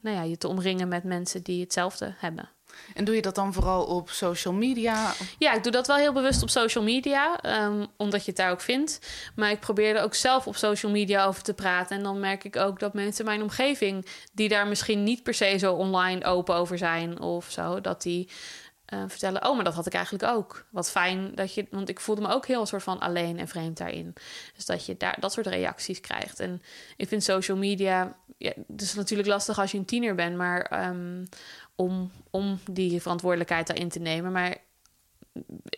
nou 0.00 0.16
ja, 0.16 0.22
je 0.22 0.38
te 0.38 0.48
omringen 0.48 0.88
met 0.88 1.04
mensen 1.04 1.42
die 1.42 1.60
hetzelfde 1.60 2.14
hebben. 2.18 2.48
En 2.94 3.04
doe 3.04 3.14
je 3.14 3.22
dat 3.22 3.34
dan 3.34 3.52
vooral 3.52 3.84
op 3.84 4.10
social 4.10 4.54
media? 4.54 5.12
Ja, 5.38 5.54
ik 5.54 5.62
doe 5.62 5.72
dat 5.72 5.86
wel 5.86 5.96
heel 5.96 6.12
bewust 6.12 6.42
op 6.42 6.50
social 6.50 6.84
media, 6.84 7.40
um, 7.64 7.86
omdat 7.96 8.20
je 8.20 8.30
het 8.30 8.36
daar 8.36 8.50
ook 8.50 8.60
vindt. 8.60 8.98
Maar 9.34 9.50
ik 9.50 9.60
probeer 9.60 9.96
er 9.96 10.02
ook 10.02 10.14
zelf 10.14 10.46
op 10.46 10.56
social 10.56 10.92
media 10.92 11.24
over 11.24 11.42
te 11.42 11.54
praten. 11.54 11.96
En 11.96 12.02
dan 12.02 12.20
merk 12.20 12.44
ik 12.44 12.56
ook 12.56 12.78
dat 12.78 12.94
mensen 12.94 13.24
in 13.24 13.30
mijn 13.30 13.42
omgeving, 13.42 14.06
die 14.32 14.48
daar 14.48 14.66
misschien 14.66 15.02
niet 15.02 15.22
per 15.22 15.34
se 15.34 15.58
zo 15.58 15.74
online 15.74 16.24
open 16.24 16.54
over 16.54 16.78
zijn 16.78 17.20
of 17.20 17.50
zo, 17.50 17.80
dat 17.80 18.02
die 18.02 18.28
uh, 18.94 19.02
vertellen: 19.06 19.46
Oh, 19.48 19.54
maar 19.54 19.64
dat 19.64 19.74
had 19.74 19.86
ik 19.86 19.94
eigenlijk 19.94 20.24
ook. 20.24 20.64
Wat 20.70 20.90
fijn 20.90 21.34
dat 21.34 21.54
je, 21.54 21.66
want 21.70 21.88
ik 21.88 22.00
voelde 22.00 22.20
me 22.20 22.28
ook 22.28 22.46
heel 22.46 22.60
een 22.60 22.66
soort 22.66 22.82
van 22.82 22.98
alleen 22.98 23.38
en 23.38 23.48
vreemd 23.48 23.76
daarin. 23.76 24.14
Dus 24.54 24.66
dat 24.66 24.86
je 24.86 24.96
daar 24.96 25.16
dat 25.20 25.32
soort 25.32 25.46
reacties 25.46 26.00
krijgt. 26.00 26.40
En 26.40 26.62
ik 26.96 27.08
vind 27.08 27.22
social 27.22 27.56
media, 27.56 28.16
ja, 28.38 28.52
het 28.68 28.82
is 28.82 28.94
natuurlijk 28.94 29.28
lastig 29.28 29.58
als 29.58 29.70
je 29.70 29.78
een 29.78 29.84
tiener 29.84 30.14
bent, 30.14 30.36
maar 30.36 30.88
um, 30.88 31.28
om, 31.80 32.10
om 32.30 32.58
die 32.70 33.00
verantwoordelijkheid 33.00 33.66
daarin 33.66 33.88
te 33.88 33.98
nemen. 33.98 34.32
Maar 34.32 34.56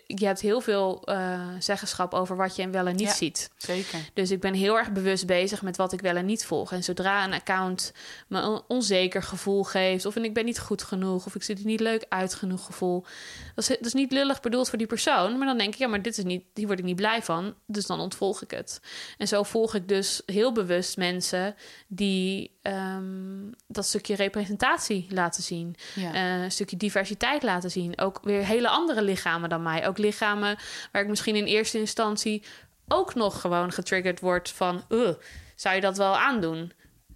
je 0.07 0.27
hebt 0.27 0.41
heel 0.41 0.61
veel 0.61 1.03
uh, 1.05 1.49
zeggenschap 1.59 2.15
over 2.15 2.37
wat 2.37 2.57
je 2.57 2.71
wel 2.71 2.87
en 2.87 2.97
niet 2.97 3.09
Ja. 3.09 3.15
ziet. 3.15 3.51
Zeker. 3.57 3.99
Dus 4.15 4.31
ik 4.31 4.41
ben 4.41 4.55
heel 4.55 4.79
erg 4.79 4.93
bewust 4.93 5.27
bezig 5.27 5.63
met 5.63 5.77
wat 5.77 5.93
ik 5.93 6.01
wel 6.01 6.17
en 6.17 6.27
niet 6.27 6.45
volg. 6.45 6.73
En 6.73 6.85
zodra 6.85 7.25
een 7.25 7.33
account 7.33 7.93
me 8.29 8.41
een 8.41 8.61
onzeker 8.69 9.23
gevoel 9.23 9.63
geeft, 9.63 10.07
of 10.07 10.17
een 10.17 10.25
ik 10.25 10.35
ben 10.35 10.45
niet 10.45 10.61
goed 10.61 10.83
genoeg, 10.83 11.27
of 11.27 11.35
ik 11.35 11.43
zie 11.43 11.57
er 11.57 11.65
niet 11.65 11.81
leuk 11.81 12.07
uit 12.09 12.35
genoeg 12.35 12.65
gevoel, 12.65 13.05
dat 13.55 13.69
is, 13.71 13.77
dat 13.77 13.87
is 13.87 13.93
niet 13.93 14.13
lullig 14.13 14.41
bedoeld 14.41 14.69
voor 14.69 14.79
die 14.79 14.87
persoon. 14.87 15.39
Maar 15.39 15.47
dan 15.47 15.59
denk 15.59 15.73
ik, 15.73 15.79
ja, 15.79 15.89
maar 15.89 16.03
dit 16.03 16.19
is 16.19 16.25
niet, 16.25 16.45
hier 16.55 16.67
word 16.67 16.79
ik 16.79 16.85
niet 16.85 16.97
blij 16.97 17.23
van, 17.23 17.55
dus 17.67 17.87
dan 17.87 18.01
ontvolg 18.01 18.43
ik 18.43 18.51
het. 18.51 18.81
En 19.19 19.29
zo 19.29 19.43
volg 19.43 19.75
ik 19.75 19.89
dus 19.89 20.23
heel 20.27 20.53
bewust 20.53 20.97
mensen 20.97 21.55
die 21.89 22.59
um, 22.63 23.51
dat 23.67 23.87
stukje 23.87 24.15
representatie 24.15 25.07
laten 25.11 25.43
zien, 25.43 25.75
Ja. 25.95 26.15
uh, 26.37 26.43
een 26.43 26.53
stukje 26.53 26.77
diversiteit 26.77 27.43
laten 27.43 27.71
zien. 27.71 27.99
Ook 27.99 28.21
weer 28.23 28.45
hele 28.47 28.69
andere 28.69 29.03
lichamen 29.03 29.49
dan 29.49 29.63
mij. 29.63 29.87
Ook 29.89 29.99
lichamen 29.99 30.57
waar 30.93 31.03
ik 31.03 31.09
misschien 31.09 31.37
in 31.37 31.45
eerste 31.45 31.79
instantie 31.79 32.43
ook 32.89 33.15
nog 33.15 33.41
gewoon 33.41 33.73
getriggerd 33.73 34.21
word 34.21 34.49
van... 34.51 34.85
"Ugh, 34.89 35.19
zou 35.57 35.75
je 35.75 35.81
dat 35.81 35.97
wel 35.97 36.17
aandoen? 36.19 36.73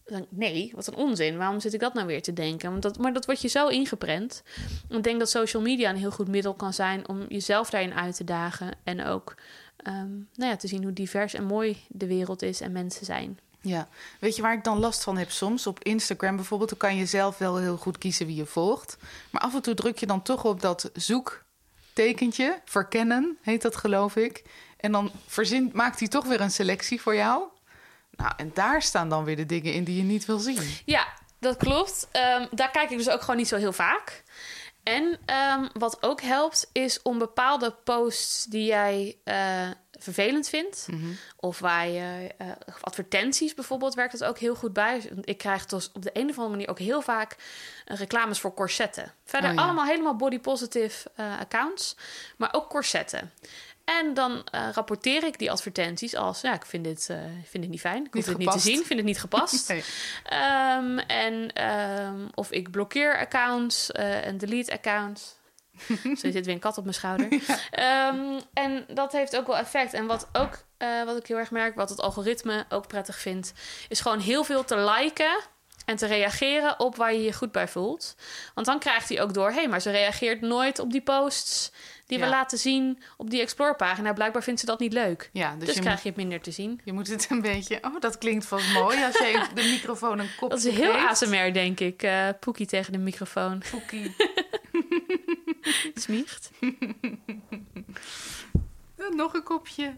Dan 0.06 0.26
Nee, 0.28 0.72
wat 0.74 0.86
een 0.86 0.94
onzin. 0.94 1.36
Waarom 1.36 1.60
zit 1.60 1.74
ik 1.74 1.80
dat 1.80 1.94
nou 1.94 2.06
weer 2.06 2.22
te 2.22 2.32
denken? 2.32 2.70
Want 2.70 2.82
dat, 2.82 2.98
maar 2.98 3.12
dat 3.12 3.26
wordt 3.26 3.40
je 3.40 3.48
zo 3.48 3.68
ingeprent. 3.68 4.42
Ik 4.88 5.02
denk 5.02 5.18
dat 5.18 5.30
social 5.30 5.62
media 5.62 5.90
een 5.90 5.96
heel 5.96 6.10
goed 6.10 6.28
middel 6.28 6.54
kan 6.54 6.72
zijn... 6.72 7.08
om 7.08 7.24
jezelf 7.28 7.70
daarin 7.70 7.94
uit 7.94 8.16
te 8.16 8.24
dagen. 8.24 8.72
En 8.84 9.04
ook 9.04 9.34
um, 9.88 10.28
nou 10.34 10.50
ja, 10.50 10.56
te 10.56 10.68
zien 10.68 10.82
hoe 10.82 10.92
divers 10.92 11.34
en 11.34 11.44
mooi 11.44 11.76
de 11.88 12.06
wereld 12.06 12.42
is 12.42 12.60
en 12.60 12.72
mensen 12.72 13.04
zijn. 13.04 13.38
Ja, 13.60 13.88
weet 14.20 14.36
je 14.36 14.42
waar 14.42 14.52
ik 14.52 14.64
dan 14.64 14.78
last 14.78 15.02
van 15.02 15.16
heb 15.16 15.30
soms? 15.30 15.66
Op 15.66 15.84
Instagram 15.84 16.36
bijvoorbeeld, 16.36 16.70
dan 16.70 16.78
kan 16.78 16.96
je 16.96 17.06
zelf 17.06 17.38
wel 17.38 17.56
heel 17.56 17.76
goed 17.76 17.98
kiezen 17.98 18.26
wie 18.26 18.36
je 18.36 18.46
volgt. 18.46 18.96
Maar 19.30 19.42
af 19.42 19.54
en 19.54 19.62
toe 19.62 19.74
druk 19.74 19.98
je 19.98 20.06
dan 20.06 20.22
toch 20.22 20.44
op 20.44 20.60
dat 20.60 20.90
zoektekentje, 20.94 22.60
verkennen 22.64 23.38
heet 23.42 23.62
dat 23.62 23.76
geloof 23.76 24.16
ik. 24.16 24.44
En 24.76 24.92
dan 24.92 25.10
maakt 25.72 25.98
hij 25.98 26.08
toch 26.08 26.26
weer 26.26 26.40
een 26.40 26.50
selectie 26.50 27.00
voor 27.00 27.14
jou. 27.14 27.42
Nou, 28.16 28.32
en 28.36 28.50
daar 28.54 28.82
staan 28.82 29.08
dan 29.08 29.24
weer 29.24 29.36
de 29.36 29.46
dingen 29.46 29.72
in 29.72 29.84
die 29.84 29.96
je 29.96 30.02
niet 30.02 30.24
wil 30.24 30.38
zien. 30.38 30.62
Ja, 30.84 31.06
dat 31.38 31.56
klopt. 31.56 32.08
Ehm, 32.12 32.46
daar 32.50 32.70
kijk 32.70 32.90
ik 32.90 32.96
dus 32.96 33.08
ook 33.10 33.20
gewoon 33.20 33.36
niet 33.36 33.48
zo 33.48 33.56
heel 33.56 33.72
vaak. 33.72 34.22
En 34.82 35.18
ehm, 35.24 35.68
wat 35.72 36.02
ook 36.02 36.20
helpt, 36.20 36.70
is 36.72 37.02
om 37.02 37.18
bepaalde 37.18 37.70
posts 37.84 38.44
die 38.44 38.64
jij 38.66 39.16
uh, 39.24 39.70
vervelend 39.92 40.48
vindt, 40.48 40.86
Mhm. 40.90 41.06
of 41.36 41.58
waar 41.58 41.88
je 41.88 42.34
uh, 42.42 42.48
advertenties 42.80 43.54
bijvoorbeeld, 43.54 43.94
werkt 43.94 44.12
het 44.12 44.24
ook 44.24 44.38
heel 44.38 44.54
goed 44.54 44.72
bij. 44.72 45.10
Ik 45.22 45.38
krijg 45.38 45.66
dus 45.66 45.90
op 45.92 46.02
de 46.02 46.10
een 46.12 46.22
of 46.28 46.34
andere 46.36 46.48
manier 46.48 46.68
ook 46.68 46.78
heel 46.78 47.02
vaak 47.02 47.36
uh, 47.86 47.96
reclames 47.98 48.40
voor 48.40 48.54
corsetten. 48.54 49.12
Verder 49.24 49.50
Oh 49.50 49.56
ja. 49.56 49.62
allemaal 49.62 49.84
helemaal 49.84 50.16
body 50.16 50.38
positive 50.38 51.10
uh, 51.20 51.40
accounts, 51.40 51.96
maar 52.36 52.48
ook 52.52 52.68
corsetten. 52.68 53.32
En 53.86 54.14
dan 54.14 54.46
uh, 54.54 54.68
rapporteer 54.72 55.24
ik 55.24 55.38
die 55.38 55.50
advertenties 55.50 56.14
als... 56.14 56.40
ja, 56.40 56.54
ik 56.54 56.66
vind 56.66 56.84
dit, 56.84 57.08
uh, 57.10 57.16
vind 57.44 57.62
dit 57.62 57.68
niet 57.68 57.80
fijn. 57.80 58.04
Ik 58.04 58.12
hoef 58.12 58.24
dit 58.24 58.38
niet 58.38 58.50
te 58.50 58.58
zien. 58.58 58.80
Ik 58.80 58.86
vind 58.86 58.98
het 58.98 59.08
niet 59.08 59.20
gepast. 59.20 59.68
Nee. 59.68 59.82
Um, 60.76 60.98
en 60.98 61.64
um, 61.64 62.28
of 62.34 62.50
ik 62.50 62.70
blokkeer 62.70 63.18
accounts 63.18 63.90
uh, 63.90 64.26
en 64.26 64.38
delete 64.38 64.72
accounts. 64.72 65.36
Zo 66.20 66.30
zit 66.30 66.44
weer 66.44 66.54
een 66.54 66.58
kat 66.58 66.78
op 66.78 66.84
mijn 66.84 66.96
schouder. 66.96 67.28
Um, 68.12 68.40
en 68.52 68.86
dat 68.88 69.12
heeft 69.12 69.36
ook 69.36 69.46
wel 69.46 69.56
effect. 69.56 69.92
En 69.92 70.06
wat 70.06 70.28
ook, 70.32 70.64
wat 71.04 71.16
ik 71.16 71.26
heel 71.26 71.38
erg 71.38 71.50
merk, 71.50 71.74
wat 71.74 71.88
het 71.88 72.00
algoritme 72.00 72.64
ook 72.68 72.86
prettig 72.86 73.18
vindt... 73.18 73.52
is 73.88 74.00
gewoon 74.00 74.20
heel 74.20 74.44
veel 74.44 74.64
te 74.64 74.76
liken 74.76 75.38
en 75.84 75.96
te 75.96 76.06
reageren 76.06 76.80
op 76.80 76.96
waar 76.96 77.12
je 77.12 77.22
je 77.22 77.32
goed 77.32 77.52
bij 77.52 77.68
voelt. 77.68 78.16
Want 78.54 78.66
dan 78.66 78.78
krijgt 78.78 79.08
hij 79.08 79.22
ook 79.22 79.34
door... 79.34 79.48
hé, 79.48 79.54
hey, 79.54 79.68
maar 79.68 79.80
ze 79.80 79.90
reageert 79.90 80.40
nooit 80.40 80.78
op 80.78 80.92
die 80.92 81.02
posts 81.02 81.72
die 82.06 82.18
Ja. 82.18 82.24
we 82.24 82.30
laten 82.30 82.58
zien 82.58 83.02
op 83.16 83.30
die 83.30 83.40
Explore-pagina. 83.40 84.12
Blijkbaar 84.12 84.42
vindt 84.42 84.60
ze 84.60 84.66
dat 84.66 84.78
niet 84.78 84.92
leuk. 84.92 85.30
Ja, 85.32 85.54
dus, 85.56 85.66
Dus, 85.66 85.74
je, 85.74 85.80
krijg 85.80 85.94
moet, 85.94 86.02
je 86.02 86.08
het 86.08 86.18
minder 86.18 86.40
te 86.40 86.50
zien. 86.50 86.80
je 86.84 86.92
moet 86.92 87.08
het 87.08 87.26
een 87.30 87.40
beetje... 87.40 87.78
Oh, 87.82 88.00
dat 88.00 88.18
klinkt 88.18 88.46
vast 88.46 88.72
mooi 88.72 89.04
als 89.04 89.18
je 89.18 89.46
de 89.54 89.62
microfoon 89.62 90.18
een 90.18 90.28
kop 90.36 90.50
Dat 90.50 90.64
is 90.64 90.74
heel 90.76 90.92
ASMR, 90.92 91.52
denk 91.52 91.80
ik. 91.80 92.02
Uh, 92.02 92.28
Poekie 92.40 92.66
tegen 92.66 92.92
de 92.92 92.98
microfoon. 92.98 93.62
Poekie. 93.70 94.16
Smiegt. 95.94 96.50
Nog 99.16 99.34
een 99.34 99.42
kopje. 99.42 99.94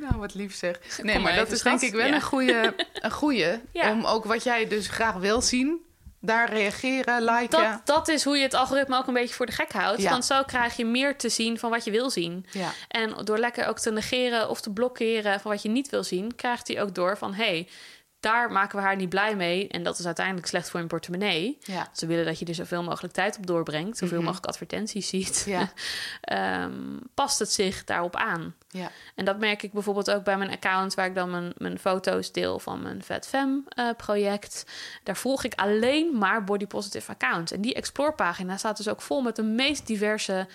Nou, 0.00 0.16
wat 0.16 0.34
lief 0.34 0.54
zeg. 0.54 0.80
Nee, 1.02 1.18
maar 1.18 1.36
dat 1.36 1.50
is 1.50 1.62
denk 1.62 1.80
ik 1.80 1.92
wel 1.92 2.06
Ja. 2.06 2.14
een 2.14 2.22
goede, 2.22 2.74
een 2.92 3.10
goede 3.10 3.60
Ja. 3.72 3.92
om 3.92 4.04
ook 4.04 4.24
wat 4.24 4.42
jij 4.44 4.68
dus 4.68 4.88
graag 4.88 5.14
wil 5.14 5.42
zien, 5.42 5.84
daar 6.20 6.50
reageren, 6.52 7.22
liken. 7.24 7.62
Dat, 7.62 7.80
dat 7.86 8.08
is 8.08 8.24
hoe 8.24 8.36
je 8.36 8.42
het 8.42 8.54
algoritme 8.54 8.96
ook 8.96 9.06
een 9.06 9.14
beetje 9.14 9.34
voor 9.34 9.46
de 9.46 9.52
gek 9.52 9.72
houdt. 9.72 10.02
Ja. 10.02 10.10
Want 10.10 10.24
zo 10.24 10.42
krijg 10.42 10.76
je 10.76 10.84
meer 10.84 11.16
te 11.16 11.28
zien 11.28 11.58
van 11.58 11.70
wat 11.70 11.84
je 11.84 11.90
wil 11.90 12.10
zien. 12.10 12.46
Ja, 12.50 12.70
En 12.88 13.14
door 13.24 13.38
lekker 13.38 13.66
ook 13.66 13.78
te 13.78 13.92
negeren 13.92 14.48
of 14.48 14.60
te 14.60 14.70
blokkeren 14.72 15.40
van 15.40 15.50
wat 15.50 15.62
je 15.62 15.68
niet 15.68 15.88
wil 15.90 16.04
zien, 16.04 16.34
krijgt 16.34 16.68
hij 16.68 16.82
ook 16.82 16.94
door 16.94 17.16
van 17.18 17.34
hé, 17.34 17.44
hey, 17.44 17.68
daar 18.20 18.52
maken 18.52 18.78
we 18.78 18.84
haar 18.84 18.96
niet 18.96 19.08
blij 19.08 19.36
mee. 19.36 19.68
En 19.68 19.82
dat 19.82 19.98
is 19.98 20.06
uiteindelijk 20.06 20.46
slecht 20.46 20.70
voor 20.70 20.80
je 20.80 20.86
portemonnee. 20.86 21.58
ja, 21.60 21.88
Ze 21.92 22.06
willen 22.06 22.24
dat 22.24 22.38
je 22.38 22.44
er 22.44 22.54
zoveel 22.54 22.82
mogelijk 22.82 23.14
tijd 23.14 23.36
op 23.36 23.46
doorbrengt, 23.46 23.98
zoveel 23.98 24.16
Mhm. 24.16 24.24
mogelijk 24.26 24.46
advertenties 24.46 25.08
ziet. 25.08 25.42
Ja. 25.46 25.72
Ehm, 26.20 26.72
past 27.14 27.38
het 27.38 27.52
zich 27.52 27.84
daarop 27.84 28.16
aan? 28.16 28.54
Ja. 28.70 28.90
En 29.14 29.24
dat 29.24 29.38
merk 29.38 29.62
ik 29.62 29.72
bijvoorbeeld 29.72 30.10
ook 30.10 30.24
bij 30.24 30.36
mijn 30.36 30.50
account, 30.50 30.94
waar 30.94 31.06
ik 31.06 31.14
dan 31.14 31.30
mijn, 31.30 31.52
mijn 31.56 31.78
foto's 31.78 32.32
deel 32.32 32.58
van 32.58 32.82
mijn 32.82 33.02
Vet 33.02 33.26
Fem 33.26 33.64
eh, 33.68 33.88
project. 33.96 34.64
Daar 35.02 35.16
volg 35.16 35.44
ik 35.44 35.54
alleen 35.54 36.18
maar 36.18 36.44
body 36.44 36.66
positive 36.66 37.12
accounts. 37.12 37.52
En 37.52 37.60
die 37.60 37.74
explore 37.74 38.12
pagina 38.12 38.56
staat 38.56 38.76
dus 38.76 38.88
ook 38.88 39.02
vol 39.02 39.20
met 39.20 39.36
de 39.36 39.42
meest 39.42 39.86
diverse 39.86 40.46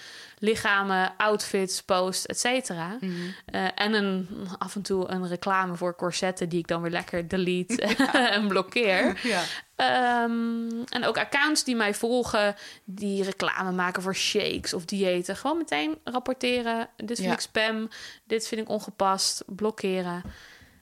lichamen, 0.43 1.13
outfits, 1.17 1.84
posts, 1.84 2.25
et 2.25 2.39
cetera. 2.39 2.97
Mhm. 2.99 3.12
Eh, 3.45 3.67
en 3.75 3.93
een, 3.93 4.27
af 4.58 4.75
en 4.75 4.82
toe 4.82 5.08
een 5.10 5.27
reclame 5.27 5.75
voor 5.75 5.95
corsetten 5.95 6.49
die 6.49 6.60
ik 6.60 6.67
dan 6.67 6.82
weer 6.82 6.91
lekker 6.91 7.27
delete 7.27 7.82
en 8.38 8.47
blokkeer. 8.47 9.19
ja. 9.23 9.41
Ehm, 9.75 10.82
en 10.89 11.06
ook 11.06 11.17
accounts 11.17 11.63
die 11.63 11.75
mij 11.75 11.93
volgen, 11.93 12.56
die 12.84 13.23
reclame 13.23 13.71
maken 13.71 14.01
voor 14.01 14.15
shakes 14.15 14.73
of 14.73 14.86
diëten. 14.86 15.36
Gewoon 15.36 15.58
meteen 15.58 15.97
rapporteren. 16.03 16.89
Dit 16.97 17.17
vind 17.17 17.27
Ja. 17.29 17.34
ik 17.34 17.39
spam, 17.39 17.89
dit 18.23 18.47
vind 18.47 18.62
ik 18.62 18.69
ongepast, 18.69 19.43
blokkeren. 19.45 20.23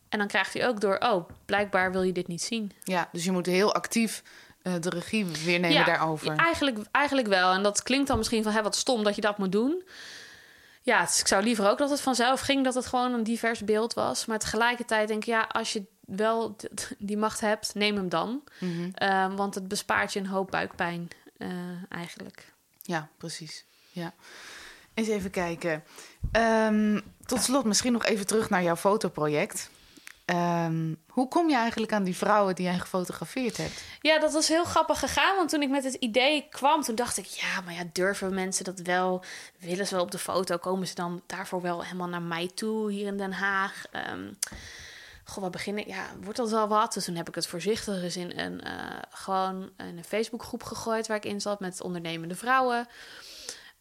En 0.09 0.17
dan 0.19 0.27
krijgt 0.27 0.53
hij 0.53 0.67
ook 0.67 0.81
door, 0.81 0.97
oh, 0.99 1.29
blijkbaar 1.45 1.91
wil 1.91 2.03
je 2.03 2.11
dit 2.11 2.27
niet 2.27 2.41
zien. 2.41 2.71
ja, 2.83 3.09
dus 3.11 3.23
je 3.23 3.31
moet 3.31 3.45
heel 3.45 3.73
actief 3.73 4.23
de 4.61 4.89
regie 4.89 5.25
weer 5.25 5.59
nemen 5.59 5.77
ja, 5.77 5.83
daarover. 5.83 6.35
Eigenlijk, 6.35 6.77
eigenlijk 6.91 7.27
wel. 7.27 7.51
En 7.53 7.63
dat 7.63 7.83
klinkt 7.83 8.07
dan 8.07 8.17
misschien 8.17 8.43
van, 8.43 8.51
hé, 8.51 8.61
wat 8.61 8.75
stom 8.75 9.03
dat 9.03 9.15
je 9.15 9.21
dat 9.21 9.37
moet 9.37 9.51
doen. 9.51 9.83
Ja, 10.81 11.01
dus 11.05 11.19
ik 11.19 11.27
zou 11.27 11.43
liever 11.43 11.69
ook 11.69 11.77
dat 11.77 11.89
het 11.89 12.01
vanzelf 12.01 12.39
ging, 12.39 12.63
dat 12.63 12.73
het 12.73 12.85
gewoon 12.85 13.13
een 13.13 13.23
divers 13.23 13.63
beeld 13.63 13.93
was. 13.93 14.25
Maar 14.25 14.39
tegelijkertijd 14.39 15.07
denk 15.07 15.21
ik, 15.21 15.29
ja, 15.29 15.41
als 15.41 15.73
je 15.73 15.83
wel 15.99 16.55
die 16.97 17.17
macht 17.17 17.39
hebt, 17.39 17.75
neem 17.75 17.95
hem 17.95 18.09
dan. 18.09 18.43
Mhm. 18.59 18.89
Ehm, 18.93 19.35
want 19.35 19.55
het 19.55 19.67
bespaart 19.67 20.13
je 20.13 20.19
een 20.19 20.27
hoop 20.27 20.51
buikpijn 20.51 21.07
eh, 21.37 21.49
eigenlijk. 21.89 22.53
Ja, 22.81 23.09
precies. 23.17 23.65
Ja. 23.91 24.13
Eens 24.93 25.07
even 25.07 25.31
kijken. 25.31 25.83
Ehm, 26.31 26.99
tot 27.25 27.41
slot 27.41 27.65
misschien 27.65 27.91
nog 27.91 28.05
even 28.05 28.27
terug 28.27 28.49
naar 28.49 28.63
jouw 28.63 28.75
fotoproject. 28.75 29.69
Ehm, 30.31 30.93
hoe 31.07 31.27
kom 31.27 31.49
je 31.49 31.55
eigenlijk 31.55 31.93
aan 31.93 32.03
die 32.03 32.15
vrouwen 32.15 32.55
die 32.55 32.65
jij 32.65 32.79
gefotografeerd 32.79 33.57
hebt? 33.57 33.83
Ja, 34.01 34.19
dat 34.19 34.33
was 34.33 34.47
heel 34.47 34.63
grappig 34.63 34.99
gegaan. 34.99 35.35
Want 35.35 35.49
toen 35.49 35.61
ik 35.61 35.69
met 35.69 35.83
het 35.83 35.93
idee 35.93 36.47
kwam, 36.49 36.81
toen 36.81 36.95
dacht 36.95 37.17
ik... 37.17 37.25
ja, 37.25 37.61
maar 37.65 37.73
ja, 37.73 37.83
durven 37.91 38.33
mensen 38.33 38.63
dat 38.63 38.79
wel? 38.79 39.23
Willen 39.59 39.87
ze 39.87 39.95
wel 39.95 40.03
op 40.03 40.11
de 40.11 40.17
foto? 40.17 40.57
Komen 40.57 40.87
ze 40.87 40.95
dan 40.95 41.21
daarvoor 41.27 41.61
wel 41.61 41.83
helemaal 41.83 42.07
naar 42.07 42.21
mij 42.21 42.49
toe 42.55 42.91
hier 42.91 43.07
in 43.07 43.17
Den 43.17 43.33
Haag? 43.33 43.83
Ehm 43.91 44.29
goh, 45.31 45.43
wat 45.43 45.51
beginnen? 45.51 45.87
Ja, 45.87 46.05
wordt 46.21 46.37
dat 46.37 46.49
wel 46.49 46.67
wat? 46.67 46.93
Dus 46.93 47.05
toen 47.05 47.15
heb 47.15 47.27
ik 47.27 47.35
het 47.35 47.47
voorzichtig 47.47 48.03
eens 48.03 48.17
in 48.17 48.39
een, 48.39 48.61
eh, 48.61 48.73
gewoon 49.09 49.69
een 49.77 50.03
Facebookgroep 50.03 50.63
gegooid... 50.63 51.07
waar 51.07 51.17
ik 51.17 51.25
in 51.25 51.41
zat 51.41 51.59
met 51.59 51.81
ondernemende 51.81 52.35
vrouwen... 52.35 52.87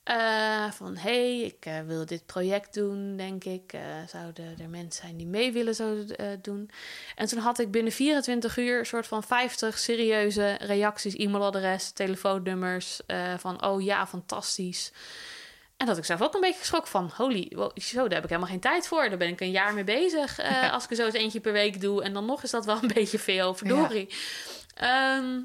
Eh, 0.02 0.70
van 0.70 0.96
hey, 0.96 1.40
ik 1.40 1.66
eh, 1.66 1.80
wil 1.86 2.06
dit 2.06 2.26
project 2.26 2.74
doen, 2.74 3.16
denk 3.16 3.44
ik. 3.44 3.72
Eh, 3.72 3.80
zouden 4.06 4.56
er 4.58 4.68
mensen 4.68 5.02
zijn 5.02 5.16
die 5.16 5.26
mee 5.26 5.52
willen 5.52 5.74
zo 5.74 6.04
doen? 6.42 6.70
En 7.16 7.26
toen 7.26 7.38
had 7.38 7.58
ik 7.58 7.70
binnen 7.70 7.92
24 7.92 8.56
uur 8.56 8.78
een 8.78 8.86
soort 8.86 9.06
van 9.06 9.22
50 9.22 9.78
serieuze 9.78 10.56
reacties, 10.60 11.14
e-mailadres, 11.14 11.90
telefoonnummers. 11.90 13.00
van 13.38 13.64
oh 13.64 13.82
ja, 13.82 14.06
fantastisch. 14.06 14.92
En 15.76 15.86
dat 15.86 15.98
ik 15.98 16.04
zelf 16.04 16.22
ook 16.22 16.34
een 16.34 16.40
beetje 16.40 16.58
geschrokken 16.58 16.90
van 16.90 17.10
holy, 17.16 17.52
wow, 17.54 17.78
zo, 17.78 18.02
daar 18.02 18.14
heb 18.14 18.22
ik 18.22 18.28
helemaal 18.28 18.50
geen 18.50 18.60
tijd 18.60 18.86
voor. 18.88 19.08
Daar 19.08 19.18
ben 19.18 19.28
ik 19.28 19.40
een 19.40 19.50
jaar 19.50 19.74
mee 19.74 19.84
bezig. 19.84 20.38
Als 20.70 20.84
ik 20.84 20.90
er 20.90 20.96
zo 20.96 21.04
eens 21.04 21.14
eentje 21.14 21.40
per 21.40 21.52
week 21.52 21.80
doe. 21.80 22.02
En 22.02 22.12
dan 22.12 22.24
nog 22.24 22.42
is 22.42 22.50
dat 22.50 22.64
wel 22.64 22.78
een 22.82 22.92
beetje 23.00 23.18
veel, 23.18 23.54
verdorie. 23.54 24.08
Ehm, 24.74 25.40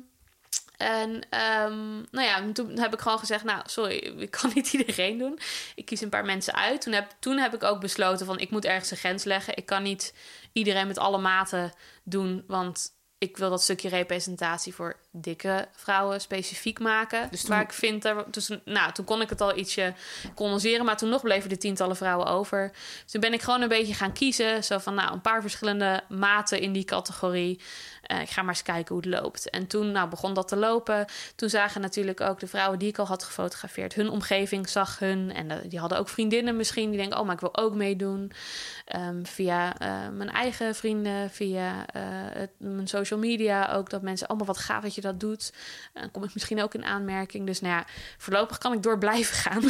en 0.77 1.21
ehm, 1.29 1.95
nou 2.11 2.27
ja, 2.27 2.51
toen 2.53 2.79
heb 2.79 2.93
ik 2.93 2.99
gewoon 2.99 3.19
gezegd: 3.19 3.43
Nou, 3.43 3.61
sorry, 3.65 3.95
ik 4.17 4.31
kan 4.31 4.51
niet 4.55 4.73
iedereen 4.73 5.17
doen. 5.17 5.39
Ik 5.75 5.85
kies 5.85 6.01
een 6.01 6.09
paar 6.09 6.25
mensen 6.25 6.55
uit. 6.55 6.81
Toen 6.81 6.93
heb, 6.93 7.11
toen 7.19 7.37
heb 7.37 7.53
ik 7.53 7.63
ook 7.63 7.81
besloten: 7.81 8.25
van 8.25 8.39
ik 8.39 8.49
moet 8.49 8.65
ergens 8.65 8.91
een 8.91 8.97
grens 8.97 9.23
leggen. 9.23 9.57
Ik 9.57 9.65
kan 9.65 9.83
niet 9.83 10.13
iedereen 10.51 10.87
met 10.87 10.97
alle 10.97 11.17
maten 11.17 11.73
doen, 12.03 12.43
want 12.47 12.94
ik 13.25 13.37
wil 13.37 13.49
dat 13.49 13.63
stukje 13.63 13.89
representatie 13.89 14.73
voor 14.73 14.95
dikke 15.11 15.67
vrouwen 15.71 16.21
specifiek 16.21 16.79
maken. 16.79 17.27
Dus 17.31 17.41
toen- 17.41 17.49
waar 17.49 17.61
ik 17.61 17.73
vind, 17.73 18.05
er, 18.05 18.25
dus, 18.31 18.49
nou, 18.65 18.91
toen 18.91 19.05
kon 19.05 19.21
ik 19.21 19.29
het 19.29 19.41
al 19.41 19.57
ietsje 19.57 19.93
condenseren, 20.35 20.85
maar 20.85 20.97
toen 20.97 21.09
nog 21.09 21.21
bleven 21.21 21.51
er 21.51 21.59
tientallen 21.59 21.95
vrouwen 21.95 22.27
over. 22.27 22.71
Dus 23.03 23.11
toen 23.11 23.21
ben 23.21 23.33
ik 23.33 23.41
gewoon 23.41 23.61
een 23.61 23.67
beetje 23.67 23.93
gaan 23.93 24.13
kiezen. 24.13 24.63
Zo 24.63 24.77
van, 24.77 24.93
nou, 24.93 25.13
een 25.13 25.21
paar 25.21 25.41
verschillende 25.41 26.03
maten 26.09 26.59
in 26.59 26.73
die 26.73 26.83
categorie. 26.85 27.59
Eh, 28.01 28.21
ik 28.21 28.29
ga 28.29 28.41
maar 28.41 28.53
eens 28.53 28.63
kijken 28.63 28.95
hoe 28.95 29.03
het 29.03 29.21
loopt. 29.21 29.49
En 29.49 29.67
toen 29.67 29.91
nou, 29.91 30.09
begon 30.09 30.33
dat 30.33 30.47
te 30.47 30.55
lopen. 30.55 31.05
Toen 31.35 31.49
zagen 31.49 31.81
natuurlijk 31.81 32.21
ook 32.21 32.39
de 32.39 32.47
vrouwen 32.47 32.79
die 32.79 32.87
ik 32.87 32.97
al 32.97 33.07
had 33.07 33.23
gefotografeerd. 33.23 33.93
Hun 33.93 34.09
omgeving 34.09 34.69
zag 34.69 34.99
hun. 34.99 35.33
En 35.33 35.51
eh, 35.51 35.57
die 35.69 35.79
hadden 35.79 35.97
ook 35.97 36.09
vriendinnen 36.09 36.55
misschien. 36.55 36.89
Die 36.89 36.99
denken, 36.99 37.19
oh, 37.19 37.25
maar 37.25 37.33
ik 37.33 37.39
wil 37.39 37.57
ook 37.57 37.73
meedoen. 37.75 38.31
Ehm, 38.85 39.23
via 39.23 39.77
eh, 39.77 39.89
mijn 40.11 40.29
eigen 40.31 40.75
vrienden, 40.75 41.29
via 41.31 41.85
het, 42.33 42.49
mijn 42.57 42.87
social 42.87 43.14
media 43.17 43.73
ook. 43.73 43.89
Dat 43.89 44.01
mensen, 44.01 44.27
allemaal 44.27 44.47
wat 44.47 44.57
gaaf 44.57 44.83
dat 44.83 44.95
je 44.95 45.01
dat 45.01 45.19
doet. 45.19 45.53
Dan 45.93 46.11
kom 46.11 46.23
ik 46.23 46.33
misschien 46.33 46.61
ook 46.61 46.73
in 46.73 46.85
aanmerking. 46.85 47.45
Dus 47.45 47.61
nou 47.61 47.73
ja, 47.73 47.85
voorlopig 48.17 48.57
kan 48.57 48.73
ik 48.73 48.83
door 48.83 48.97
blijven 48.97 49.35
gaan. 49.35 49.61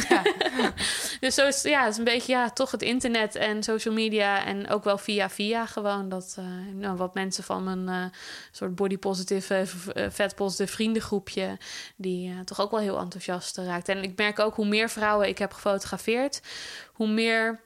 dus 1.20 1.34
zo 1.34 1.46
is 1.46 1.62
ja, 1.62 1.82
het 1.82 1.92
is 1.92 1.98
een 1.98 2.04
beetje 2.04 2.32
ja, 2.32 2.50
toch 2.50 2.70
het 2.70 2.82
internet 2.82 3.34
en 3.34 3.62
social 3.62 3.94
media. 3.94 4.44
En 4.44 4.68
ook 4.68 4.84
wel 4.84 4.98
via 4.98 5.30
via 5.30 5.66
gewoon 5.66 6.08
dat 6.08 6.34
eh, 6.38 6.44
nou, 6.74 6.96
wat 6.96 7.14
mensen 7.14 7.44
van 7.44 7.64
mijn 7.64 7.88
eh, 7.88 8.18
soort 8.50 8.74
body 8.74 8.98
positive, 8.98 9.54
eh, 9.54 10.04
eh, 10.04 10.10
vet 10.12 10.34
positive 10.34 10.72
vriendengroepje, 10.72 11.58
die 11.96 12.44
toch 12.44 12.60
ook 12.60 12.70
wel 12.70 12.80
heel 12.80 12.98
enthousiast 12.98 13.56
raakt. 13.56 13.88
En 13.88 14.02
ik 14.02 14.16
merk 14.16 14.38
ook 14.38 14.54
hoe 14.54 14.66
meer 14.66 14.90
vrouwen 14.90 15.28
ik 15.28 15.38
heb 15.38 15.52
gefotografeerd, 15.52 16.42
hoe 16.92 17.08
meer 17.08 17.60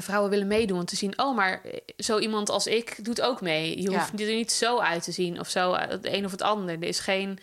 vrouwen 0.00 0.30
willen 0.30 0.46
meedoen. 0.46 0.84
Te 0.84 0.96
zien, 0.96 1.18
oh, 1.18 1.36
maar 1.36 1.60
zo 1.98 2.18
iemand 2.18 2.48
als 2.50 2.66
ik 2.66 3.04
doet 3.04 3.20
ook 3.20 3.40
mee. 3.40 3.82
Je 3.82 3.90
Ja. 3.90 3.98
hoeft 3.98 4.20
er 4.20 4.34
niet 4.34 4.52
zo 4.52 4.78
uit 4.78 5.02
te 5.02 5.12
zien 5.12 5.40
of 5.40 5.48
zo, 5.48 5.72
eh, 5.72 5.88
het 5.88 6.06
een 6.06 6.24
of 6.24 6.30
het 6.30 6.42
ander. 6.42 6.74
Er 6.74 6.88
is 6.88 6.98
geen 7.00 7.38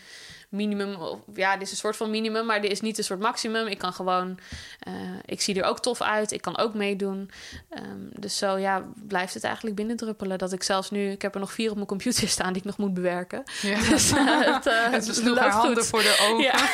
minimum, 0.50 0.96
of, 0.96 1.20
ja, 1.34 1.54
dit 1.54 1.62
is 1.62 1.72
een 1.72 1.78
soort 1.78 1.96
van 1.96 2.10
minimum, 2.10 2.46
maar 2.46 2.62
dit 2.62 2.72
is 2.72 2.82
niet 2.82 2.98
een 2.98 3.04
soort 3.04 3.20
maximum. 3.20 3.68
Ik 3.68 3.78
kan 3.78 3.94
gewoon, 3.94 4.40
eh, 4.80 4.94
ik 5.26 5.42
zie 5.42 5.56
er 5.62 5.64
ook 5.70 5.80
tof 5.80 6.02
uit, 6.02 6.32
ik 6.32 6.42
kan 6.42 6.58
ook 6.58 6.74
meedoen. 6.74 7.30
Ehm, 7.70 7.84
dus 8.20 8.38
zo, 8.38 8.58
ja, 8.58 8.86
blijft 9.08 9.34
het 9.34 9.44
eigenlijk 9.44 9.76
binnendruppelen. 9.76 10.38
Dat 10.38 10.52
ik 10.52 10.64
zelfs 10.64 10.92
nu, 10.92 11.12
ik 11.12 11.22
heb 11.22 11.34
er 11.34 11.40
nog 11.40 11.52
vier 11.54 11.70
op 11.70 11.76
mijn 11.76 11.88
computer 11.88 12.28
staan 12.38 12.54
die 12.54 12.62
ik 12.62 12.68
nog 12.68 12.78
moet 12.78 12.94
bewerken. 12.94 13.44
Ja. 13.62 13.80
Dus 13.90 14.12
eh, 14.12 14.54
het, 14.54 14.66
eh, 14.66 15.00
sloeg 15.16 15.38
haar 15.38 15.44
loopt 15.46 15.54
goed. 15.56 15.64
handen 15.64 15.86
voor 15.86 16.02
de 16.02 16.18
ogen. 16.30 16.44
Ja. 16.44 16.70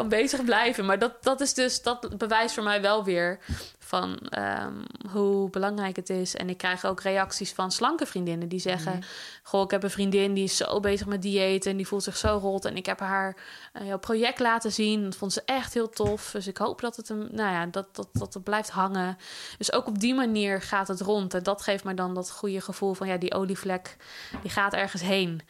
Kan 0.00 0.08
bezig 0.08 0.44
blijven. 0.44 0.84
Maar 0.86 0.98
dat, 0.98 1.22
dat 1.22 1.40
is 1.40 1.54
dus, 1.54 1.82
dat 1.82 2.18
bewijst 2.18 2.54
voor 2.54 2.62
mij 2.62 2.80
wel 2.80 3.04
weer 3.04 3.38
van 3.78 4.18
ehm, 4.18 4.74
hoe 5.10 5.50
belangrijk 5.50 5.96
het 5.96 6.10
is. 6.10 6.36
En 6.36 6.48
ik 6.48 6.58
krijg 6.58 6.84
ook 6.84 7.00
reacties 7.00 7.52
van 7.52 7.72
slanke 7.72 8.06
vriendinnen 8.06 8.48
die 8.48 8.60
zeggen: 8.60 8.92
Mhm. 8.92 9.02
Goh, 9.42 9.62
ik 9.62 9.70
heb 9.70 9.82
een 9.82 9.90
vriendin 9.90 10.34
die 10.34 10.44
is 10.44 10.56
zo 10.56 10.80
bezig 10.80 11.06
met 11.06 11.22
dieet 11.22 11.66
en 11.66 11.76
die 11.76 11.86
voelt 11.86 12.02
zich 12.02 12.16
zo 12.16 12.38
rot. 12.42 12.64
En 12.64 12.76
ik 12.76 12.86
heb 12.86 13.00
haar 13.00 13.36
eh, 13.72 13.86
jouw 13.86 13.98
project 13.98 14.38
laten 14.38 14.72
zien. 14.72 15.04
Dat 15.04 15.16
vond 15.16 15.32
ze 15.32 15.42
echt 15.44 15.74
heel 15.74 15.88
tof. 15.88 16.30
Dus 16.30 16.46
ik 16.46 16.56
hoop 16.56 16.80
dat 16.80 16.96
het 16.96 17.08
hem, 17.08 17.28
nou 17.30 17.52
ja, 17.52 17.66
dat, 17.66 17.96
dat, 17.96 18.08
dat 18.12 18.34
het 18.34 18.44
blijft 18.44 18.70
hangen. 18.70 19.16
Dus 19.58 19.72
ook 19.72 19.86
op 19.86 19.98
die 19.98 20.14
manier 20.14 20.62
gaat 20.62 20.88
het 20.88 21.00
rond. 21.00 21.34
En 21.34 21.42
dat 21.42 21.62
geeft 21.62 21.84
mij 21.84 21.94
dan 21.94 22.14
dat 22.14 22.30
goede 22.30 22.60
gevoel 22.60 22.94
van 22.94 23.06
ja, 23.06 23.16
die 23.16 23.34
olievlek 23.34 23.96
die 24.42 24.50
gaat 24.50 24.74
ergens 24.74 25.02
heen. 25.02 25.40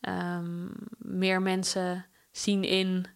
Ehm, 0.00 0.66
meer 0.98 1.42
mensen 1.42 2.06
zien 2.32 2.64
in 2.64 3.06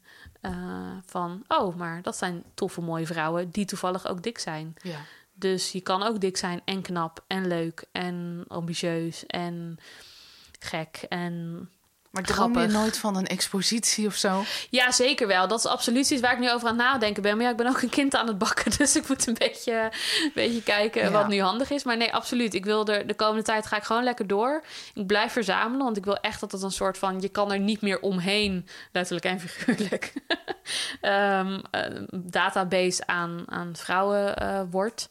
eh, 0.44 0.96
van, 1.06 1.44
oh, 1.48 1.76
maar 1.76 2.02
dat 2.02 2.16
zijn 2.16 2.44
toffe, 2.54 2.80
mooie 2.80 3.06
vrouwen 3.06 3.50
die 3.50 3.64
toevallig 3.64 4.06
ook 4.06 4.22
dik 4.22 4.38
zijn. 4.38 4.74
Ja. 4.82 4.98
Dus 5.34 5.72
je 5.72 5.80
kan 5.80 6.02
ook 6.02 6.20
dik 6.20 6.36
zijn 6.36 6.60
en 6.64 6.82
knap 6.82 7.24
en 7.26 7.46
leuk 7.46 7.84
en 7.92 8.44
ambitieus 8.48 9.26
en 9.26 9.78
gek 10.58 11.04
en 11.08 11.68
Maar 12.14 12.22
droom 12.22 12.58
je 12.58 12.66
nooit 12.66 12.98
van 12.98 13.16
een 13.16 13.26
expositie 13.26 14.06
of 14.06 14.14
zo? 14.14 14.42
Ja, 14.70 14.92
zeker 14.92 15.26
wel. 15.26 15.48
Dat 15.48 15.58
is 15.58 15.66
absoluut 15.66 16.10
iets 16.10 16.20
waar 16.20 16.32
ik 16.32 16.38
nu 16.38 16.50
over 16.50 16.68
aan 16.68 16.78
het 16.78 16.86
nadenken 16.86 17.22
ben. 17.22 17.36
Maar 17.36 17.44
ja, 17.44 17.50
ik 17.50 17.56
ben 17.56 17.66
ook 17.66 17.82
een 17.82 17.88
kind 17.88 18.14
aan 18.16 18.26
het 18.26 18.38
bakken. 18.38 18.72
Dus 18.78 18.96
ik 18.96 19.08
moet 19.08 19.26
een 19.26 19.36
beetje, 19.38 19.90
een 20.22 20.30
beetje 20.34 20.62
kijken 20.62 21.02
Ja. 21.02 21.10
wat 21.10 21.28
nu 21.28 21.40
handig 21.40 21.70
is. 21.70 21.84
Maar 21.84 21.96
nee, 21.96 22.12
absoluut. 22.12 22.54
Ik 22.54 22.64
wil 22.64 22.86
er 22.86 23.06
de 23.06 23.14
komende 23.14 23.42
tijd 23.42 23.66
ga 23.66 23.76
ik 23.76 23.82
gewoon 23.82 24.04
lekker 24.04 24.26
door. 24.26 24.64
Ik 24.94 25.06
blijf 25.06 25.32
verzamelen. 25.32 25.84
Want 25.84 25.96
ik 25.96 26.04
wil 26.04 26.16
echt 26.16 26.40
dat 26.40 26.52
het 26.52 26.62
een 26.62 26.70
soort 26.70 26.98
van... 26.98 27.20
Je 27.20 27.28
kan 27.28 27.52
er 27.52 27.58
niet 27.58 27.80
meer 27.80 28.00
omheen, 28.00 28.66
letterlijk 28.92 29.24
en 29.26 29.40
figuurlijk... 29.40 30.12
ehm, 31.00 31.60
een 31.70 32.08
database 32.10 33.06
aan, 33.06 33.42
aan 33.46 33.76
vrouwen 33.76 34.36
eh, 34.36 34.60
wordt. 34.70 35.08